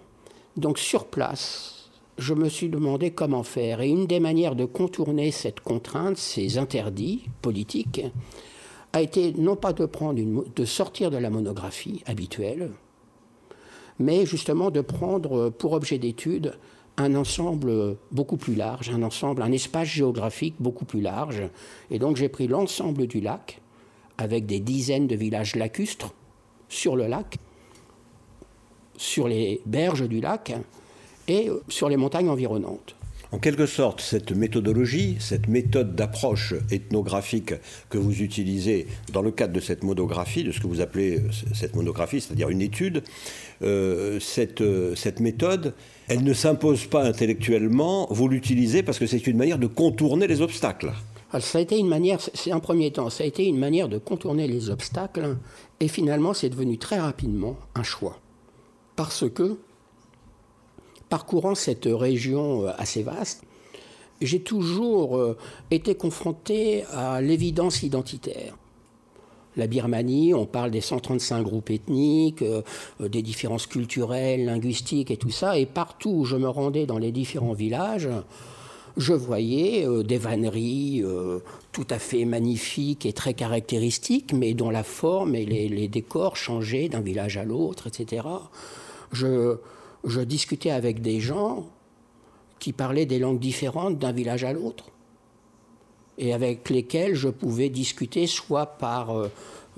Donc 0.56 0.78
sur 0.78 1.04
place, 1.04 1.90
je 2.18 2.34
me 2.34 2.48
suis 2.48 2.68
demandé 2.68 3.10
comment 3.10 3.42
faire. 3.42 3.80
Et 3.80 3.88
une 3.88 4.06
des 4.06 4.20
manières 4.20 4.56
de 4.56 4.64
contourner 4.64 5.30
cette 5.30 5.60
contrainte, 5.60 6.16
ces 6.16 6.58
interdits 6.58 7.24
politiques, 7.42 8.02
a 8.92 9.00
été 9.00 9.32
non 9.32 9.56
pas 9.56 9.72
de, 9.72 10.64
sortir 10.64 11.10
de 11.10 11.16
la 11.16 11.30
monographie 11.30 12.02
habituelle, 12.06 12.70
mais 13.98 14.26
justement 14.26 14.70
de 14.70 14.80
prendre 14.80 15.50
pour 15.50 15.72
objet 15.72 15.98
d'étude 15.98 16.54
un 16.98 17.14
ensemble 17.14 17.96
beaucoup 18.10 18.36
plus 18.36 18.54
large, 18.54 18.90
un 18.90 19.52
espace 19.52 19.88
géographique 19.88 20.56
beaucoup 20.60 20.84
plus 20.84 21.00
large. 21.00 21.42
Et 21.90 21.98
donc 21.98 22.16
j'ai 22.16 22.28
pris 22.28 22.48
l'ensemble 22.48 23.06
du 23.06 23.20
lac, 23.20 23.60
avec 24.18 24.44
des 24.46 24.60
dizaines 24.60 25.06
de 25.06 25.16
villages 25.16 25.56
lacustres 25.56 26.12
sur 26.68 26.96
le 26.96 27.06
lac, 27.06 27.38
sur 28.96 29.26
les 29.26 29.62
berges 29.64 30.06
du 30.06 30.20
lac 30.20 30.54
et 31.28 31.50
sur 31.68 31.88
les 31.88 31.96
montagnes 31.96 32.28
environnantes. 32.28 32.94
En 33.32 33.38
quelque 33.38 33.64
sorte, 33.64 34.02
cette 34.02 34.32
méthodologie, 34.32 35.16
cette 35.18 35.48
méthode 35.48 35.96
d'approche 35.96 36.52
ethnographique 36.70 37.54
que 37.88 37.96
vous 37.96 38.20
utilisez 38.20 38.86
dans 39.10 39.22
le 39.22 39.30
cadre 39.30 39.54
de 39.54 39.60
cette 39.60 39.84
monographie, 39.84 40.44
de 40.44 40.52
ce 40.52 40.60
que 40.60 40.66
vous 40.66 40.82
appelez 40.82 41.16
euh, 41.16 41.30
cette 41.54 41.74
monographie, 41.74 42.20
c'est-à-dire 42.20 42.50
une 42.50 42.60
étude, 42.60 43.02
euh, 43.62 44.20
euh, 44.60 44.94
cette 44.94 45.20
méthode, 45.20 45.72
elle 46.08 46.24
ne 46.24 46.34
s'impose 46.34 46.84
pas 46.84 47.04
intellectuellement, 47.04 48.06
vous 48.10 48.28
l'utilisez 48.28 48.82
parce 48.82 48.98
que 48.98 49.06
c'est 49.06 49.26
une 49.26 49.38
manière 49.38 49.58
de 49.58 49.66
contourner 49.66 50.26
les 50.26 50.42
obstacles. 50.42 50.92
ça 51.40 51.56
a 51.56 51.60
été 51.62 51.78
une 51.78 51.88
manière, 51.88 52.20
c'est 52.20 52.52
un 52.52 52.60
premier 52.60 52.90
temps, 52.90 53.08
ça 53.08 53.24
a 53.24 53.26
été 53.26 53.46
une 53.46 53.58
manière 53.58 53.88
de 53.88 53.96
contourner 53.96 54.46
les 54.46 54.68
obstacles, 54.68 55.38
et 55.80 55.88
finalement 55.88 56.34
c'est 56.34 56.50
devenu 56.50 56.76
très 56.76 57.00
rapidement 57.00 57.56
un 57.76 57.82
choix. 57.82 58.18
Parce 58.94 59.24
que, 59.30 59.56
parcourant 61.12 61.54
cette 61.54 61.84
région 61.84 62.64
euh, 62.64 62.70
assez 62.78 63.02
vaste, 63.02 63.42
j'ai 64.22 64.40
toujours 64.40 65.18
euh, 65.18 65.36
été 65.70 65.94
confronté 65.94 66.84
à 66.90 67.20
l'évidence 67.20 67.82
identitaire. 67.82 68.56
La 69.58 69.66
Birmanie, 69.66 70.32
on 70.32 70.46
parle 70.46 70.70
des 70.70 70.80
135 70.80 71.42
groupes 71.42 71.68
ethniques, 71.68 72.40
euh, 72.40 72.62
des 72.98 73.20
différences 73.20 73.66
culturelles, 73.66 74.46
linguistiques 74.46 75.10
et 75.10 75.18
tout 75.18 75.28
ça, 75.28 75.58
et 75.58 75.66
partout 75.66 76.12
où 76.20 76.24
je 76.24 76.36
me 76.36 76.48
rendais 76.48 76.86
dans 76.86 76.96
les 76.96 77.12
différents 77.12 77.52
villages, 77.52 78.08
je 78.96 79.12
voyais 79.12 79.86
des 80.04 80.18
vanneries 80.18 81.02
tout 81.72 81.86
à 81.88 81.98
fait 81.98 82.26
magnifiques 82.26 83.06
et 83.06 83.14
très 83.14 83.32
caractéristiques, 83.32 84.34
mais 84.34 84.52
dont 84.52 84.68
la 84.68 84.82
forme 84.82 85.34
et 85.34 85.46
les, 85.46 85.88
décors 85.88 86.36
changeaient 86.36 86.90
d'un 86.90 87.00
village 87.00 87.38
à 87.38 87.44
l'autre, 87.44 87.86
etc. 87.86 88.26
je 89.12 89.56
discutais 90.24 90.70
avec 90.70 91.02
des 91.02 91.20
gens 91.20 91.66
qui 92.58 92.72
parlaient 92.72 93.06
des 93.06 93.18
langues 93.18 93.40
différentes 93.40 93.98
d'un 93.98 94.12
village 94.12 94.44
à 94.44 94.52
l'autre 94.52 94.92
et 96.18 96.32
avec 96.32 96.70
lesquels 96.70 97.14
je 97.14 97.28
pouvais 97.28 97.68
discuter 97.68 98.26
soit 98.26 98.66
par 98.66 99.10
euh, 99.10 99.28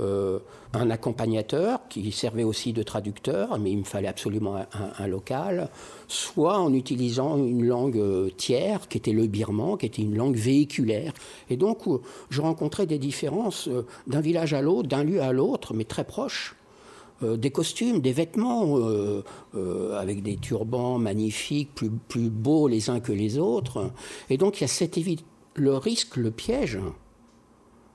euh, 0.01 0.39
un 0.73 0.91
accompagnateur 0.91 1.81
qui 1.89 2.11
servait 2.11 2.43
aussi 2.43 2.73
de 2.73 2.83
traducteur, 2.83 3.59
mais 3.59 3.71
il 3.71 3.79
me 3.79 3.85
fallait 3.85 4.09
absolument 4.09 4.57
un, 4.99 5.07
local, 5.07 5.71
soit 6.09 6.59
en 6.59 6.75
utilisant 6.75 7.39
une 7.39 7.65
langue 7.65 7.97
euh, 7.97 8.29
tiers, 8.37 8.89
qui 8.89 8.99
était 8.99 9.13
le 9.13 9.29
birman, 9.29 9.79
qui 9.79 9.87
était 9.87 10.03
une 10.03 10.17
langue 10.17 10.37
véhiculaire. 10.37 11.13
Et 11.49 11.57
donc, 11.57 11.85
je 12.29 12.43
rencontrais 12.43 12.87
des 12.87 12.99
différences 12.99 13.69
d'un 14.09 14.21
village 14.21 14.53
à 14.53 14.63
l'autre, 14.63 14.89
d'un 14.89 15.05
lieu 15.05 15.23
à 15.23 15.33
l'autre, 15.33 15.75
mais 15.75 15.85
très 15.85 16.05
proches. 16.05 16.57
Euh, 17.25 17.37
des 17.37 17.51
costumes, 17.51 18.01
des 18.01 18.13
vêtements, 18.13 18.79
euh, 18.79 19.25
euh, 19.55 19.99
avec 19.99 20.23
des 20.23 20.37
turbans 20.37 20.99
magnifiques, 20.99 21.75
plus, 21.75 21.91
plus, 21.91 22.31
beaux 22.31 22.69
les 22.69 22.91
uns 22.91 23.01
que 23.01 23.13
les 23.13 23.39
autres. 23.39 23.91
Et 24.31 24.37
donc 24.37 24.59
il 24.59 24.63
y 24.63 24.65
a 24.65 24.69
cette 24.69 24.99
le 25.57 25.77
risque, 25.77 26.17
le 26.17 26.31
piège 26.31 26.79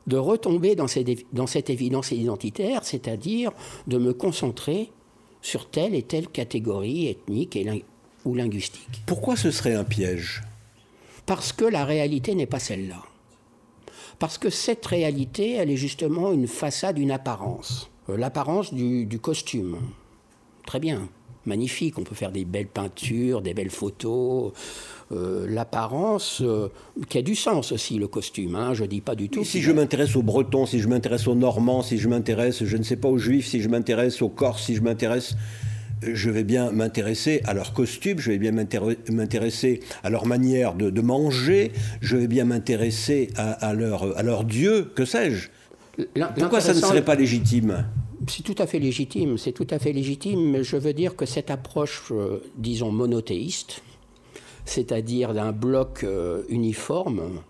de 0.08 0.18
retomber 0.18 0.76
dans 0.76 0.88
cette, 0.88 1.10
dans 1.34 1.48
cette 1.48 1.70
évidence 1.70 2.12
identitaire, 2.12 2.84
c'est-à-dire 2.84 3.52
de 3.88 3.98
me 3.98 4.14
concentrer 4.14 4.92
sur 5.42 5.70
telle 5.70 5.94
et 5.94 6.04
telle 6.04 6.28
catégorie 6.28 7.08
ethnique 7.08 7.56
et 7.56 7.86
ou 8.26 8.36
linguistique. 8.36 9.02
Pourquoi 9.06 9.36
ce 9.36 9.52
serait 9.52 9.76
un 9.76 9.84
piège? 9.84 10.44
Parce 11.26 11.54
que 11.54 11.66
la 11.66 11.86
réalité 11.86 12.36
n'est 12.36 12.48
pas 12.48 12.60
celle-là. 12.60 13.02
Parce 14.18 14.38
que 14.38 14.50
cette 14.50 14.86
réalité, 14.86 15.54
elle 15.54 15.70
est 15.70 15.78
justement 15.78 16.32
une 16.32 16.48
façade, 16.48 16.98
une 16.98 17.12
apparence. 17.12 17.90
Euh, 18.10 18.18
l'apparence 18.18 18.74
du, 18.74 19.20
costume. 19.20 19.78
Très 20.66 20.80
bien, 20.80 21.10
magnifique, 21.46 21.98
on 21.98 22.04
peut 22.04 22.16
faire 22.16 22.32
des 22.32 22.46
belles 22.46 22.68
peintures, 22.68 23.42
des 23.42 23.54
belles 23.54 23.70
photos. 23.70 24.52
Euh, 25.12 25.48
l'apparence 25.50 26.42
euh, 26.42 26.70
qui 27.10 27.18
a 27.18 27.22
du 27.22 27.36
sens 27.36 27.72
aussi, 27.72 27.98
le 27.98 28.08
costume, 28.08 28.56
hein, 28.56 28.74
je 28.74 28.86
dis 28.86 29.02
pas 29.02 29.16
du 29.16 29.30
tout. 29.30 29.44
si 29.44 29.62
je 29.62 29.72
m'intéresse 29.72 30.16
aux 30.16 30.22
Bretons, 30.22 30.66
si 30.66 30.80
je 30.80 30.88
m'intéresse 30.88 31.28
aux 31.28 31.36
Normands, 31.36 31.82
si 31.82 31.98
je 31.98 32.08
m'intéresse, 32.08 32.64
je 32.64 32.78
ne 32.78 32.84
sais 32.84 32.98
pas, 32.98 33.08
aux 33.08 33.18
Juifs, 33.18 33.48
si 33.48 33.62
je 33.62 33.70
m'intéresse 33.70 34.22
aux 34.22 34.30
Corses, 34.30 34.66
si 34.66 34.76
je 34.76 34.82
m'intéresse 34.82 35.36
je 36.02 36.30
vais 36.30 36.46
bien 36.46 36.72
m'intéresser 36.72 37.42
à 37.44 37.54
leur 37.54 37.74
costume, 37.74 38.20
je 38.20 38.32
vais 38.32 38.38
bien 38.38 38.54
m'intéresser 38.54 39.82
à 40.02 40.10
leur 40.10 40.26
manière 40.26 40.74
de, 40.74 41.02
manger, 41.02 41.74
je 42.00 42.16
vais 42.16 42.28
bien 42.28 42.46
m'intéresser 42.46 43.32
à, 43.36 43.74
leur, 43.74 44.18
à 44.18 44.24
leur 44.24 44.46
Dieu, 44.46 44.90
que 44.96 45.04
sais-je. 45.04 45.50
Pourquoi 46.38 46.62
ça 46.62 46.74
ne 46.74 46.80
serait 46.80 47.06
pas 47.06 47.16
légitime? 47.16 47.86
C'est 48.28 48.44
tout 48.44 48.56
à 48.58 48.68
fait 48.68 48.80
légitime, 48.80 49.38
c'est 49.38 49.54
tout 49.54 49.68
à 49.70 49.80
fait 49.80 49.94
légitime, 49.94 50.52
mais 50.52 50.64
je 50.64 50.76
veux 50.78 50.94
dire 50.94 51.16
que 51.16 51.26
cette 51.26 51.50
approche, 51.50 52.12
euh, 52.12 52.44
disons, 52.58 52.92
monothéiste, 52.92 53.82
c'est-à-dire 54.66 55.34
d'un 55.34 55.52
bloc 55.52 56.04
euh, 56.04 56.44
uniforme, 56.50 57.42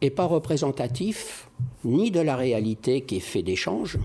n'est 0.00 0.10
pas 0.10 0.26
représentatif 0.26 1.48
ni 1.84 2.10
de 2.10 2.20
la 2.20 2.36
réalité 2.36 3.00
qui 3.00 3.16
est 3.16 3.20
fait 3.20 3.42
d'échanges, 3.42 3.98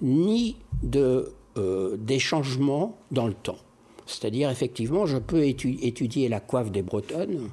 ni 0.00 0.56
de, 0.82 1.32
euh, 1.58 1.96
des 1.98 2.18
changements 2.18 2.98
dans 3.10 3.26
le 3.26 3.34
temps. 3.34 3.58
C'est-à-dire, 4.06 4.50
effectivement, 4.50 5.06
je 5.06 5.18
peux 5.18 5.44
étudier 5.44 6.28
la 6.28 6.40
coiffe 6.40 6.70
des 6.70 6.82
Bretonnes. 6.82 7.48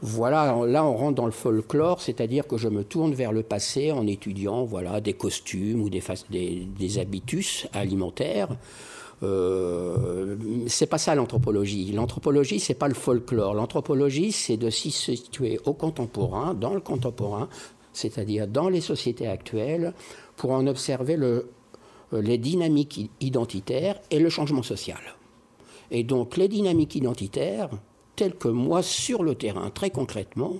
Voilà, 0.00 0.64
là 0.66 0.84
on 0.84 0.96
rentre 0.96 1.16
dans 1.16 1.26
le 1.26 1.32
folklore, 1.32 2.00
c'est-à-dire 2.00 2.46
que 2.46 2.56
je 2.56 2.68
me 2.68 2.84
tourne 2.84 3.14
vers 3.14 3.32
le 3.32 3.42
passé 3.42 3.90
en 3.90 4.06
étudiant 4.06 4.64
voilà, 4.64 5.00
des 5.00 5.12
costumes 5.12 5.82
ou 5.82 5.90
des, 5.90 6.98
habitus 6.98 7.66
alimentaires. 7.72 8.48
Euh, 9.24 10.36
c'est 10.68 10.86
pas 10.86 10.98
ça 10.98 11.16
l'anthropologie. 11.16 11.90
L'anthropologie, 11.90 12.60
c'est 12.60 12.74
pas 12.74 12.86
le 12.86 12.94
folklore. 12.94 13.54
L'anthropologie, 13.54 14.30
c'est 14.30 14.56
de 14.56 14.70
s'y 14.70 14.92
situer 14.92 15.58
au 15.64 15.72
contemporain, 15.72 16.54
dans 16.54 16.74
le 16.74 16.80
contemporain, 16.80 17.48
c'est-à-dire 17.92 18.46
dans 18.46 18.68
les 18.68 18.80
sociétés 18.80 19.26
actuelles, 19.26 19.94
pour 20.36 20.52
en 20.52 20.68
observer 20.68 21.16
le, 21.16 21.50
les 22.12 22.38
dynamiques 22.38 23.10
identitaires 23.20 23.98
et 24.12 24.20
le 24.20 24.28
changement 24.28 24.62
social. 24.62 25.00
Et 25.90 26.04
donc 26.04 26.36
les 26.36 26.46
dynamiques 26.46 26.94
identitaires, 26.94 27.70
telles 28.18 28.34
que 28.34 28.48
moi 28.48 28.82
sur 28.82 29.22
le 29.22 29.36
terrain, 29.36 29.70
très 29.70 29.90
concrètement, 29.90 30.56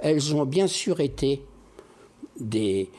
elles 0.00 0.34
ont 0.34 0.44
bien 0.44 0.66
sûr 0.66 0.98
été 0.98 1.42
des, 2.40 2.90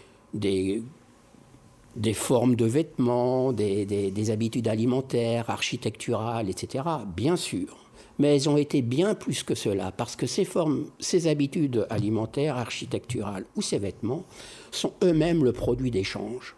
formes 2.13 2.55
de 2.55 2.65
vêtements, 2.65 3.51
des, 3.51 3.85
des, 3.85 4.31
habitudes 4.31 4.69
alimentaires, 4.69 5.49
architecturales, 5.49 6.49
etc. 6.49 6.85
Bien 7.15 7.35
sûr. 7.35 7.77
Mais 8.19 8.33
elles 8.33 8.47
ont 8.47 8.57
été 8.57 8.81
bien 8.81 9.15
plus 9.15 9.43
que 9.43 9.55
cela, 9.55 9.91
parce 9.91 10.15
que 10.15 10.27
ces 10.27 10.45
formes, 10.45 10.85
ces 10.99 11.27
habitudes 11.27 11.85
alimentaires, 11.89 12.57
architecturales 12.57 13.45
ou 13.57 13.61
ces 13.61 13.79
vêtements 13.79 14.23
sont 14.71 14.93
eux-mêmes 15.03 15.43
le 15.43 15.51
produit 15.51 15.91
d'échanges. 15.91 16.55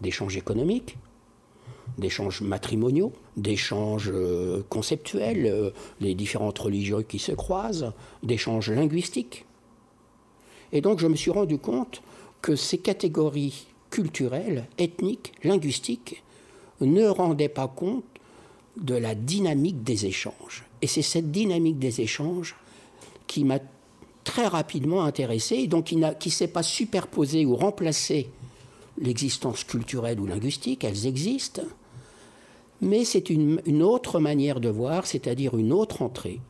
D'échanges 0.00 0.36
économiques, 0.36 0.96
d'échanges 1.98 2.40
matrimoniaux, 2.40 3.12
d'échanges 3.36 4.10
euh, 4.12 4.62
conceptuels, 4.68 5.46
euh, 5.46 5.70
les 6.00 6.14
différentes 6.14 6.58
religions 6.58 7.02
qui 7.02 7.18
se 7.18 7.32
croisent, 7.32 7.92
d'échanges 8.22 8.70
linguistiques. 8.70 9.44
Et 10.72 10.80
donc 10.80 10.98
je 10.98 11.06
me 11.06 11.16
suis 11.16 11.30
rendu 11.30 11.58
compte 11.58 12.02
que 12.42 12.56
ces 12.56 12.78
catégories 12.78 13.66
culturelles, 13.90 14.66
ethniques, 14.78 15.32
linguistiques, 15.44 16.22
ne 16.80 17.06
rendaient 17.06 17.48
pas 17.48 17.68
compte 17.68 18.04
de 18.76 18.94
la 18.94 19.14
dynamique 19.14 19.82
des 19.84 20.06
échanges. 20.06 20.64
Et 20.82 20.86
c'est 20.86 21.02
cette 21.02 21.30
dynamique 21.30 21.78
des 21.78 22.00
échanges 22.00 22.56
qui 23.26 23.44
m'a 23.44 23.60
très 24.24 24.46
rapidement 24.46 25.04
intéressé, 25.04 25.56
et 25.56 25.66
donc 25.66 25.84
qui 25.84 25.96
ne 25.96 26.12
s'est 26.28 26.48
pas 26.48 26.62
superposé 26.62 27.46
ou 27.46 27.54
remplacé 27.54 28.28
l'existence 28.98 29.64
culturelle 29.64 30.18
ou 30.20 30.26
linguistique, 30.26 30.84
elles 30.84 31.06
existent, 31.06 31.62
mais 32.84 33.04
c'est 33.04 33.30
une, 33.30 33.82
autre 33.82 34.20
manière 34.20 34.60
de 34.60 34.68
voir, 34.68 35.06
c'est-à-dire 35.06 35.56
une 35.56 35.72
autre 35.72 36.02
entrée 36.02 36.40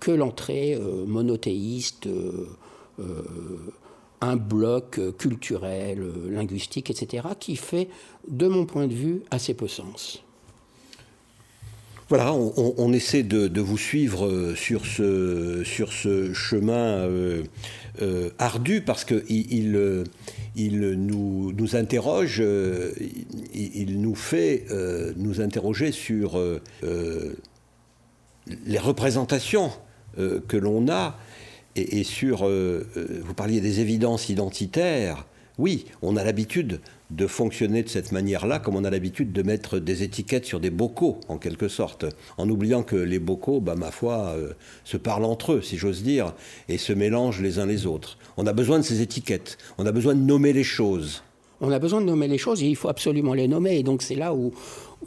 que 0.00 0.10
l'entrée 0.10 0.74
euh, 0.74 1.06
monothéiste, 1.06 2.08
euh, 2.08 2.48
euh, 2.98 3.22
un 4.20 4.36
bloc 4.36 5.00
culturel, 5.16 6.04
linguistique, 6.28 6.90
etc., 6.90 7.28
qui 7.38 7.56
fait, 7.56 7.88
de 8.28 8.48
mon 8.48 8.66
point 8.66 8.88
de 8.88 8.94
vue, 8.94 9.22
assez 9.30 9.54
peu 9.54 9.68
sens. 9.68 10.22
Voilà, 12.08 12.34
on, 12.34 12.92
essaie 12.92 13.22
de, 13.22 13.60
vous 13.60 13.78
suivre 13.78 14.54
sur 14.54 14.84
ce, 14.84 15.62
sur 15.64 15.92
ce 15.92 16.34
chemin 16.34 17.08
ardu 18.38 18.80
parce 18.80 19.04
qu'il 19.04 19.22
il, 19.28 20.04
il 20.54 20.80
nous, 20.80 21.52
nous 21.52 21.76
interroge, 21.76 22.38
euh, 22.40 22.92
il, 23.54 24.00
nous 24.00 24.14
fait 24.14 24.64
euh, 24.70 25.12
nous 25.16 25.40
interroger 25.40 25.92
sur 25.92 26.38
euh, 26.38 26.60
les 28.66 28.78
représentations 28.78 29.70
que 30.16 30.58
l'on 30.58 30.90
a 30.90 31.16
et 31.74 32.04
sur, 32.04 32.46
vous 32.46 33.34
parliez 33.34 33.62
des 33.62 33.80
évidences 33.80 34.28
identitaires, 34.28 35.24
oui, 35.58 35.86
on 36.02 36.16
a 36.16 36.24
l'habitude 36.24 36.80
de 37.10 37.26
fonctionner 37.26 37.82
de 37.82 37.88
cette 37.88 38.12
manière-là, 38.12 38.58
comme 38.58 38.76
on 38.76 38.84
a 38.84 38.90
l'habitude 38.90 39.32
de 39.32 39.42
mettre 39.42 39.78
des 39.78 40.02
étiquettes 40.02 40.46
sur 40.46 40.60
des 40.60 40.70
bocaux, 40.70 41.20
en 41.28 41.36
quelque 41.36 41.68
sorte, 41.68 42.06
en 42.38 42.48
oubliant 42.48 42.82
que 42.82 42.96
les 42.96 43.18
bocaux, 43.18 43.60
bah, 43.60 43.74
ma 43.74 43.90
foi, 43.90 44.34
se 44.84 44.96
parlent 44.96 45.24
entre 45.24 45.52
eux, 45.52 45.62
si 45.62 45.76
j'ose 45.76 46.02
dire, 46.02 46.32
et 46.68 46.78
se 46.78 46.92
mélangent 46.92 47.42
les 47.42 47.58
uns 47.58 47.66
les 47.66 47.86
autres. 47.86 48.18
On 48.36 48.46
a 48.46 48.52
besoin 48.52 48.78
de 48.78 48.84
ces 48.84 49.02
étiquettes, 49.02 49.58
on 49.76 49.84
a 49.84 49.92
besoin 49.92 50.14
de 50.14 50.20
nommer 50.20 50.52
les 50.52 50.64
choses. 50.64 51.22
On 51.60 51.70
a 51.70 51.78
besoin 51.78 52.00
de 52.00 52.06
nommer 52.06 52.26
les 52.26 52.38
choses 52.38 52.60
et 52.62 52.66
il 52.66 52.74
faut 52.74 52.88
absolument 52.88 53.34
les 53.34 53.46
nommer. 53.46 53.78
Et 53.78 53.82
donc 53.84 54.02
c'est 54.02 54.16
là 54.16 54.34
où, 54.34 54.52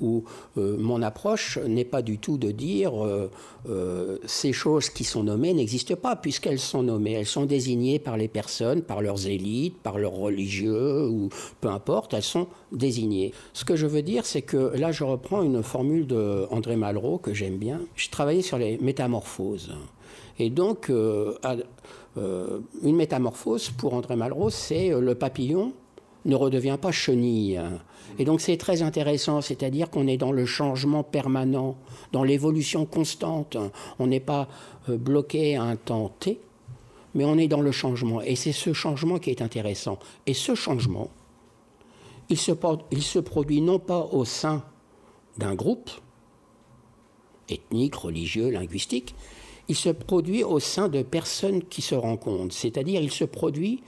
où 0.01 0.23
euh, 0.57 0.77
mon 0.77 1.01
approche 1.01 1.57
n'est 1.57 1.85
pas 1.85 2.01
du 2.01 2.17
tout 2.17 2.37
de 2.37 2.51
dire 2.51 3.05
euh, 3.05 3.29
euh, 3.69 4.17
ces 4.25 4.53
choses 4.53 4.89
qui 4.89 5.03
sont 5.03 5.23
nommées 5.23 5.53
n'existent 5.53 5.95
pas, 5.95 6.15
puisqu'elles 6.15 6.59
sont 6.59 6.83
nommées. 6.83 7.13
Elles 7.13 7.25
sont 7.25 7.45
désignées 7.45 7.99
par 7.99 8.17
les 8.17 8.27
personnes, 8.27 8.81
par 8.81 9.01
leurs 9.01 9.27
élites, 9.27 9.77
par 9.77 9.97
leurs 9.97 10.15
religieux, 10.15 11.07
ou 11.07 11.29
peu 11.61 11.69
importe, 11.69 12.13
elles 12.13 12.23
sont 12.23 12.47
désignées. 12.71 13.33
Ce 13.53 13.65
que 13.65 13.75
je 13.75 13.87
veux 13.87 14.01
dire, 14.01 14.25
c'est 14.25 14.41
que 14.41 14.75
là, 14.75 14.91
je 14.91 15.03
reprends 15.03 15.41
une 15.43 15.63
formule 15.63 16.07
d'André 16.07 16.75
Malraux 16.75 17.17
que 17.17 17.33
j'aime 17.33 17.57
bien. 17.57 17.81
Je 17.95 18.09
travaillais 18.09 18.41
sur 18.41 18.57
les 18.57 18.77
métamorphoses. 18.77 19.73
Et 20.37 20.49
donc, 20.49 20.89
une 20.89 21.65
métamorphose, 22.83 23.69
pour 23.69 23.93
André 23.93 24.15
Malraux, 24.15 24.49
c'est 24.49 24.89
le 24.89 25.15
papillon 25.15 25.73
ne 26.25 26.35
redevient 26.35 26.77
pas 26.81 26.91
chenille. 26.91 27.61
Et 28.17 28.25
donc 28.25 28.41
c'est 28.41 28.57
très 28.57 28.81
intéressant, 28.81 29.41
c'est-à-dire 29.41 29.89
qu'on 29.89 30.07
est 30.07 30.17
dans 30.17 30.31
le 30.31 30.45
changement 30.45 31.03
permanent, 31.03 31.75
dans 32.11 32.23
l'évolution 32.23 32.85
constante. 32.85 33.57
On 33.99 34.07
n'est 34.07 34.19
pas 34.19 34.47
euh, 34.89 34.97
bloqué 34.97 35.55
à 35.55 35.63
un 35.63 35.75
temps 35.75 36.11
T, 36.19 36.39
mais 37.13 37.25
on 37.25 37.37
est 37.37 37.47
dans 37.47 37.61
le 37.61 37.71
changement. 37.71 38.21
Et 38.21 38.35
c'est 38.35 38.51
ce 38.51 38.73
changement 38.73 39.19
qui 39.19 39.29
est 39.29 39.41
intéressant. 39.41 39.99
Et 40.27 40.33
ce 40.33 40.55
changement, 40.55 41.09
il 42.29 42.37
se, 42.37 43.19
produit 43.19 43.61
non 43.61 43.79
pas 43.79 44.07
au 44.11 44.25
sein 44.25 44.63
d'un 45.37 45.55
groupe 45.55 45.89
ethnique, 47.49 47.95
religieux, 47.95 48.49
linguistique, 48.49 49.13
il 49.67 49.75
se 49.75 49.89
produit 49.89 50.43
au 50.43 50.59
sein 50.59 50.89
de 50.89 51.01
personnes 51.03 51.63
qui 51.63 51.81
se 51.81 51.95
rencontrent, 51.95 52.55
c'est-à-dire 52.55 53.01
il 53.01 53.11
se 53.11 53.23
produit 53.23 53.83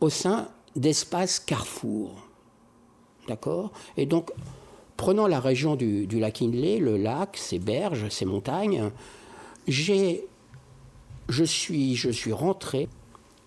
au 0.00 0.08
sein 0.08 0.48
d'espaces 0.76 1.40
carrefour. 1.40 2.10
D'accord 3.28 3.70
Et 3.96 4.06
donc, 4.06 4.30
prenons 4.96 5.26
la 5.26 5.40
région 5.40 5.76
du, 5.76 6.06
lac 6.06 6.42
Inlay, 6.42 6.78
le 6.78 6.96
lac, 6.96 7.36
ses 7.36 7.58
berges, 7.58 8.08
ses 8.08 8.24
montagnes, 8.24 8.90
j'ai, 9.68 10.26
je, 11.28 11.44
suis, 11.44 11.94
je 11.94 12.10
suis 12.10 12.32
rentré 12.32 12.88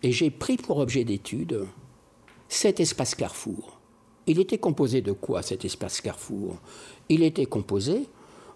et 0.03 0.11
j'ai 0.11 0.29
pris 0.29 0.57
pour 0.57 0.77
objet 0.77 1.03
d'étude 1.03 1.65
cet 2.47 2.79
espace 2.79 3.15
carrefour. 3.15 3.79
Il 4.27 4.39
était 4.39 4.57
composé 4.57 5.01
de 5.01 5.11
quoi 5.11 5.41
cet 5.41 5.65
espace 5.65 6.01
carrefour? 6.01 6.57
Il 7.09 7.21
était 7.21 7.45
composé 7.45 8.07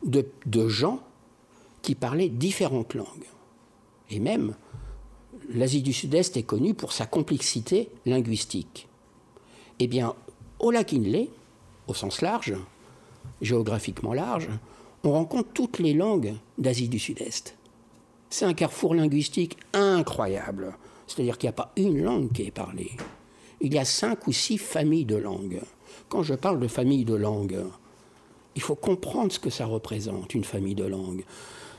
de, 0.03 0.25
de 0.45 0.67
gens 0.67 1.01
qui 1.81 1.95
parlaient 1.95 2.29
différentes 2.29 2.93
langues. 2.93 3.27
Et 4.09 4.19
même, 4.19 4.55
l'Asie 5.49 5.81
du 5.81 5.93
Sud-Est 5.93 6.37
est 6.37 6.43
connue 6.43 6.73
pour 6.73 6.91
sa 6.91 7.05
complexité 7.05 7.89
linguistique. 8.05 8.87
Eh 9.79 9.87
bien, 9.87 10.15
au 10.59 10.71
lac 10.71 10.95
au 11.87 11.93
sens 11.93 12.21
large, 12.21 12.55
géographiquement 13.41 14.13
large, 14.13 14.49
on 15.03 15.11
rencontre 15.11 15.49
toutes 15.53 15.79
les 15.79 15.93
langues 15.93 16.35
d'Asie 16.57 16.89
du 16.89 16.99
Sud-Est. 16.99 17.55
C'est 18.29 18.45
un 18.45 18.53
carrefour 18.53 18.93
linguistique 18.93 19.57
incroyable. 19.73 20.75
C'est-à-dire 21.07 21.37
qu'il 21.37 21.47
n'y 21.47 21.53
a 21.53 21.53
pas 21.53 21.71
une 21.75 22.03
langue 22.03 22.31
qui 22.31 22.43
est 22.43 22.51
parlée. 22.51 22.91
Il 23.61 23.73
y 23.73 23.79
a 23.79 23.85
cinq 23.85 24.27
ou 24.27 24.31
six 24.31 24.57
familles 24.57 25.05
de 25.05 25.15
langues. 25.15 25.61
Quand 26.09 26.21
je 26.21 26.35
parle 26.35 26.59
de 26.59 26.67
famille 26.67 27.05
de 27.05 27.15
langues, 27.15 27.63
il 28.55 28.61
faut 28.61 28.75
comprendre 28.75 29.31
ce 29.31 29.39
que 29.39 29.49
ça 29.49 29.65
représente, 29.65 30.35
une 30.35 30.43
famille 30.43 30.75
de 30.75 30.85
langues. 30.85 31.23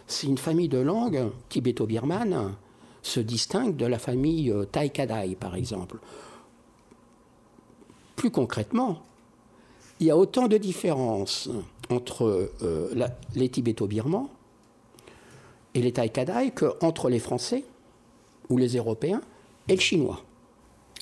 C'est 0.07 0.27
une 0.27 0.39
famille 0.39 0.69
de 0.69 0.79
langues 0.79 1.31
tibéto-birmane 1.49 2.55
se 3.03 3.21
distingue 3.21 3.77
de 3.77 3.87
la 3.87 3.99
famille 3.99 4.51
euh, 4.51 4.65
Taikadai, 4.65 5.37
par 5.37 5.55
exemple. 5.55 5.99
Plus 8.21 8.31
concrètement, 8.31 8.99
il 9.99 10.09
y 10.09 10.11
a 10.11 10.17
autant 10.19 10.47
de 10.47 10.59
différences 10.59 11.49
entre 11.89 12.51
euh, 12.61 13.09
les 13.35 13.49
Tibéto-Birmans 13.49 14.29
et 15.73 15.81
les 15.81 15.91
Taikadai 15.91 16.51
qu'entre 16.51 17.09
les 17.09 17.19
Français 17.19 17.65
ou 18.51 18.59
les 18.59 18.77
Européens 18.77 19.23
et 19.69 19.75
le 19.75 19.81
Chinois. 19.81 20.21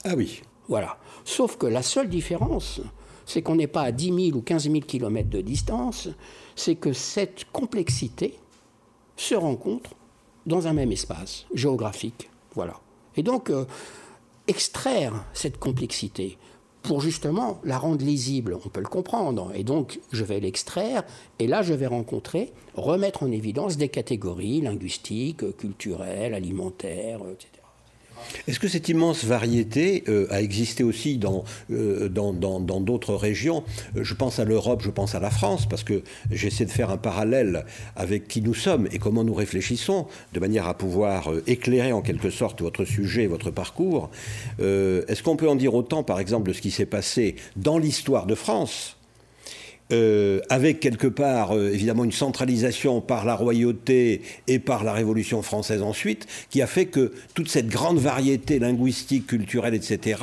Ah 0.04 0.14
oui. 0.16 0.42
Voilà. 0.68 0.96
Sauf 1.24 1.56
que 1.56 1.66
la 1.66 1.82
seule 1.82 2.08
différence, 2.08 2.80
c'est 3.26 3.42
qu'on 3.42 3.56
n'est 3.56 3.66
pas 3.66 3.82
à 3.82 3.90
10 3.90 4.26
000 4.26 4.38
ou 4.38 4.40
15 4.40 4.70
000 4.70 4.78
kilomètres 4.82 5.30
de 5.30 5.40
distance, 5.40 6.08
c'est 6.54 6.76
que 6.76 6.92
cette 6.92 7.46
complexité 7.50 8.38
se 9.16 9.34
rencontre 9.34 9.90
dans 10.46 10.68
un 10.68 10.72
même 10.72 10.92
espace 10.92 11.46
géographique. 11.52 12.30
Voilà. 12.54 12.78
Et 13.16 13.24
donc, 13.24 13.50
euh, 13.50 13.64
extraire 14.46 15.24
cette 15.32 15.58
complexité 15.58 16.38
pour 16.88 17.02
justement 17.02 17.60
la 17.64 17.76
rendre 17.76 18.02
lisible, 18.02 18.56
on 18.64 18.70
peut 18.70 18.80
le 18.80 18.86
comprendre. 18.86 19.52
Et 19.54 19.62
donc, 19.62 20.00
je 20.10 20.24
vais 20.24 20.40
l'extraire, 20.40 21.02
et 21.38 21.46
là, 21.46 21.60
je 21.60 21.74
vais 21.74 21.86
rencontrer, 21.86 22.50
remettre 22.76 23.24
en 23.24 23.30
évidence 23.30 23.76
des 23.76 23.90
catégories 23.90 24.62
linguistiques, 24.62 25.54
culturelles, 25.58 26.32
alimentaires, 26.32 27.20
etc. 27.30 27.57
Est-ce 28.46 28.60
que 28.60 28.68
cette 28.68 28.88
immense 28.88 29.24
variété 29.24 30.04
euh, 30.08 30.26
a 30.30 30.40
existé 30.42 30.84
aussi 30.84 31.18
dans 31.18 31.44
euh, 31.70 32.08
dans, 32.08 32.60
d'autres 32.80 33.14
régions? 33.14 33.64
Je 33.94 34.14
pense 34.14 34.38
à 34.38 34.44
l'Europe, 34.44 34.82
je 34.84 34.90
pense 34.90 35.14
à 35.14 35.20
la 35.20 35.30
France, 35.30 35.66
parce 35.68 35.84
que 35.84 36.02
j'essaie 36.30 36.64
de 36.64 36.70
faire 36.70 36.90
un 36.90 36.96
parallèle 36.96 37.64
avec 37.96 38.28
qui 38.28 38.42
nous 38.42 38.54
sommes 38.54 38.88
et 38.92 38.98
comment 38.98 39.24
nous 39.24 39.34
réfléchissons, 39.34 40.06
de 40.32 40.40
manière 40.40 40.66
à 40.66 40.76
pouvoir 40.76 41.32
euh, 41.32 41.42
éclairer 41.46 41.92
en 41.92 42.02
quelque 42.02 42.30
sorte 42.30 42.62
votre 42.62 42.84
sujet, 42.84 43.26
votre 43.26 43.50
parcours. 43.50 44.10
Est-ce 44.58 45.22
qu'on 45.22 45.36
peut 45.36 45.48
en 45.48 45.56
dire 45.56 45.74
autant, 45.74 46.02
par 46.02 46.20
exemple, 46.20 46.48
de 46.48 46.52
ce 46.52 46.60
qui 46.60 46.70
s'est 46.70 46.86
passé 46.86 47.36
dans 47.56 47.78
l'histoire 47.78 48.26
de 48.26 48.34
France? 48.34 48.97
Euh, 49.92 50.40
avec 50.50 50.80
quelque 50.80 51.06
part 51.06 51.56
euh, 51.56 51.72
évidemment 51.72 52.04
une 52.04 52.12
centralisation 52.12 53.00
par 53.00 53.24
la 53.24 53.34
royauté 53.34 54.22
et 54.46 54.58
par 54.58 54.84
la 54.84 54.92
Révolution 54.92 55.40
française 55.42 55.82
ensuite, 55.82 56.26
qui 56.50 56.60
a 56.60 56.66
fait 56.66 56.86
que 56.86 57.12
toute 57.34 57.48
cette 57.48 57.68
grande 57.68 57.98
variété 57.98 58.58
linguistique, 58.58 59.26
culturelle, 59.26 59.74
etc., 59.74 60.22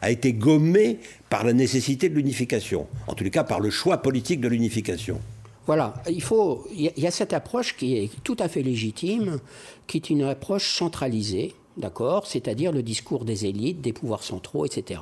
a 0.00 0.10
été 0.10 0.32
gommée 0.32 0.98
par 1.30 1.44
la 1.44 1.52
nécessité 1.52 2.08
de 2.08 2.14
l'unification, 2.14 2.86
en 3.06 3.14
tous 3.14 3.24
les 3.24 3.30
cas 3.30 3.44
par 3.44 3.60
le 3.60 3.70
choix 3.70 3.98
politique 3.98 4.40
de 4.40 4.48
l'unification. 4.48 5.20
Voilà, 5.66 5.94
il 6.08 6.22
faut, 6.22 6.66
il 6.72 6.92
y 6.96 7.06
a 7.06 7.10
cette 7.10 7.32
approche 7.32 7.76
qui 7.76 7.96
est 7.96 8.10
tout 8.22 8.36
à 8.38 8.48
fait 8.48 8.62
légitime, 8.62 9.40
qui 9.86 9.96
est 9.96 10.10
une 10.10 10.22
approche 10.22 10.76
centralisée, 10.76 11.54
d'accord, 11.76 12.26
c'est-à-dire 12.26 12.70
le 12.70 12.82
discours 12.82 13.24
des 13.24 13.46
élites, 13.46 13.80
des 13.80 13.92
pouvoirs 13.92 14.22
centraux, 14.22 14.64
etc. 14.64 15.00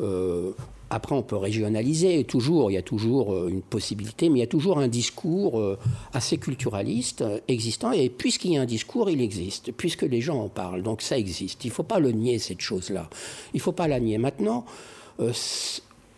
Euh, 0.00 0.52
après, 0.90 1.14
on 1.14 1.22
peut 1.22 1.36
régionaliser, 1.36 2.24
toujours, 2.24 2.70
il 2.70 2.74
y 2.74 2.78
a 2.78 2.82
toujours 2.82 3.34
euh, 3.34 3.48
une 3.48 3.60
possibilité, 3.60 4.30
mais 4.30 4.38
il 4.38 4.40
y 4.40 4.44
a 4.44 4.48
toujours 4.48 4.78
un 4.78 4.88
discours 4.88 5.58
euh, 5.58 5.78
assez 6.14 6.38
culturaliste 6.38 7.22
euh, 7.22 7.40
existant, 7.46 7.92
et 7.92 8.08
puisqu'il 8.08 8.52
y 8.52 8.56
a 8.56 8.62
un 8.62 8.66
discours, 8.66 9.10
il 9.10 9.20
existe, 9.20 9.72
puisque 9.72 10.02
les 10.02 10.22
gens 10.22 10.40
en 10.42 10.48
parlent, 10.48 10.82
donc 10.82 11.02
ça 11.02 11.18
existe. 11.18 11.64
Il 11.64 11.68
ne 11.68 11.72
faut 11.72 11.82
pas 11.82 11.98
le 11.98 12.12
nier, 12.12 12.38
cette 12.38 12.60
chose-là. 12.60 13.10
Il 13.52 13.58
ne 13.58 13.62
faut 13.62 13.72
pas 13.72 13.86
la 13.86 14.00
nier. 14.00 14.16
Maintenant, 14.18 14.64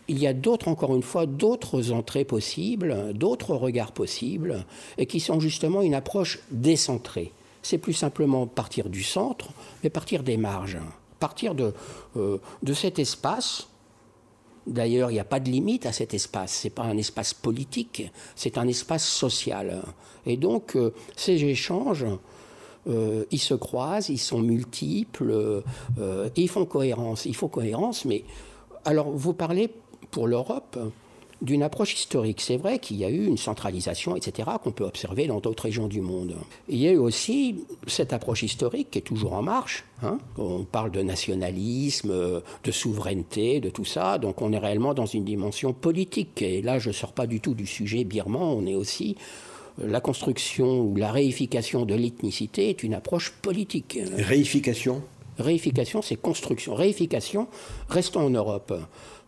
il 0.07 0.19
y 0.19 0.27
a 0.27 0.33
d'autres, 0.33 0.67
encore 0.67 0.95
une 0.95 1.01
fois, 1.01 1.25
d'autres 1.25 1.91
entrées 1.91 2.23
possibles, 2.23 3.13
d'autres 3.13 3.55
regards 3.55 3.91
possibles, 3.91 4.65
et 4.97 5.05
qui 5.07 5.19
sont 5.19 5.39
justement 5.39 5.81
une 5.81 5.95
approche 5.95 6.39
décentrée. 6.51 7.31
C'est 7.63 7.79
plus 7.79 7.93
simplement 7.93 8.45
partir 8.45 8.89
du 8.89 9.03
centre, 9.03 9.49
mais 9.83 9.89
partir 9.89 10.21
des 10.23 10.37
marges, 10.37 10.77
partir 11.19 11.55
de, 11.55 11.73
de 12.15 12.73
cet 12.73 12.99
espace 12.99 13.70
D'ailleurs, 14.67 15.09
il 15.09 15.15
n'y 15.15 15.19
a 15.19 15.25
pas 15.25 15.39
de 15.39 15.49
limite 15.49 15.85
à 15.85 15.91
cet 15.91 16.13
espace. 16.13 16.59
Ce 16.59 16.67
n'est 16.67 16.71
pas 16.71 16.83
un 16.83 16.97
espace 16.97 17.33
politique, 17.33 18.11
c'est 18.35 18.57
un 18.57 18.67
espace 18.67 19.07
social. 19.07 19.81
Et 20.25 20.37
donc, 20.37 20.75
euh, 20.75 20.93
ces 21.15 21.43
échanges, 21.43 22.05
euh, 22.87 23.25
ils 23.31 23.39
se 23.39 23.53
croisent, 23.53 24.09
ils 24.09 24.19
sont 24.19 24.39
multiples, 24.39 25.63
euh, 25.99 26.29
ils 26.35 26.49
font 26.49 26.65
cohérence. 26.65 27.25
Il 27.25 27.35
faut 27.35 27.47
cohérence, 27.47 28.05
mais 28.05 28.23
alors 28.85 29.09
vous 29.09 29.33
parlez 29.33 29.69
pour 30.11 30.27
l'Europe 30.27 30.77
d'une 31.41 31.63
approche 31.63 31.93
historique. 31.95 32.41
C'est 32.41 32.57
vrai 32.57 32.79
qu'il 32.79 32.97
y 32.97 33.05
a 33.05 33.09
eu 33.09 33.25
une 33.25 33.37
centralisation, 33.37 34.15
etc., 34.15 34.49
qu'on 34.63 34.71
peut 34.71 34.83
observer 34.83 35.27
dans 35.27 35.39
d'autres 35.39 35.63
régions 35.63 35.87
du 35.87 36.01
monde. 36.01 36.35
Il 36.69 36.77
y 36.77 36.87
a 36.87 36.91
eu 36.91 36.97
aussi 36.97 37.65
cette 37.87 38.13
approche 38.13 38.43
historique 38.43 38.91
qui 38.91 38.99
est 38.99 39.03
toujours 39.03 39.33
en 39.33 39.41
marche. 39.41 39.83
Hein. 40.03 40.19
On 40.37 40.63
parle 40.63 40.91
de 40.91 41.01
nationalisme, 41.01 42.41
de 42.63 42.71
souveraineté, 42.71 43.59
de 43.59 43.69
tout 43.69 43.85
ça. 43.85 44.17
Donc 44.17 44.41
on 44.41 44.53
est 44.53 44.57
réellement 44.59 44.93
dans 44.93 45.07
une 45.07 45.25
dimension 45.25 45.73
politique. 45.73 46.41
Et 46.41 46.61
là, 46.61 46.77
je 46.77 46.89
ne 46.89 46.93
sors 46.93 47.13
pas 47.13 47.25
du 47.27 47.39
tout 47.39 47.55
du 47.55 47.65
sujet 47.65 48.03
birman. 48.03 48.41
On 48.41 48.65
est 48.67 48.75
aussi 48.75 49.15
la 49.77 50.01
construction 50.01 50.81
ou 50.81 50.95
la 50.95 51.11
réification 51.11 51.85
de 51.85 51.95
l'ethnicité 51.95 52.69
est 52.69 52.83
une 52.83 52.93
approche 52.93 53.31
politique. 53.41 53.97
Réification? 54.15 55.01
Réification, 55.39 56.01
c'est 56.01 56.17
construction. 56.17 56.75
Réification, 56.75 57.47
restons 57.89 58.21
en 58.21 58.29
Europe 58.29 58.73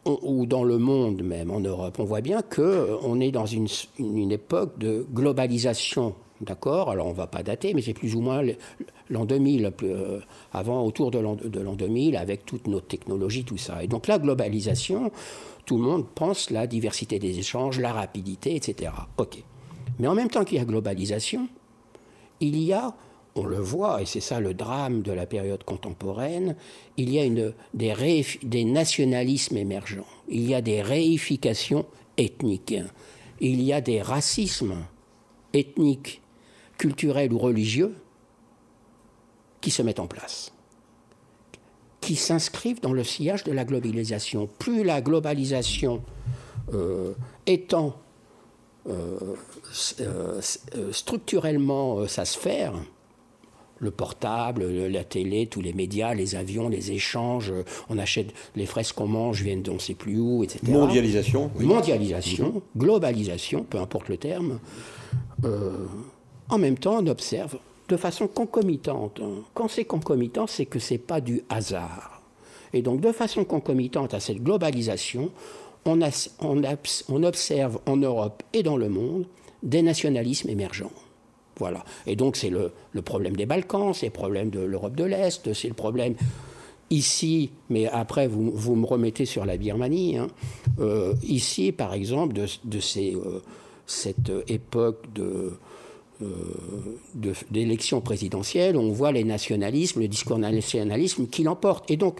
ou 0.06 0.45
dans 0.45 0.64
le 0.64 0.78
monde 0.78 1.24
même, 1.24 1.51
en 1.51 1.60
Europe, 1.60 1.97
on 1.99 2.04
voit 2.04 2.22
bien 2.22 2.41
qu'on 2.41 2.62
euh, 2.62 3.20
est 3.22 3.32
dans 3.32 3.45
une, 3.45 3.68
époque 4.32 4.78
de 4.78 5.06
globalisation 5.14 6.16
d'accord? 6.41 6.89
Alors 6.89 7.08
on 7.08 7.12
ne 7.12 7.16
va 7.16 7.28
pas 7.28 7.41
dater, 7.41 7.74
mais 7.74 7.82
c'est 7.82 7.93
plus 7.93 8.16
ou 8.16 8.22
moins 8.22 8.41
l'an 9.10 9.26
2000, 9.26 9.72
euh, 9.84 10.20
avant, 10.51 10.86
autour 10.86 11.10
de 11.10 11.20
l'an 11.20 11.36
2000, 11.36 12.18
avec 12.18 12.45
toutes 12.45 12.68
nos 12.68 12.82
technologies, 12.82 13.45
tout 13.45 13.58
ça. 13.58 13.84
Et 13.84 13.88
donc 13.88 14.08
la 14.08 14.20
globalisation, 14.20 15.12
tout 15.66 15.78
le 15.78 15.84
monde 15.84 16.06
pense 16.14 16.49
la 16.49 16.68
diversité 16.68 17.20
des 17.20 17.39
échanges, 17.39 17.80
la 17.80 17.93
rapidité, 17.93 18.56
etc. 18.56 18.91
OK. 19.18 19.41
Mais 19.99 20.08
en 20.08 20.16
même 20.16 20.30
temps 20.30 20.43
qu'il 20.43 20.58
y 20.58 20.62
a 20.62 20.66
globalisation, 20.66 21.47
il 22.39 22.58
y 22.62 22.74
a, 22.74 22.93
on 23.36 23.45
le 23.45 23.59
voit, 23.59 24.01
et 24.01 24.05
c'est 24.05 24.19
ça 24.19 24.39
le 24.39 24.53
drame 24.53 25.01
de 25.01 25.11
la 25.11 25.25
période 25.25 25.63
contemporaine, 25.63 26.55
il 26.97 27.11
y 27.11 27.19
a 27.19 27.51
des, 27.73 28.65
nationalismes 28.65 29.57
émergents, 29.57 30.05
il 30.27 30.47
y 30.47 30.53
a 30.53 30.61
des 30.61 30.81
réifications 30.81 31.86
ethniques, 32.17 32.75
il 33.39 33.61
y 33.61 33.73
a 33.73 33.81
des 33.81 34.01
racismes 34.01 34.86
ethniques, 35.53 36.21
culturels 36.77 37.31
ou 37.31 37.38
religieux 37.38 37.95
qui 39.61 39.71
se 39.71 39.81
mettent 39.81 39.99
en 39.99 40.07
place, 40.07 40.51
qui 42.01 42.15
s'inscrivent 42.15 42.81
dans 42.81 42.93
le 42.93 43.03
sillage 43.03 43.43
de 43.43 43.51
la 43.51 43.63
globalisation. 43.63 44.49
Plus 44.59 44.84
la 44.84 45.01
globalisation 45.01 46.03
euh, 46.73 47.13
étend 47.45 47.95
euh, 48.89 49.36
euh, 50.01 50.41
structurellement 50.91 52.05
sa 52.07 52.25
sphère, 52.25 52.73
le 53.84 53.91
portable, 53.91 54.65
la 54.65 55.03
télé, 55.03 55.47
tous 55.47 55.61
les 55.61 55.73
médias, 55.73 56.13
les 56.13 56.36
avions, 56.36 56.69
les 56.69 56.91
échanges, 56.91 57.53
on 57.89 57.97
achète 57.97 58.34
les 58.55 58.65
fraises 58.65 58.91
qu'on 58.91 59.07
mange 59.07 59.41
viennent 59.41 59.61
d'on 59.61 59.75
ne 59.75 59.79
sait 59.79 59.93
plus 59.93 60.19
où, 60.19 60.43
etc. 60.43 60.59
Mondialisation. 60.71 61.51
Mondialisation, 61.59 62.61
globalisation, 62.77 63.65
peu 63.69 63.79
importe 63.79 64.09
le 64.09 64.17
terme. 64.17 64.59
Euh, 65.45 65.71
en 66.49 66.57
même 66.57 66.77
temps, 66.77 66.97
on 67.01 67.07
observe 67.07 67.57
de 67.89 67.97
façon 67.97 68.27
concomitante. 68.27 69.21
Quand 69.53 69.67
c'est 69.67 69.86
concomitant, 69.86 70.47
c'est 70.47 70.65
que 70.65 70.79
ce 70.79 70.93
n'est 70.93 70.99
pas 70.99 71.21
du 71.21 71.43
hasard. 71.49 72.21
Et 72.73 72.81
donc, 72.81 73.01
de 73.01 73.11
façon 73.11 73.43
concomitante 73.43 74.13
à 74.13 74.19
cette 74.19 74.41
globalisation, 74.41 75.31
on, 75.86 75.99
on 76.41 77.23
observe 77.23 77.79
en 77.86 77.97
Europe 77.97 78.41
et 78.53 78.63
dans 78.63 78.77
le 78.77 78.89
monde 78.89 79.25
des 79.61 79.81
nationalismes 79.81 80.49
émergents. 80.49 80.91
Voilà. 81.58 81.84
Et 82.08 82.16
donc, 82.16 82.36
c'est 82.36 82.49
le, 82.49 82.72
problème 83.04 83.36
des 83.36 83.45
Balkans, 83.45 83.93
c'est 83.93 84.08
le 84.08 84.12
problème 84.12 84.49
de 84.49 84.60
l'Europe 84.60 84.95
de 84.95 85.04
l'Est, 85.04 85.54
c'est 85.54 85.68
le 85.68 85.74
problème 85.74 86.16
ici, 86.89 87.51
mais 87.70 87.88
après, 87.88 88.28
vous, 88.28 88.51
vous, 88.51 88.76
me 88.76 88.86
remettez 88.86 89.26
sur 89.26 89.45
la 89.45 89.58
Birmanie. 89.58 90.18
Hein. 90.18 90.28
Euh, 90.80 91.14
ici, 91.24 91.72
par 91.72 91.93
exemple, 91.93 92.34
de, 92.34 92.45
euh, 92.45 93.39
cette 93.86 94.32
époque 94.47 95.06
de 95.14 95.54
d'élections 97.49 97.99
présidentielles, 97.99 98.78
on 98.78 98.91
voit 98.91 99.12
les 99.12 99.26
nationalismes, 99.26 99.99
le 99.99 100.08
discours 100.08 100.38
nationalisme 100.38 101.28
qui 101.28 101.43
l'emporte. 101.43 101.89
Et 101.91 101.97
donc, 101.97 102.20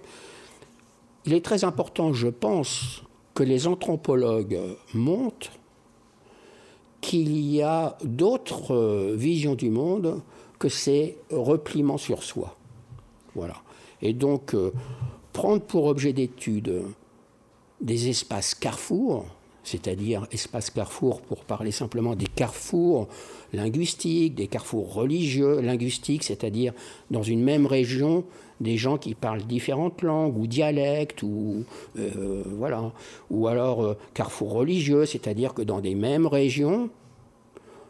il 1.26 1.34
est 1.34 1.44
très 1.44 1.64
important, 1.64 2.12
je 2.12 2.28
pense, 2.28 3.04
que 3.34 3.44
les 3.44 3.68
anthropologues 3.68 4.60
montrent 4.94 5.52
qu'il 7.04 7.38
y 7.38 7.62
a 7.62 7.98
d'autres 8.04 8.74
euh, 8.74 9.14
visions 9.16 9.56
du 9.56 9.70
monde 9.70 10.22
que 10.58 10.70
ces 10.70 11.18
repliements 11.30 11.98
sur 11.98 12.24
soi. 12.24 12.56
Voilà. 13.36 13.56
Et 14.02 14.14
donc, 14.14 14.56
euh, 14.56 14.72
prendre 15.34 15.62
pour 15.62 15.86
objet 15.86 16.14
d'étude 16.14 16.82
des 17.82 18.08
espaces 18.08 18.56
carrefours, 18.56 19.26
c'est-à-dire 19.66 20.26
espaces 20.32 20.70
carrefours 20.70 21.22
pour 21.22 21.44
parler 21.44 21.72
simplement 21.72 22.16
des 22.16 22.28
carrefours 22.28 23.10
linguistiques, 23.54 24.36
des 24.36 24.48
carrefours 24.48 24.94
religieux, 24.94 25.62
linguistiques, 25.62 26.24
c'est-à-dire 26.24 26.74
dans 27.12 27.24
une 27.24 27.44
même 27.44 27.66
région, 27.66 28.26
des 28.60 28.78
gens 28.78 28.98
qui 28.98 29.14
parlent 29.14 29.44
différentes 29.44 30.02
langues 30.02 30.38
ou 30.38 30.48
dialectes, 30.48 31.24
ou, 31.24 31.64
euh, 32.00 32.44
voilà. 32.58 32.92
ou 33.30 33.48
alors 33.48 33.84
euh, 33.84 33.98
carrefour 34.14 34.54
religieux, 34.54 35.06
c'est-à-dire 35.06 35.54
que 35.54 35.62
dans 35.62 35.82
des 35.82 35.96
mêmes 35.96 36.28
régions, 36.28 36.90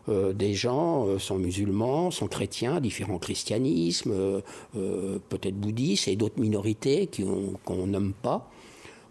euh, 0.10 0.34
des 0.34 0.54
gens 0.54 1.18
sont 1.20 1.38
musulmans, 1.38 2.12
sont 2.12 2.28
chrétiens, 2.28 2.82
différents 2.82 3.20
christianismes, 3.20 4.42
peut-être 4.74 5.56
bouddhistes 5.56 6.08
et 6.08 6.16
d'autres 6.16 6.40
minorités 6.40 7.10
qu'on 7.64 7.88
nomme 7.88 8.14
pas. 8.22 8.50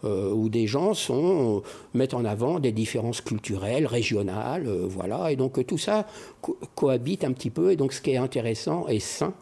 Où 0.05 0.49
des 0.49 0.67
gens 0.67 0.95
sont, 0.95 1.63
mettent 1.95 2.15
en 2.15 2.25
avant 2.25 2.59
des 2.59 2.73
différences 2.73 3.21
culturelles, 3.21 3.87
régionales, 3.87 4.69
voilà, 4.89 5.31
et 5.31 5.37
donc 5.37 5.65
tout 5.67 5.79
ça 5.79 6.07
cohabite 6.75 7.25
un 7.25 7.33
petit 7.33 7.51
peu, 7.51 7.73
et 7.73 7.77
donc 7.77 7.93
ce 7.93 8.01
qui 8.01 8.11
est 8.11 8.17
intéressant 8.17 8.89
et 8.89 8.99
sain, 9.01 9.33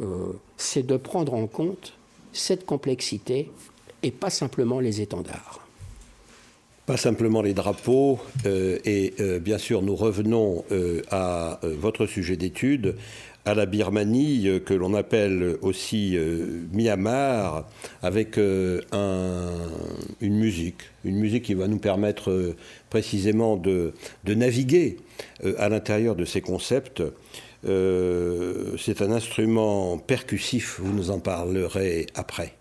euh, 0.00 0.32
c'est 0.56 0.86
de 0.86 0.96
prendre 0.96 1.34
en 1.34 1.46
compte 1.46 1.94
cette 2.32 2.64
complexité 2.64 3.50
et 4.02 4.10
pas 4.10 4.30
simplement 4.30 4.80
les 4.80 5.00
étendards. 5.00 5.66
Pas 6.86 6.96
simplement 6.96 7.42
les 7.42 7.52
drapeaux, 7.54 8.18
euh, 8.46 8.78
et 8.84 9.14
euh, 9.20 9.38
bien 9.38 9.58
sûr 9.58 9.82
nous 9.82 9.94
revenons 9.94 10.64
à 11.10 11.60
votre 11.62 12.06
sujet 12.06 12.36
d'étude, 12.36 12.96
à 13.44 13.54
la 13.54 13.66
Birmanie, 13.66 14.60
que 14.64 14.74
l'on 14.74 14.94
appelle 14.94 15.56
aussi 15.62 16.16
Myanmar, 16.72 17.68
avec 18.02 18.36
une 18.36 18.82
musique, 20.20 20.82
une 21.04 21.16
musique 21.16 21.44
qui 21.44 21.54
va 21.54 21.66
nous 21.66 21.78
permettre 21.78 22.54
précisément 22.90 23.56
de, 23.56 23.92
de 24.24 24.34
naviguer 24.34 24.98
à 25.58 25.68
l'intérieur 25.68 26.16
de 26.16 26.24
ces 26.24 26.40
concepts. 26.40 27.02
Euh, 27.66 28.76
c'est 28.78 29.02
un 29.02 29.10
instrument 29.10 29.98
percussif, 29.98 30.80
vous 30.80 30.92
nous 30.92 31.10
en 31.10 31.20
parlerez 31.20 32.06
après. 32.14 32.54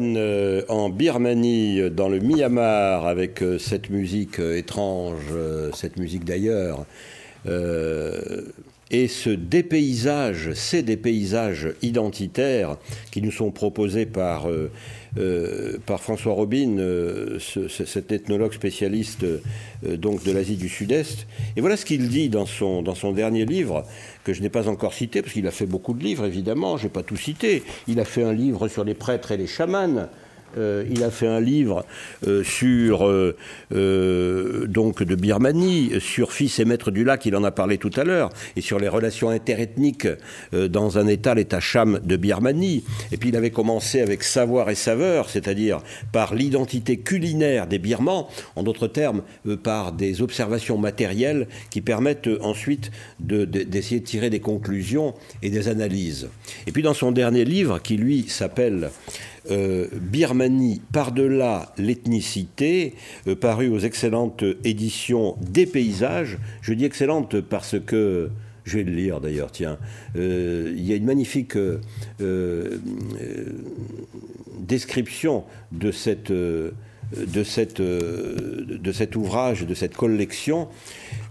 Euh, 0.00 0.62
en 0.68 0.88
Birmanie, 0.88 1.90
dans 1.90 2.08
le 2.08 2.18
Myanmar, 2.18 3.06
avec 3.06 3.42
euh, 3.42 3.58
cette 3.58 3.90
musique 3.90 4.38
euh, 4.38 4.56
étrange, 4.56 5.34
cette 5.74 5.98
musique 5.98 6.24
d'ailleurs, 6.24 6.86
et 8.90 9.08
ce 9.08 9.30
dépaysage, 9.30 10.52
ces 10.52 10.82
dépaysages 10.82 11.74
identitaires 11.82 12.76
qui 13.10 13.20
nous 13.20 13.32
sont 13.32 13.50
proposés 13.50 14.06
par 14.06 14.46
euh, 15.18 15.76
par 15.84 16.00
François 16.00 16.32
Robin, 16.32 16.78
euh, 16.78 17.38
cet 17.38 18.12
ethnologue 18.12 18.54
spécialiste 18.54 19.24
euh, 19.24 19.96
donc 19.96 20.24
de 20.24 20.32
l'Asie 20.32 20.56
du 20.56 20.70
Sud-Est. 20.70 21.26
Et 21.56 21.60
voilà 21.60 21.76
ce 21.76 21.84
qu'il 21.84 22.08
dit 22.08 22.30
dans 22.30 22.46
son, 22.46 22.80
dans 22.82 22.94
son 22.94 23.12
dernier 23.12 23.44
livre, 23.44 23.84
que 24.24 24.32
je 24.32 24.40
n'ai 24.40 24.48
pas 24.48 24.68
encore 24.68 24.94
cité, 24.94 25.20
parce 25.20 25.34
qu'il 25.34 25.46
a 25.46 25.50
fait 25.50 25.66
beaucoup 25.66 25.92
de 25.92 26.02
livres, 26.02 26.24
évidemment, 26.24 26.78
je 26.78 26.84
n'ai 26.84 26.90
pas 26.90 27.02
tout 27.02 27.16
cité. 27.16 27.62
Il 27.88 28.00
a 28.00 28.06
fait 28.06 28.22
un 28.22 28.32
livre 28.32 28.68
sur 28.68 28.84
les 28.84 28.94
prêtres 28.94 29.32
et 29.32 29.36
les 29.36 29.46
chamans. 29.46 30.08
Euh, 30.58 30.84
il 30.90 31.02
a 31.02 31.10
fait 31.10 31.26
un 31.26 31.40
livre 31.40 31.84
euh, 32.26 32.44
sur 32.44 33.06
euh, 33.06 34.66
donc 34.66 35.02
de 35.02 35.14
Birmanie, 35.14 35.92
sur 36.00 36.32
Fils 36.32 36.58
et 36.58 36.64
Maître 36.64 36.90
du 36.90 37.04
Lac, 37.04 37.24
il 37.26 37.36
en 37.36 37.44
a 37.44 37.50
parlé 37.50 37.78
tout 37.78 37.90
à 37.96 38.04
l'heure, 38.04 38.30
et 38.56 38.60
sur 38.60 38.78
les 38.78 38.88
relations 38.88 39.30
interethniques 39.30 40.08
dans 40.52 40.98
un 40.98 41.06
État, 41.06 41.34
l'État 41.34 41.60
Cham 41.60 42.00
de 42.02 42.16
Birmanie. 42.16 42.84
Et 43.12 43.16
puis 43.16 43.30
il 43.30 43.36
avait 43.36 43.50
commencé 43.50 44.00
avec 44.00 44.22
Savoir 44.22 44.70
et 44.70 44.74
Saveur, 44.74 45.28
c'est-à-dire 45.30 45.80
par 46.12 46.34
l'identité 46.34 46.98
culinaire 46.98 47.66
des 47.66 47.78
Birmans, 47.78 48.28
en 48.56 48.62
d'autres 48.62 48.88
termes, 48.88 49.22
par 49.62 49.92
des 49.92 50.22
observations 50.22 50.78
matérielles 50.78 51.48
qui 51.70 51.80
permettent 51.80 52.28
ensuite 52.40 52.90
d'essayer 53.20 54.00
de, 54.00 54.04
de 54.04 54.08
tirer 54.08 54.30
des 54.30 54.40
conclusions 54.40 55.14
et 55.42 55.50
des 55.50 55.68
analyses. 55.68 56.28
Et 56.66 56.72
puis 56.72 56.82
dans 56.82 56.94
son 56.94 57.12
dernier 57.12 57.44
livre, 57.44 57.78
qui 57.80 57.96
lui 57.96 58.26
s'appelle 58.28 58.90
euh, 59.50 59.88
Birmanie 59.92 60.80
par-delà 60.92 61.72
l'ethnicité, 61.76 62.94
euh, 63.26 63.34
paru 63.34 63.68
aux 63.68 63.80
excellentes 63.80 64.44
éditions 64.64 65.36
des 65.40 65.66
paysages. 65.66 66.38
Je 66.60 66.74
dis 66.74 66.84
excellente 66.84 67.40
parce 67.40 67.76
que 67.80 68.30
je 68.64 68.78
vais 68.78 68.84
le 68.84 68.92
lire 68.92 69.20
d'ailleurs, 69.20 69.50
tiens. 69.50 69.78
Euh, 70.16 70.72
il 70.76 70.84
y 70.84 70.92
a 70.92 70.96
une 70.96 71.06
magnifique 71.06 71.56
description 74.60 75.44
de 75.72 75.90
cette 75.90 76.32
euh, 77.18 78.64
de 78.66 78.92
cet 78.92 79.16
ouvrage, 79.16 79.66
de 79.66 79.74
cette 79.74 79.96
collection, 79.96 80.68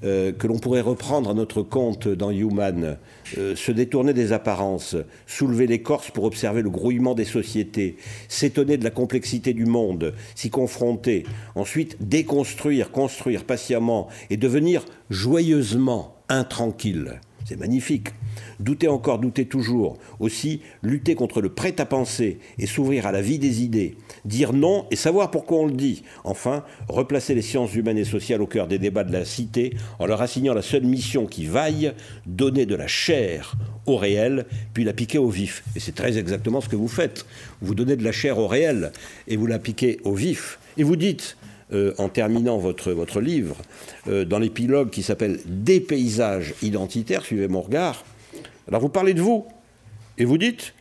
euh, 0.03 0.31
que 0.31 0.47
l'on 0.47 0.57
pourrait 0.57 0.81
reprendre 0.81 1.29
à 1.29 1.33
notre 1.33 1.61
compte 1.61 2.07
dans 2.07 2.31
Human. 2.31 2.97
Euh, 3.37 3.55
se 3.55 3.71
détourner 3.71 4.13
des 4.13 4.33
apparences, 4.33 4.95
soulever 5.27 5.67
l'écorce 5.67 6.11
pour 6.11 6.23
observer 6.23 6.61
le 6.61 6.69
grouillement 6.69 7.13
des 7.13 7.25
sociétés, 7.25 7.97
s'étonner 8.27 8.77
de 8.77 8.83
la 8.83 8.89
complexité 8.89 9.53
du 9.53 9.65
monde, 9.65 10.13
s'y 10.35 10.49
confronter, 10.49 11.23
ensuite 11.55 11.97
déconstruire, 11.99 12.91
construire 12.91 13.43
patiemment 13.45 14.07
et 14.29 14.37
devenir 14.37 14.85
joyeusement 15.09 16.15
intranquille. 16.29 17.19
C'est 17.45 17.59
magnifique. 17.59 18.09
Douter 18.61 18.87
encore, 18.87 19.17
douter 19.17 19.45
toujours. 19.45 19.97
Aussi, 20.19 20.61
lutter 20.83 21.15
contre 21.15 21.41
le 21.41 21.49
prêt-à-penser 21.49 22.37
et 22.59 22.67
s'ouvrir 22.67 23.07
à 23.07 23.11
la 23.11 23.21
vie 23.21 23.39
des 23.39 23.63
idées. 23.63 23.95
Dire 24.23 24.53
non 24.53 24.85
et 24.91 24.95
savoir 24.95 25.31
pourquoi 25.31 25.59
on 25.59 25.65
le 25.65 25.73
dit. 25.73 26.03
Enfin, 26.23 26.63
replacer 26.87 27.33
les 27.33 27.41
sciences 27.41 27.73
humaines 27.73 27.97
et 27.97 28.05
sociales 28.05 28.41
au 28.41 28.45
cœur 28.45 28.67
des 28.67 28.77
débats 28.77 29.03
de 29.03 29.11
la 29.11 29.25
cité 29.25 29.73
en 29.97 30.05
leur 30.05 30.21
assignant 30.21 30.53
la 30.53 30.61
seule 30.61 30.83
mission 30.83 31.25
qui 31.25 31.45
vaille, 31.45 31.93
donner 32.27 32.67
de 32.67 32.75
la 32.75 32.85
chair 32.85 33.55
au 33.87 33.97
réel, 33.97 34.45
puis 34.75 34.83
la 34.83 34.93
piquer 34.93 35.17
au 35.17 35.29
vif. 35.29 35.63
Et 35.75 35.79
c'est 35.79 35.95
très 35.95 36.19
exactement 36.19 36.61
ce 36.61 36.69
que 36.69 36.75
vous 36.75 36.87
faites. 36.87 37.25
Vous 37.63 37.73
donnez 37.73 37.95
de 37.95 38.03
la 38.03 38.11
chair 38.11 38.37
au 38.37 38.47
réel 38.47 38.91
et 39.27 39.37
vous 39.37 39.47
la 39.47 39.57
piquez 39.57 39.99
au 40.03 40.13
vif. 40.13 40.59
Et 40.77 40.83
vous 40.83 40.97
dites, 40.97 41.35
euh, 41.73 41.93
en 41.97 42.09
terminant 42.09 42.59
votre, 42.59 42.91
votre 42.91 43.21
livre, 43.21 43.55
euh, 44.07 44.23
dans 44.23 44.37
l'épilogue 44.37 44.91
qui 44.91 45.01
s'appelle 45.01 45.39
Des 45.45 45.79
paysages 45.79 46.53
identitaires, 46.61 47.23
suivez 47.23 47.47
mon 47.47 47.61
regard. 47.61 48.03
Alors 48.67 48.81
vous 48.81 48.89
parlez 48.89 49.13
de 49.13 49.21
vous, 49.21 49.45
et 50.17 50.25
vous 50.25 50.37
dites, 50.37 50.73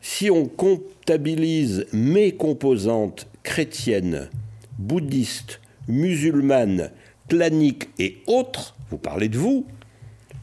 si 0.00 0.30
on 0.30 0.46
comptabilise 0.46 1.86
mes 1.92 2.32
composantes 2.32 3.26
chrétiennes, 3.42 4.30
bouddhistes, 4.78 5.60
musulmanes, 5.88 6.90
claniques 7.28 7.88
et 7.98 8.18
autres, 8.26 8.76
vous 8.90 8.98
parlez 8.98 9.28
de 9.28 9.38
vous, 9.38 9.66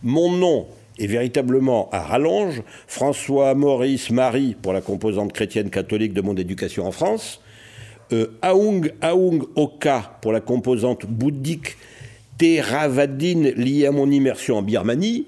mon 0.04 0.32
nom 0.32 0.68
est 1.00 1.08
véritablement 1.08 1.90
à 1.92 2.00
rallonge, 2.00 2.62
François, 2.88 3.56
Maurice, 3.56 4.12
Marie 4.12 4.56
pour 4.62 4.74
la 4.74 4.82
composante 4.82 5.34
chrétienne 5.34 5.70
catholique 5.70 6.14
de 6.14 6.22
mon 6.22 6.36
éducation 6.36 6.86
en 6.86 6.92
France, 6.92 7.42
euh, 8.14 8.28
Aung 8.44 8.92
Aung 9.02 9.44
Oka 9.56 10.18
pour 10.22 10.32
la 10.32 10.42
composante 10.42 11.06
bouddhique. 11.06 11.78
Theravadine 12.38 13.50
liée 13.52 13.86
à 13.86 13.92
mon 13.92 14.12
immersion 14.12 14.58
en 14.58 14.62
Birmanie, 14.62 15.26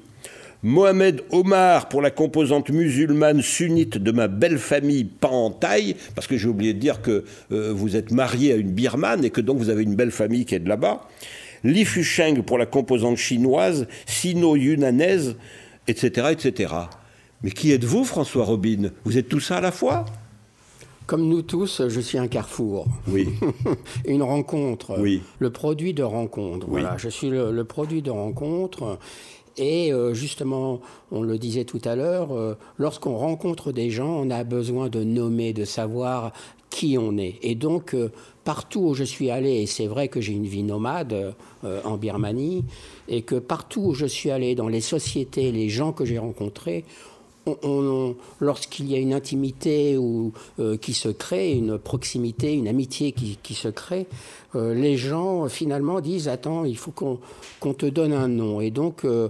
Mohamed 0.63 1.23
Omar 1.31 1.87
pour 1.87 2.01
la 2.01 2.11
composante 2.11 2.69
musulmane 2.69 3.41
sunnite 3.41 3.97
de 3.97 4.11
ma 4.11 4.27
belle 4.27 4.57
famille 4.57 5.05
Pantai, 5.05 5.95
parce 6.15 6.27
que 6.27 6.37
j'ai 6.37 6.47
oublié 6.47 6.73
de 6.73 6.79
dire 6.79 7.01
que 7.01 7.23
euh, 7.51 7.71
vous 7.73 7.95
êtes 7.95 8.11
marié 8.11 8.53
à 8.53 8.55
une 8.55 8.71
birmane 8.71 9.23
et 9.23 9.29
que 9.29 9.41
donc 9.41 9.57
vous 9.57 9.69
avez 9.69 9.83
une 9.83 9.95
belle 9.95 10.11
famille 10.11 10.45
qui 10.45 10.55
est 10.55 10.59
de 10.59 10.69
là-bas. 10.69 11.07
Li 11.63 11.85
Fusheng 11.85 12.41
pour 12.43 12.57
la 12.57 12.65
composante 12.65 13.17
chinoise, 13.17 13.87
sino-yunanaise, 14.05 15.35
etc., 15.87 16.27
etc. 16.31 16.73
Mais 17.43 17.51
qui 17.51 17.71
êtes-vous, 17.71 18.03
François 18.03 18.45
Robin? 18.45 18.91
Vous 19.05 19.17
êtes 19.17 19.29
tout 19.29 19.39
ça 19.39 19.57
à 19.57 19.61
la 19.61 19.71
fois? 19.71 20.05
Comme 21.05 21.29
nous 21.29 21.41
tous, 21.41 21.87
je 21.87 21.99
suis 22.01 22.17
un 22.17 22.27
carrefour. 22.27 22.85
Oui. 23.07 23.29
Une 24.05 24.23
rencontre. 24.23 24.99
Oui. 24.99 25.21
Le 25.39 25.49
produit 25.49 25.93
de 25.93 26.03
rencontre. 26.03 26.67
Voilà, 26.67 26.97
je 26.97 27.07
suis 27.07 27.29
le, 27.29 27.63
produit 27.63 28.01
de 28.01 28.11
rencontre. 28.11 28.99
Et 29.57 29.91
euh, 29.91 30.13
justement, 30.13 30.81
on 31.11 31.21
le 31.21 31.37
disait 31.37 31.65
tout 31.65 31.81
à 31.83 31.95
l'heure, 31.95 32.31
euh, 32.31 32.55
lorsqu'on 32.77 33.17
rencontre 33.17 33.71
des 33.71 33.89
gens, 33.89 34.09
on 34.09 34.29
a 34.29 34.43
besoin 34.43 34.87
de 34.89 35.03
nommer, 35.03 35.53
de 35.53 35.65
savoir 35.65 36.31
qui 36.69 36.97
on 36.99 37.17
est. 37.17 37.39
Et 37.41 37.55
donc, 37.55 37.95
euh, 37.95 38.11
partout 38.43 38.81
où 38.81 38.93
je 38.93 39.03
suis 39.03 39.31
allé, 39.31 39.61
et 39.61 39.65
c'est 39.65 39.87
vrai 39.87 40.09
que 40.09 40.21
j'ai 40.21 40.33
une 40.33 40.45
vie 40.45 40.63
nomade 40.63 41.35
en 41.83 41.97
Birmanie, 41.97 42.63
et 43.09 43.23
que 43.23 43.35
partout 43.35 43.81
où 43.81 43.93
je 43.93 44.05
suis 44.05 44.31
allé, 44.31 44.55
dans 44.55 44.69
les 44.69 44.79
sociétés, 44.79 45.51
les 45.51 45.69
gens 45.69 45.91
que 45.91 46.05
j'ai 46.05 46.17
rencontrés, 46.17 46.85
lorsqu'il 48.39 48.89
y 48.91 48.95
a 48.95 48.97
une 48.97 49.13
intimité 49.13 49.97
ou, 49.97 50.33
euh, 50.59 50.77
qui 50.77 50.93
se 50.93 51.09
crée, 51.09 51.51
une 51.53 51.77
proximité, 51.77 52.53
une 52.53 52.67
amitié 52.67 53.11
qui, 53.11 53.53
se 53.53 53.67
crée, 53.67 54.07
euh, 54.55 54.73
les 54.73 54.97
gens 54.97 55.47
finalement 55.49 56.01
disent 56.01 56.27
Attends, 56.27 56.65
il 56.65 56.77
faut 56.77 56.91
qu'on 56.91 57.73
te 57.73 57.85
donne 57.85 58.13
un 58.13 58.27
nom. 58.27 58.61
Et 58.61 58.71
donc, 58.71 59.05
euh, 59.05 59.29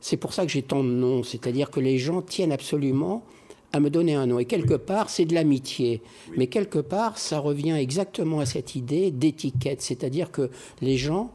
c'est 0.00 0.16
pour 0.16 0.32
ça 0.32 0.44
que 0.44 0.50
j'ai 0.50 0.62
tant 0.62 0.82
de 0.82 0.88
noms. 0.88 1.22
C'est-à-dire 1.22 1.70
que 1.70 1.80
les 1.80 1.98
gens 1.98 2.22
tiennent 2.22 2.52
absolument 2.52 3.22
à 3.72 3.80
me 3.80 3.90
donner 3.90 4.14
un 4.14 4.26
nom. 4.26 4.38
Et 4.38 4.46
quelque 4.46 4.74
part, 4.74 5.10
c'est 5.10 5.24
de 5.24 5.34
l'amitié. 5.34 6.02
Mais 6.36 6.48
quelque 6.48 6.80
part, 6.80 7.18
ça 7.18 7.38
revient 7.38 7.76
exactement 7.78 8.40
à 8.40 8.46
cette 8.46 8.74
idée 8.74 9.10
d'étiquette. 9.10 9.80
C'est-à-dire 9.80 10.30
que 10.30 10.50
les 10.80 10.96
gens 10.96 11.30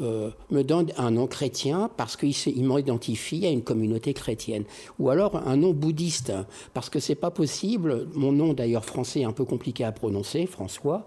euh, 0.00 0.30
me 0.50 0.62
donne 0.62 0.92
un 0.96 1.10
nom 1.10 1.26
chrétien 1.26 1.90
parce 1.96 2.16
qu'il 2.16 2.34
m'identifie 2.64 3.46
à 3.46 3.50
une 3.50 3.62
communauté 3.62 4.14
chrétienne. 4.14 4.64
Ou 4.98 5.10
alors 5.10 5.36
un 5.36 5.56
nom 5.56 5.72
bouddhiste, 5.72 6.32
parce 6.74 6.88
que 6.88 7.00
c'est 7.00 7.14
pas 7.14 7.30
possible. 7.30 8.06
Mon 8.14 8.32
nom 8.32 8.52
d'ailleurs 8.52 8.84
français 8.84 9.20
est 9.20 9.24
un 9.24 9.32
peu 9.32 9.44
compliqué 9.44 9.84
à 9.84 9.92
prononcer, 9.92 10.46
François, 10.46 11.04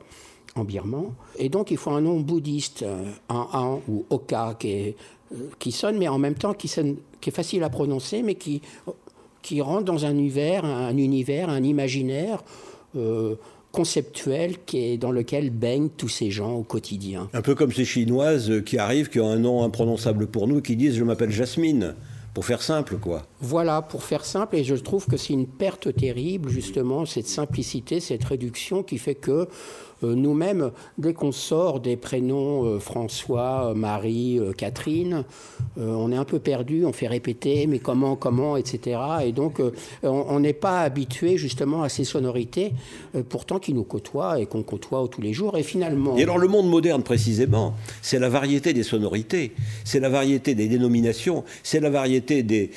en 0.56 0.64
birman. 0.64 1.14
Et 1.38 1.50
donc 1.50 1.72
il 1.72 1.78
faut 1.78 1.92
un 1.92 2.02
nom 2.02 2.20
bouddhiste, 2.20 2.86
un 3.30 3.48
an 3.54 3.82
ou 3.88 4.06
oka, 4.10 4.58
euh, 4.66 4.92
qui 5.60 5.72
sonne, 5.72 5.98
mais 5.98 6.08
en 6.08 6.18
même 6.18 6.36
temps 6.36 6.54
qui, 6.54 6.68
est 6.68 7.32
facile 7.32 7.64
à 7.64 7.70
prononcer, 7.70 8.22
mais 8.24 8.36
qui, 8.36 8.62
qui 9.42 9.62
rentre 9.62 9.86
dans 9.86 10.06
un 10.06 10.12
univers, 10.12 10.66
un, 10.66 10.98
univers, 10.98 11.50
un 11.50 11.64
imaginaire. 11.64 12.44
Euh, 12.96 13.36
conceptuel 13.72 14.56
qui 14.66 14.80
est 14.80 14.98
dans 14.98 15.12
lequel 15.12 15.50
baignent 15.50 15.90
tous 15.90 16.10
ces 16.10 16.32
gens 16.32 16.54
au 16.54 16.64
quotidien. 16.64 17.30
Un 17.34 17.42
peu 17.42 17.56
comme 17.56 17.72
ces 17.72 17.86
Chinoises 17.86 18.64
qui 18.66 18.78
arrivent, 18.78 19.10
qui 19.10 19.20
ont 19.20 19.30
un 19.30 19.40
nom 19.40 19.64
imprononçable 19.64 20.28
pour 20.28 20.48
nous, 20.48 20.62
qui 20.62 20.76
disent 20.76 20.96
je 20.96 21.04
m'appelle 21.04 21.32
Jasmine. 21.32 21.96
Pour 22.34 22.46
faire 22.46 22.62
simple, 22.62 22.98
quoi. 22.98 23.28
Voilà, 23.42 23.82
pour 23.82 24.04
faire 24.04 24.24
simple, 24.24 24.56
et 24.56 24.64
je 24.64 24.76
trouve 24.76 25.08
que 25.08 25.18
c'est 25.18 25.34
une 25.34 25.48
perte 25.48 25.96
terrible, 25.96 26.50
justement, 26.50 27.06
cette 27.06 27.28
simplicité, 27.28 28.00
cette 28.00 28.24
réduction 28.24 28.84
qui 28.84 28.98
fait 28.98 29.16
que 29.16 29.48
euh, 30.04 30.16
nous-mêmes, 30.16 30.72
dès 30.98 31.14
qu'on 31.14 31.32
sort 31.32 31.80
des 31.80 31.96
prénoms 31.96 32.66
euh, 32.66 32.80
François, 32.80 33.74
Marie, 33.76 34.40
euh, 34.40 34.52
Catherine, 34.54 35.24
on 35.78 36.12
est 36.12 36.18
un 36.18 36.26
peu 36.26 36.40
perdu, 36.40 36.86
on 36.86 36.92
fait 36.92 37.08
répéter, 37.08 37.66
mais 37.66 37.80
comment, 37.80 38.16
comment, 38.16 38.58
etc. 38.58 39.00
Et 39.26 39.32
donc, 39.32 39.62
on 40.04 40.40
n'est 40.40 40.54
pas 40.54 40.82
habitué 40.82 41.38
justement 41.38 41.82
à 41.82 41.90
ces 41.90 42.04
sonorités, 42.04 42.74
pourtant 43.30 43.58
qui 43.58 43.74
nous 43.74 43.86
côtoient 43.86 44.40
et 44.40 44.46
qu'on 44.46 44.64
côtoie 44.64 45.08
tous 45.10 45.22
les 45.22 45.32
jours. 45.32 45.58
Et 45.58 45.64
finalement. 45.64 46.18
Et 46.18 46.24
alors, 46.24 46.38
le 46.38 46.50
monde 46.50 46.70
moderne, 46.70 47.04
précisément, 47.04 47.74
c'est 48.02 48.20
la 48.20 48.28
variété 48.28 48.74
des 48.74 48.84
sonorités, 48.84 49.54
c'est 49.86 50.02
la 50.02 50.10
variété 50.10 50.56
des 50.56 50.68
dénominations, 50.68 51.46
c'est 51.64 51.80
la 51.80 51.90
variété 51.90 52.44
des, 52.44 52.70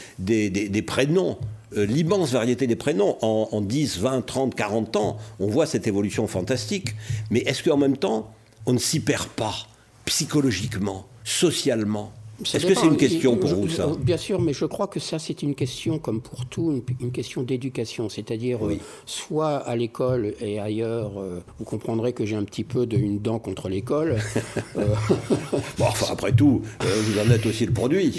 des 0.69 0.83
prénoms. 0.83 1.37
euh, 1.77 1.87
l'immense 1.87 2.33
variété 2.33 2.67
des 2.67 2.77
prénoms. 2.77 3.17
En, 3.23 3.49
en 3.53 3.61
10, 3.61 3.99
20, 3.99 4.23
30, 4.23 4.55
40 4.55 4.97
ans, 4.97 5.19
on 5.41 5.49
voit 5.49 5.67
cette 5.67 5.87
évolution 5.87 6.27
fantastique. 6.27 6.95
Mais 7.31 7.41
est-ce 7.41 7.63
qu'en 7.63 7.77
même 7.77 7.97
temps, 7.97 8.33
on 8.67 8.73
ne 8.73 8.79
s'y 8.79 9.01
perd 9.01 9.29
pas 9.29 9.55
psychologiquement, 10.05 11.07
socialement? 11.25 12.13
Est-ce 12.53 12.67
que 12.67 12.75
c'est 12.75 12.87
une 12.87 12.97
question 12.97 13.37
pour 13.37 13.51
vous, 13.51 13.69
ça? 13.69 13.89
Bien 13.99 14.17
sûr, 14.17 14.41
mais 14.41 14.53
je 14.53 14.65
crois 14.65 14.87
que 14.87 15.01
ça, 15.01 15.19
c'est 15.19 15.43
une 15.43 15.55
question, 15.55 15.99
comme 15.99 16.21
pour 16.21 16.47
tout, 16.47 16.83
une, 17.01 17.13
question 17.13 17.43
d'éducation. 17.43 18.09
C'est-à-dire, 18.09 18.67
euh, 18.67 18.77
soit 19.07 19.57
à 19.57 19.77
l'école 19.77 20.35
et 20.41 20.59
ailleurs, 20.59 21.13
euh, 21.19 21.41
vous 21.59 21.65
comprendrez 21.65 22.13
que 22.13 22.25
j'ai 22.25 22.37
un 22.37 22.45
petit 22.45 22.65
peu 22.65 22.87
de, 22.87 22.97
une 22.97 23.21
dent 23.21 23.39
contre 23.39 23.69
l'école. 23.69 24.17
Euh, 24.77 24.87
bon, 25.79 25.85
enfin, 25.85 26.07
après 26.11 26.33
tout, 26.33 26.63
vous 26.81 27.19
en 27.19 27.31
êtes 27.31 27.47
aussi 27.47 27.65
le 27.65 27.73
produit. 27.73 28.13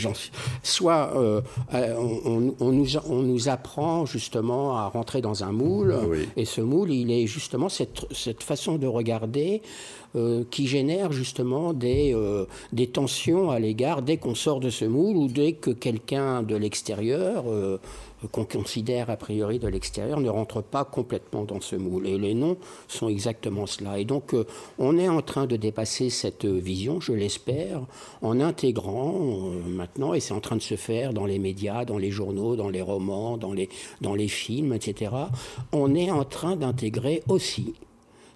Soit 0.63 1.13
on, 1.13 2.39
nous, 2.39 2.55
on, 2.59 3.21
nous, 3.21 3.49
apprend 3.49 4.05
justement 4.05 4.78
à 4.78 4.88
rentrer 4.88 5.21
dans 5.21 5.43
un 5.43 5.51
moule, 5.51 5.95
et 6.38 6.45
ce 6.45 6.61
moule, 6.61 6.91
il 6.91 7.11
est 7.11 7.28
justement 7.28 7.67
cette, 7.67 8.05
cette 8.11 8.41
façon 8.41 8.78
de 8.78 8.88
regarder 8.88 9.61
euh, 10.16 10.45
qui 10.49 10.66
génère 10.66 11.11
justement 11.11 11.74
des, 11.74 12.13
euh, 12.13 12.45
des 12.72 12.88
tensions 12.88 13.51
à 13.51 13.59
l'égard 13.59 14.01
dès 14.01 14.16
qu'on 14.16 14.34
sort 14.34 14.61
de 14.61 14.70
ce 14.70 14.86
moule 14.86 15.18
ou 15.18 15.28
dès 15.28 15.53
que 15.53 15.72
quelqu'un 15.72 16.41
de 16.41 16.55
l'extérieur, 16.55 17.43
euh, 17.47 17.80
qu'on 18.32 18.45
considère 18.45 19.09
a 19.09 19.18
priori 19.18 19.59
de 19.59 19.68
l'extérieur, 19.68 20.22
ne 20.22 20.30
rentre 20.30 20.63
pas 20.63 20.86
complètement 20.86 21.43
dans 21.43 21.59
ce 21.59 21.76
moule. 21.76 22.07
Et 22.07 22.18
les 22.18 22.34
noms 22.34 22.55
sont 22.88 23.09
exactement 23.09 23.66
cela. 23.66 23.99
Et 23.99 24.05
donc 24.05 24.34
on 24.80 24.97
est 24.97 25.09
en 25.09 25.22
train 25.22 25.47
de 25.47 25.57
dépasser 25.57 26.09
cette 26.09 26.45
vision, 26.45 27.01
je 27.01 27.11
l'espère, 27.11 27.82
en 28.22 28.39
intégrant 28.39 29.20
maintenant, 29.68 30.13
et 30.13 30.22
c'est 30.22 30.34
en 30.34 30.39
train 30.39 30.55
de 30.55 30.61
se 30.61 30.76
faire 30.76 31.13
dans 31.13 31.26
les 31.26 31.39
médias, 31.39 31.84
dans 31.84 31.97
les 31.97 32.11
journaux, 32.11 32.55
dans 32.55 32.70
les 32.70 32.82
romans, 32.82 33.38
dans 33.38 33.53
les 33.53 34.28
films, 34.28 34.74
etc., 34.74 35.11
on 35.74 35.93
est 35.93 36.09
en 36.09 36.24
train 36.24 36.55
d'intégrer 36.55 37.22
aussi 37.28 37.74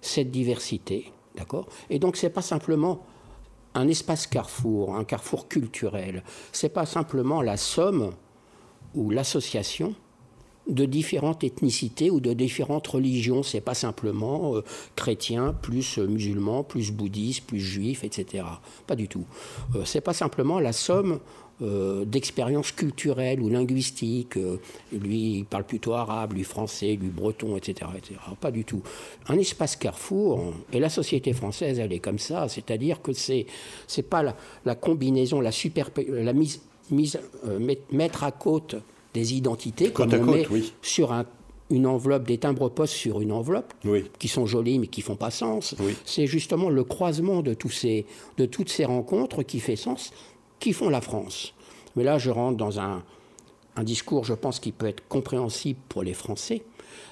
cette 0.02 0.30
diversité 0.30 1.10
D'accord 1.36 1.66
Et 1.88 1.98
donc, 1.98 2.16
ce 2.16 2.26
n'est 2.26 2.32
pas 2.32 2.42
simplement 2.42 3.04
un 3.74 3.88
espace 3.88 4.26
carrefour, 4.26 4.96
un 4.96 5.04
carrefour 5.04 5.48
culturel. 5.48 6.24
Ce 6.52 6.66
n'est 6.66 6.72
pas 6.72 6.86
simplement 6.86 7.42
la 7.42 7.56
somme 7.56 8.12
ou 8.94 9.10
l'association 9.10 9.94
de 10.68 10.84
différentes 10.84 11.42
ethnicités 11.42 12.10
ou 12.10 12.20
de 12.20 12.32
différentes 12.32 12.86
religions. 12.86 13.42
C'est 13.42 13.60
pas 13.60 13.74
simplement 13.74 14.56
euh, 14.56 14.64
chrétien 14.96 15.52
plus 15.52 15.98
musulman 15.98 16.62
plus 16.62 16.92
bouddhiste 16.92 17.46
plus 17.46 17.60
juif, 17.60 18.04
etc. 18.04 18.44
Pas 18.86 18.96
du 18.96 19.08
tout. 19.08 19.24
Euh, 19.74 19.84
c'est 19.84 20.00
pas 20.00 20.14
simplement 20.14 20.60
la 20.60 20.72
somme 20.72 21.20
euh, 21.62 22.04
d'expériences 22.04 22.72
culturelles 22.72 23.40
ou 23.40 23.48
linguistiques. 23.48 24.36
Euh, 24.36 24.58
lui, 24.92 25.38
il 25.38 25.44
parle 25.44 25.64
plutôt 25.64 25.92
arabe, 25.92 26.32
lui 26.32 26.44
français, 26.44 26.98
lui 27.00 27.08
breton, 27.08 27.56
etc., 27.56 27.90
etc. 27.96 28.18
Pas 28.40 28.50
du 28.50 28.64
tout. 28.64 28.82
Un 29.28 29.36
espace 29.36 29.76
carrefour, 29.76 30.54
et 30.72 30.80
la 30.80 30.88
société 30.88 31.32
française, 31.32 31.78
elle 31.78 31.92
est 31.92 31.98
comme 31.98 32.18
ça, 32.18 32.48
c'est-à-dire 32.48 33.02
que 33.02 33.12
c'est 33.12 33.46
c'est 33.86 34.02
pas 34.02 34.34
la, 34.64 34.74
combinaison, 34.74 35.40
la 35.40 35.52
super, 35.52 35.90
la 36.08 36.32
mise, 36.32 36.62
mise 36.90 37.18
euh, 37.46 37.74
mettre 37.92 38.24
à 38.24 38.32
côte 38.32 38.76
des 39.12 39.34
identités 39.34 39.90
comme 39.90 40.12
on 40.14 40.24
met 40.24 40.46
sur 40.82 41.12
un 41.12 41.26
une 41.70 41.86
enveloppe, 41.86 42.24
des 42.24 42.38
timbres-poste 42.38 42.94
sur 42.94 43.20
une 43.20 43.32
enveloppe, 43.32 43.72
qui 44.18 44.28
sont 44.28 44.44
jolis 44.44 44.78
mais 44.78 44.88
qui 44.88 45.02
font 45.02 45.16
pas 45.16 45.30
sens. 45.30 45.74
C'est 46.04 46.26
justement 46.26 46.68
le 46.68 46.84
croisement 46.84 47.42
de, 47.42 47.54
tous 47.54 47.70
ces, 47.70 48.06
de 48.38 48.46
toutes 48.46 48.68
ces 48.68 48.84
rencontres 48.84 49.42
qui 49.44 49.60
fait 49.60 49.76
sens 49.76 50.12
qui 50.60 50.72
font 50.72 50.88
la 50.88 51.00
France. 51.00 51.54
Mais 51.96 52.04
là, 52.04 52.18
je 52.18 52.30
rentre 52.30 52.56
dans 52.56 52.78
un, 52.78 53.02
discours, 53.82 54.24
je 54.24 54.34
pense, 54.34 54.60
qui 54.60 54.72
peut 54.72 54.86
être 54.86 55.08
compréhensible 55.08 55.80
pour 55.88 56.02
les 56.02 56.12
Français, 56.12 56.62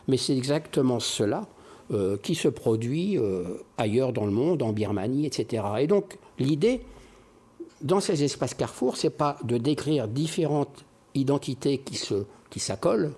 mais 0.07 0.19
c'est 0.19 0.37
exactement 0.37 1.01
cela 1.01 1.49
euh, 1.91 2.19
qui 2.19 2.35
se 2.35 2.49
produit 2.49 3.17
euh, 3.17 3.65
ailleurs 3.79 4.13
dans 4.13 4.27
le 4.27 4.33
monde, 4.33 4.63
en 4.63 4.75
Birmanie, 4.75 5.25
etc. 5.25 5.65
Et 5.81 5.87
donc, 5.87 6.19
l'idée, 6.39 6.83
dans 7.81 8.01
ces 8.01 8.23
espaces 8.23 8.53
carrefour, 8.53 8.99
c'est 8.99 9.09
pas 9.09 9.39
de 9.45 9.57
décrire 9.57 10.09
différentes 10.09 10.85
identités 11.15 11.79
qui 11.79 11.97
se 11.97 12.27
qui 12.51 12.61
s'accolent, 12.61 13.13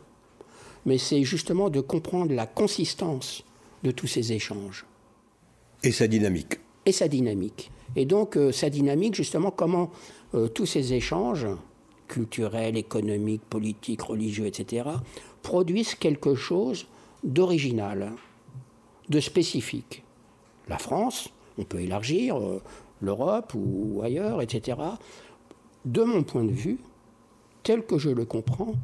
mais 0.86 0.98
c'est 0.98 1.22
justement 1.24 1.70
de 1.70 1.80
comprendre 1.80 2.32
la 2.32 2.46
consistance 2.46 3.44
de 3.82 3.90
tous 3.90 4.06
ces 4.06 4.32
échanges. 4.32 4.84
Et 5.82 5.92
sa 5.92 6.06
dynamique. 6.06 6.60
Et 6.86 6.92
sa 6.92 7.08
dynamique. 7.08 7.70
Et 7.96 8.04
donc, 8.04 8.36
euh, 8.36 8.52
sa 8.52 8.70
dynamique, 8.70 9.14
justement, 9.14 9.50
comment 9.50 9.90
euh, 10.34 10.48
tous 10.48 10.66
ces 10.66 10.92
échanges 10.92 11.46
culturels, 12.08 12.76
économiques, 12.76 13.42
politiques, 13.48 14.02
religieux, 14.02 14.46
etc., 14.46 14.88
produisent 15.42 15.94
quelque 15.94 16.34
chose 16.34 16.86
d'original, 17.22 18.12
de 19.08 19.20
spécifique. 19.20 20.02
La 20.68 20.78
France, 20.78 21.30
on 21.58 21.64
peut 21.64 21.80
élargir, 21.80 22.38
euh, 22.38 22.60
l'Europe 23.00 23.52
ou 23.54 24.00
ailleurs, 24.02 24.42
etc., 24.42 24.78
de 25.84 26.02
mon 26.02 26.22
point 26.22 26.44
de 26.44 26.52
vue, 26.52 26.78
tel 27.62 27.84
que 27.84 27.98
je 27.98 28.10
le 28.10 28.24
comprends, 28.24 28.74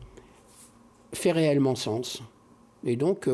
fait 1.12 1.32
réellement 1.32 1.74
sens. 1.74 2.22
Et 2.84 2.96
donc, 2.96 3.28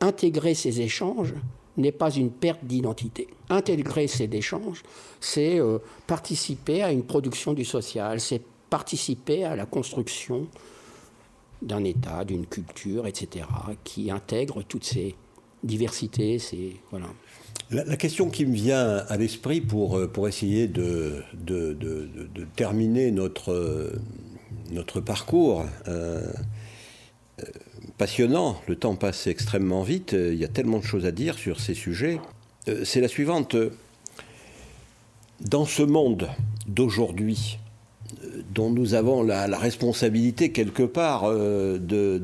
intégrer 0.00 0.54
ces 0.54 0.80
échanges 0.80 1.34
n'est 1.76 1.92
pas 1.92 2.10
une 2.10 2.30
perte 2.30 2.64
d'identité. 2.64 3.28
Intégrer 3.48 4.06
ces 4.06 4.28
échanges, 4.32 4.82
c'est 5.20 5.58
euh, 5.58 5.78
participer 6.06 6.82
à 6.82 6.92
une 6.92 7.04
production 7.04 7.54
du 7.54 7.64
social, 7.64 8.20
c'est 8.20 8.42
participer 8.70 9.44
à 9.44 9.56
la 9.56 9.66
construction 9.66 10.46
d'un 11.60 11.84
État, 11.84 12.24
d'une 12.24 12.46
culture, 12.46 13.06
etc., 13.06 13.46
qui 13.84 14.10
intègre 14.10 14.62
toutes 14.62 14.84
ces 14.84 15.14
diversités. 15.62 16.38
Ces. 16.38 16.80
La, 17.70 17.96
question 17.96 18.28
qui 18.30 18.44
me 18.46 18.54
vient 18.54 18.96
à 19.08 19.16
l'esprit 19.16 19.60
pour, 19.60 19.96
euh, 19.96 20.08
pour 20.08 20.28
essayer 20.28 20.66
de, 20.66 21.22
terminer 22.56 23.10
notre, 23.12 23.52
euh, 23.52 23.92
notre 24.70 25.00
parcours, 25.00 25.64
passionnant, 27.98 28.60
le 28.66 28.76
temps 28.76 28.94
passe 28.94 29.26
extrêmement 29.26 29.82
vite, 29.82 30.12
il 30.12 30.36
y 30.36 30.44
a 30.44 30.48
tellement 30.48 30.78
de 30.78 30.84
choses 30.84 31.06
à 31.06 31.12
dire 31.12 31.38
sur 31.38 31.60
ces 31.60 31.74
sujets. 31.74 32.18
Euh, 32.68 32.82
c'est 32.84 33.00
la 33.00 33.08
suivante. 33.08 33.56
Dans 35.40 35.64
ce 35.64 35.82
monde 35.82 36.28
d'aujourd'hui, 36.68 37.58
euh, 38.22 38.42
dont 38.54 38.70
nous 38.70 38.94
avons 38.94 39.22
la, 39.22 39.46
responsabilité 39.58 40.52
quelque 40.52 40.84
part 40.84 41.24
euh, 41.24 41.78
de, 41.78 42.22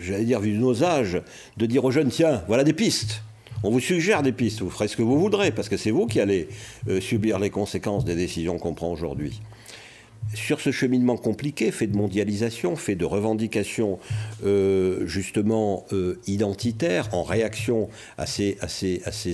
j'allais 0.00 0.24
dire, 0.24 0.40
vu 0.40 0.58
nos 0.58 0.84
âges, 0.84 1.22
de 1.56 1.66
dire 1.66 1.84
aux 1.84 1.90
jeunes, 1.90 2.10
tiens, 2.10 2.42
voilà 2.46 2.64
des 2.64 2.74
pistes. 2.74 3.22
On 3.62 3.70
vous 3.70 3.80
suggère 3.80 4.22
des 4.22 4.32
pistes, 4.32 4.60
vous 4.60 4.70
ferez 4.70 4.86
ce 4.86 4.96
que 4.96 5.02
vous 5.02 5.18
voudrez, 5.18 5.50
parce 5.50 5.70
que 5.70 5.78
c'est 5.78 5.90
vous 5.90 6.06
qui 6.06 6.20
allez 6.20 6.48
subir 7.00 7.38
les 7.38 7.48
conséquences 7.48 8.04
des 8.04 8.14
décisions 8.14 8.58
qu'on 8.58 8.74
prend 8.74 8.92
aujourd'hui 8.92 9.40
sur 10.34 10.60
ce 10.60 10.70
cheminement 10.70 11.16
compliqué, 11.16 11.70
fait 11.70 11.86
de 11.86 11.96
mondialisation, 11.96 12.76
fait 12.76 12.94
de 12.94 13.04
revendications 13.04 13.98
euh, 14.44 15.06
justement 15.06 15.86
euh, 15.92 16.20
identitaires, 16.26 17.08
en 17.12 17.22
réaction 17.22 17.88
à 18.18 18.26
ces, 18.26 18.56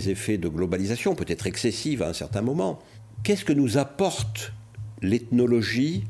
effets 0.08 0.38
de 0.38 0.48
globalisation, 0.48 1.14
peut-être 1.14 1.46
excessive 1.46 2.02
à 2.02 2.08
un 2.08 2.12
certain 2.12 2.42
moment, 2.42 2.78
qu'est-ce 3.22 3.44
que 3.44 3.52
nous 3.52 3.78
apporte 3.78 4.52
l'ethnologie? 5.00 6.04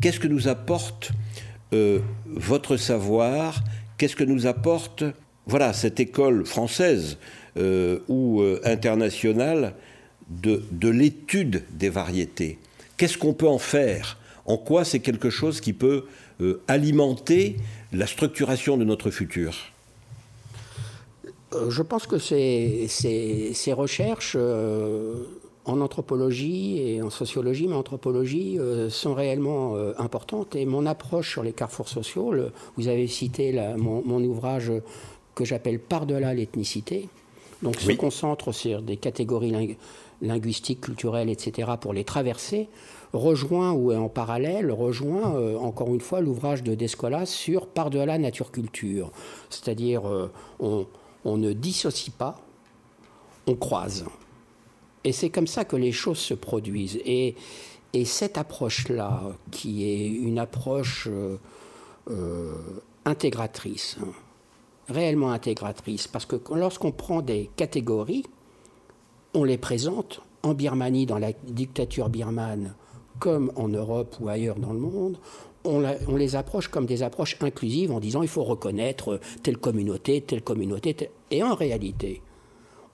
Qu'est-ce 0.00 0.20
que 0.20 0.28
nous 0.28 0.48
apporte 0.48 1.12
euh, 1.72 2.00
votre 2.26 2.76
savoir? 2.76 3.64
Qu'est-ce 3.98 4.16
que 4.16 4.24
nous 4.24 4.46
apporte 4.46 5.04
voilà, 5.46 5.72
cette 5.72 6.00
école 6.00 6.44
française 6.44 7.18
ou 8.08 8.42
internationale 8.64 9.74
de 10.28 10.88
l'étude 10.88 11.64
des 11.72 11.88
variétés? 11.88 12.58
Qu'est-ce 12.96 13.16
qu'on 13.16 13.32
peut 13.32 13.48
en 13.48 13.58
faire 13.58 14.18
en 14.46 14.56
quoi 14.56 14.84
c'est 14.84 15.00
quelque 15.00 15.30
chose 15.30 15.60
qui 15.60 15.72
peut 15.72 16.04
euh, 16.40 16.60
alimenter 16.68 17.56
la 17.92 18.06
structuration 18.06 18.76
de 18.76 18.84
notre 18.84 19.10
futur? 19.10 19.54
Euh, 21.52 21.70
Je 21.70 21.82
pense 21.82 22.06
que 22.06 22.18
ces, 22.18 22.86
ces, 22.88 23.72
recherches 23.72 24.36
euh, 24.38 25.24
en 25.64 25.80
anthropologie 25.80 26.78
et 26.78 27.02
en 27.02 27.10
sociologie, 27.10 27.66
mais 27.66 27.74
en 27.74 27.80
anthropologie, 27.80 28.58
sont 28.88 29.14
réellement 29.14 29.76
importantes. 29.98 30.54
Et 30.54 30.64
mon 30.64 30.86
approche 30.86 31.32
sur 31.32 31.42
les 31.42 31.52
carrefours 31.52 31.88
sociaux, 31.88 32.32
vous 32.76 32.88
avez 32.88 33.08
cité 33.08 33.52
mon, 33.76 34.22
ouvrage 34.22 34.70
que 35.34 35.44
j'appelle 35.44 35.80
Par-delà 35.80 36.34
l'ethnicité, 36.34 37.08
donc 37.62 37.80
se 37.80 37.90
concentre 37.92 38.52
sur 38.52 38.80
des 38.80 38.96
catégories 38.96 39.76
linguistiques, 40.22 40.82
culturelles, 40.82 41.30
etc., 41.30 41.72
pour 41.80 41.92
les 41.92 42.04
traverser 42.04 42.68
rejoint 43.16 43.72
ou 43.72 43.92
en 43.92 44.08
parallèle, 44.08 44.70
rejoint 44.70 45.34
euh, 45.34 45.56
encore 45.58 45.92
une 45.92 46.00
fois 46.00 46.20
l'ouvrage 46.20 46.62
de 46.62 46.74
Descola 46.74 47.26
sur 47.26 47.66
Par-delà 47.66 48.18
nature-culture. 48.18 49.10
C'est-à-dire, 49.50 50.06
euh, 50.06 50.30
on, 50.60 51.36
ne 51.36 51.52
dissocie 51.52 52.14
pas, 52.16 52.36
on 53.46 53.54
croise. 53.54 54.04
Et 55.04 55.12
c'est 55.12 55.30
comme 55.30 55.46
ça 55.46 55.64
que 55.64 55.76
les 55.76 55.92
choses 55.92 56.18
se 56.18 56.34
produisent. 56.34 57.00
Et, 57.04 57.34
cette 58.04 58.36
approche-là, 58.36 59.22
qui 59.50 59.88
est 59.88 60.06
une 60.06 60.38
approche, 60.38 61.08
euh, 62.10 62.52
intégratrice, 63.06 63.96
réellement 64.90 65.30
intégratrice, 65.30 66.06
parce 66.06 66.26
que 66.26 66.36
lorsqu'on 66.54 66.92
prend 66.92 67.22
des 67.22 67.48
catégories, 67.56 68.24
on 69.32 69.44
les 69.44 69.56
présente 69.56 70.20
en 70.42 70.52
Birmanie, 70.52 71.06
dans 71.06 71.18
la 71.18 71.32
dictature 71.32 72.10
birmane, 72.10 72.74
comme 73.18 73.52
en 73.56 73.68
Europe 73.68 74.16
ou 74.20 74.28
ailleurs 74.28 74.56
dans 74.56 74.72
le 74.72 74.78
monde, 74.78 75.18
on, 75.64 76.16
les 76.16 76.36
approche 76.36 76.68
comme 76.68 76.86
des 76.86 77.02
approches 77.02 77.36
inclusives 77.40 77.90
en 77.90 78.00
disant 78.00 78.22
il 78.22 78.28
faut 78.28 78.44
reconnaître 78.44 79.20
telle 79.42 79.58
communauté, 79.58 80.20
telle 80.20 80.42
communauté. 80.42 81.10
Et 81.30 81.42
en 81.42 81.54
réalité, 81.54 82.22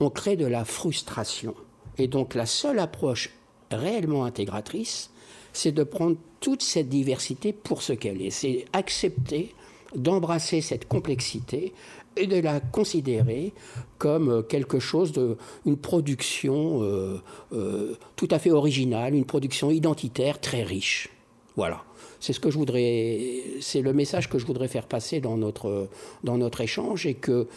on 0.00 0.10
crée 0.10 0.36
de 0.36 0.46
la 0.46 0.64
frustration. 0.64 1.54
Et 1.98 2.08
donc 2.08 2.34
la 2.34 2.46
seule 2.46 2.78
approche 2.78 3.30
réellement 3.70 4.24
intégratrice, 4.24 5.10
c'est 5.52 5.72
de 5.72 5.84
prendre 5.84 6.16
toute 6.40 6.62
cette 6.62 6.88
diversité 6.88 7.52
pour 7.52 7.82
ce 7.82 7.92
qu'elle 7.92 8.22
est. 8.22 8.30
C'est 8.30 8.64
accepter 8.72 9.54
d'embrasser 9.94 10.62
cette 10.62 10.88
complexité 10.88 11.74
et 12.16 12.26
de 12.26 12.36
la 12.36 12.60
considérer 12.60 13.52
comme 13.98 14.44
quelque 14.46 14.78
chose 14.78 15.12
de 15.12 15.36
une 15.64 15.76
production 15.76 16.82
euh, 16.82 17.20
euh, 17.52 17.94
tout 18.16 18.28
à 18.30 18.38
fait 18.38 18.50
originale, 18.50 19.14
une 19.14 19.24
production 19.24 19.70
identitaire 19.70 20.40
très 20.40 20.62
riche. 20.62 21.08
Voilà. 21.56 21.82
C'est 22.20 22.32
ce 22.32 22.40
que 22.40 22.50
je 22.50 22.58
voudrais, 22.58 23.42
c'est 23.60 23.82
le 23.82 23.92
message 23.92 24.28
que 24.28 24.38
je 24.38 24.46
voudrais 24.46 24.68
faire 24.68 24.86
passer 24.86 25.20
dans 25.20 25.36
notre, 25.36 25.88
dans 26.22 26.38
notre 26.38 26.60
échange 26.60 27.06
et 27.06 27.14
que 27.14 27.48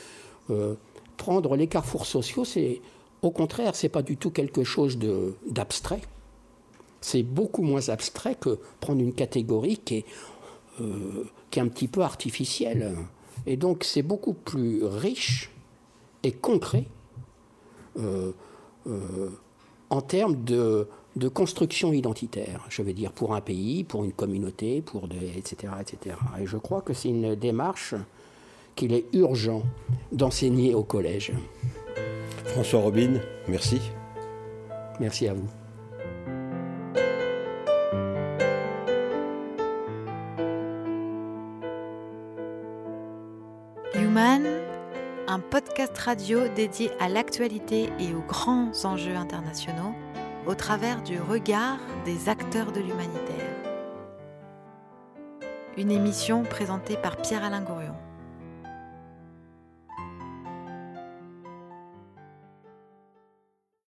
euh, 0.50 0.74
prendre 1.18 1.56
les 1.56 1.68
carrefours 1.68 2.06
sociaux, 2.06 2.46
c'est 2.46 2.82
au 3.22 3.32
contraire, 3.32 3.76
c'est 3.76 3.90
pas 3.90 4.02
du 4.02 4.18
tout 4.18 4.32
quelque 4.32 4.64
chose 4.64 4.98
d'abstrait. 5.48 6.02
C'est 7.02 7.24
beaucoup 7.24 7.62
moins 7.62 7.90
abstrait 7.90 8.36
que 8.36 8.60
prendre 8.80 9.02
une 9.02 9.14
catégorie 9.14 9.78
qui 9.78 10.06
qui 11.50 11.60
est 11.60 11.62
un 11.62 11.70
petit 11.70 11.88
peu 11.88 12.02
artificielle. 12.02 12.98
Et 13.48 13.58
donc 13.58 13.84
c'est 13.84 14.02
beaucoup 14.02 14.34
plus 14.34 14.84
riche 14.84 15.52
et 16.24 16.32
concret 16.32 16.86
euh, 18.00 18.32
euh, 18.88 19.30
en 19.90 20.02
termes 20.02 20.44
de, 20.44 20.88
construction 21.34 21.94
identitaire, 21.94 22.66
je 22.70 22.82
veux 22.82 22.94
dire, 22.94 23.12
pour 23.12 23.36
un 23.36 23.42
pays, 23.42 23.84
pour 23.84 24.04
une 24.04 24.12
communauté, 24.12 24.82
pour 24.82 25.08
des, 25.08 25.38
etc., 25.38 25.74
etc. 25.80 26.16
Et 26.40 26.46
je 26.46 26.58
crois 26.58 26.82
que 26.82 26.94
c'est 26.94 27.10
une 27.10 27.36
démarche 27.36 27.96
qu'il 28.76 28.94
est 28.94 29.06
urgent 29.14 29.64
d'enseigner 30.12 30.74
au 30.76 30.84
collège. 30.84 31.32
François 32.46 32.82
Robin, 32.82 33.22
merci. 33.48 33.80
Merci 35.00 35.28
à 35.28 35.34
vous. 35.34 35.65
Radio 45.98 46.48
dédié 46.50 46.92
à 47.00 47.10
l'actualité 47.10 47.90
et 48.00 48.14
aux 48.14 48.22
grands 48.22 48.72
enjeux 48.84 49.16
internationaux 49.16 49.94
au 50.46 50.56
travers 50.56 51.02
du 51.02 51.20
regard 51.20 51.80
des 52.06 52.30
acteurs 52.30 52.72
de 52.72 52.80
l'humanitaire. 52.80 53.56
Une 55.78 55.92
émission 55.92 56.44
présentée 56.44 56.98
par 56.98 57.18
Pierre-Alain 57.18 57.62
Gourion. 57.62 57.96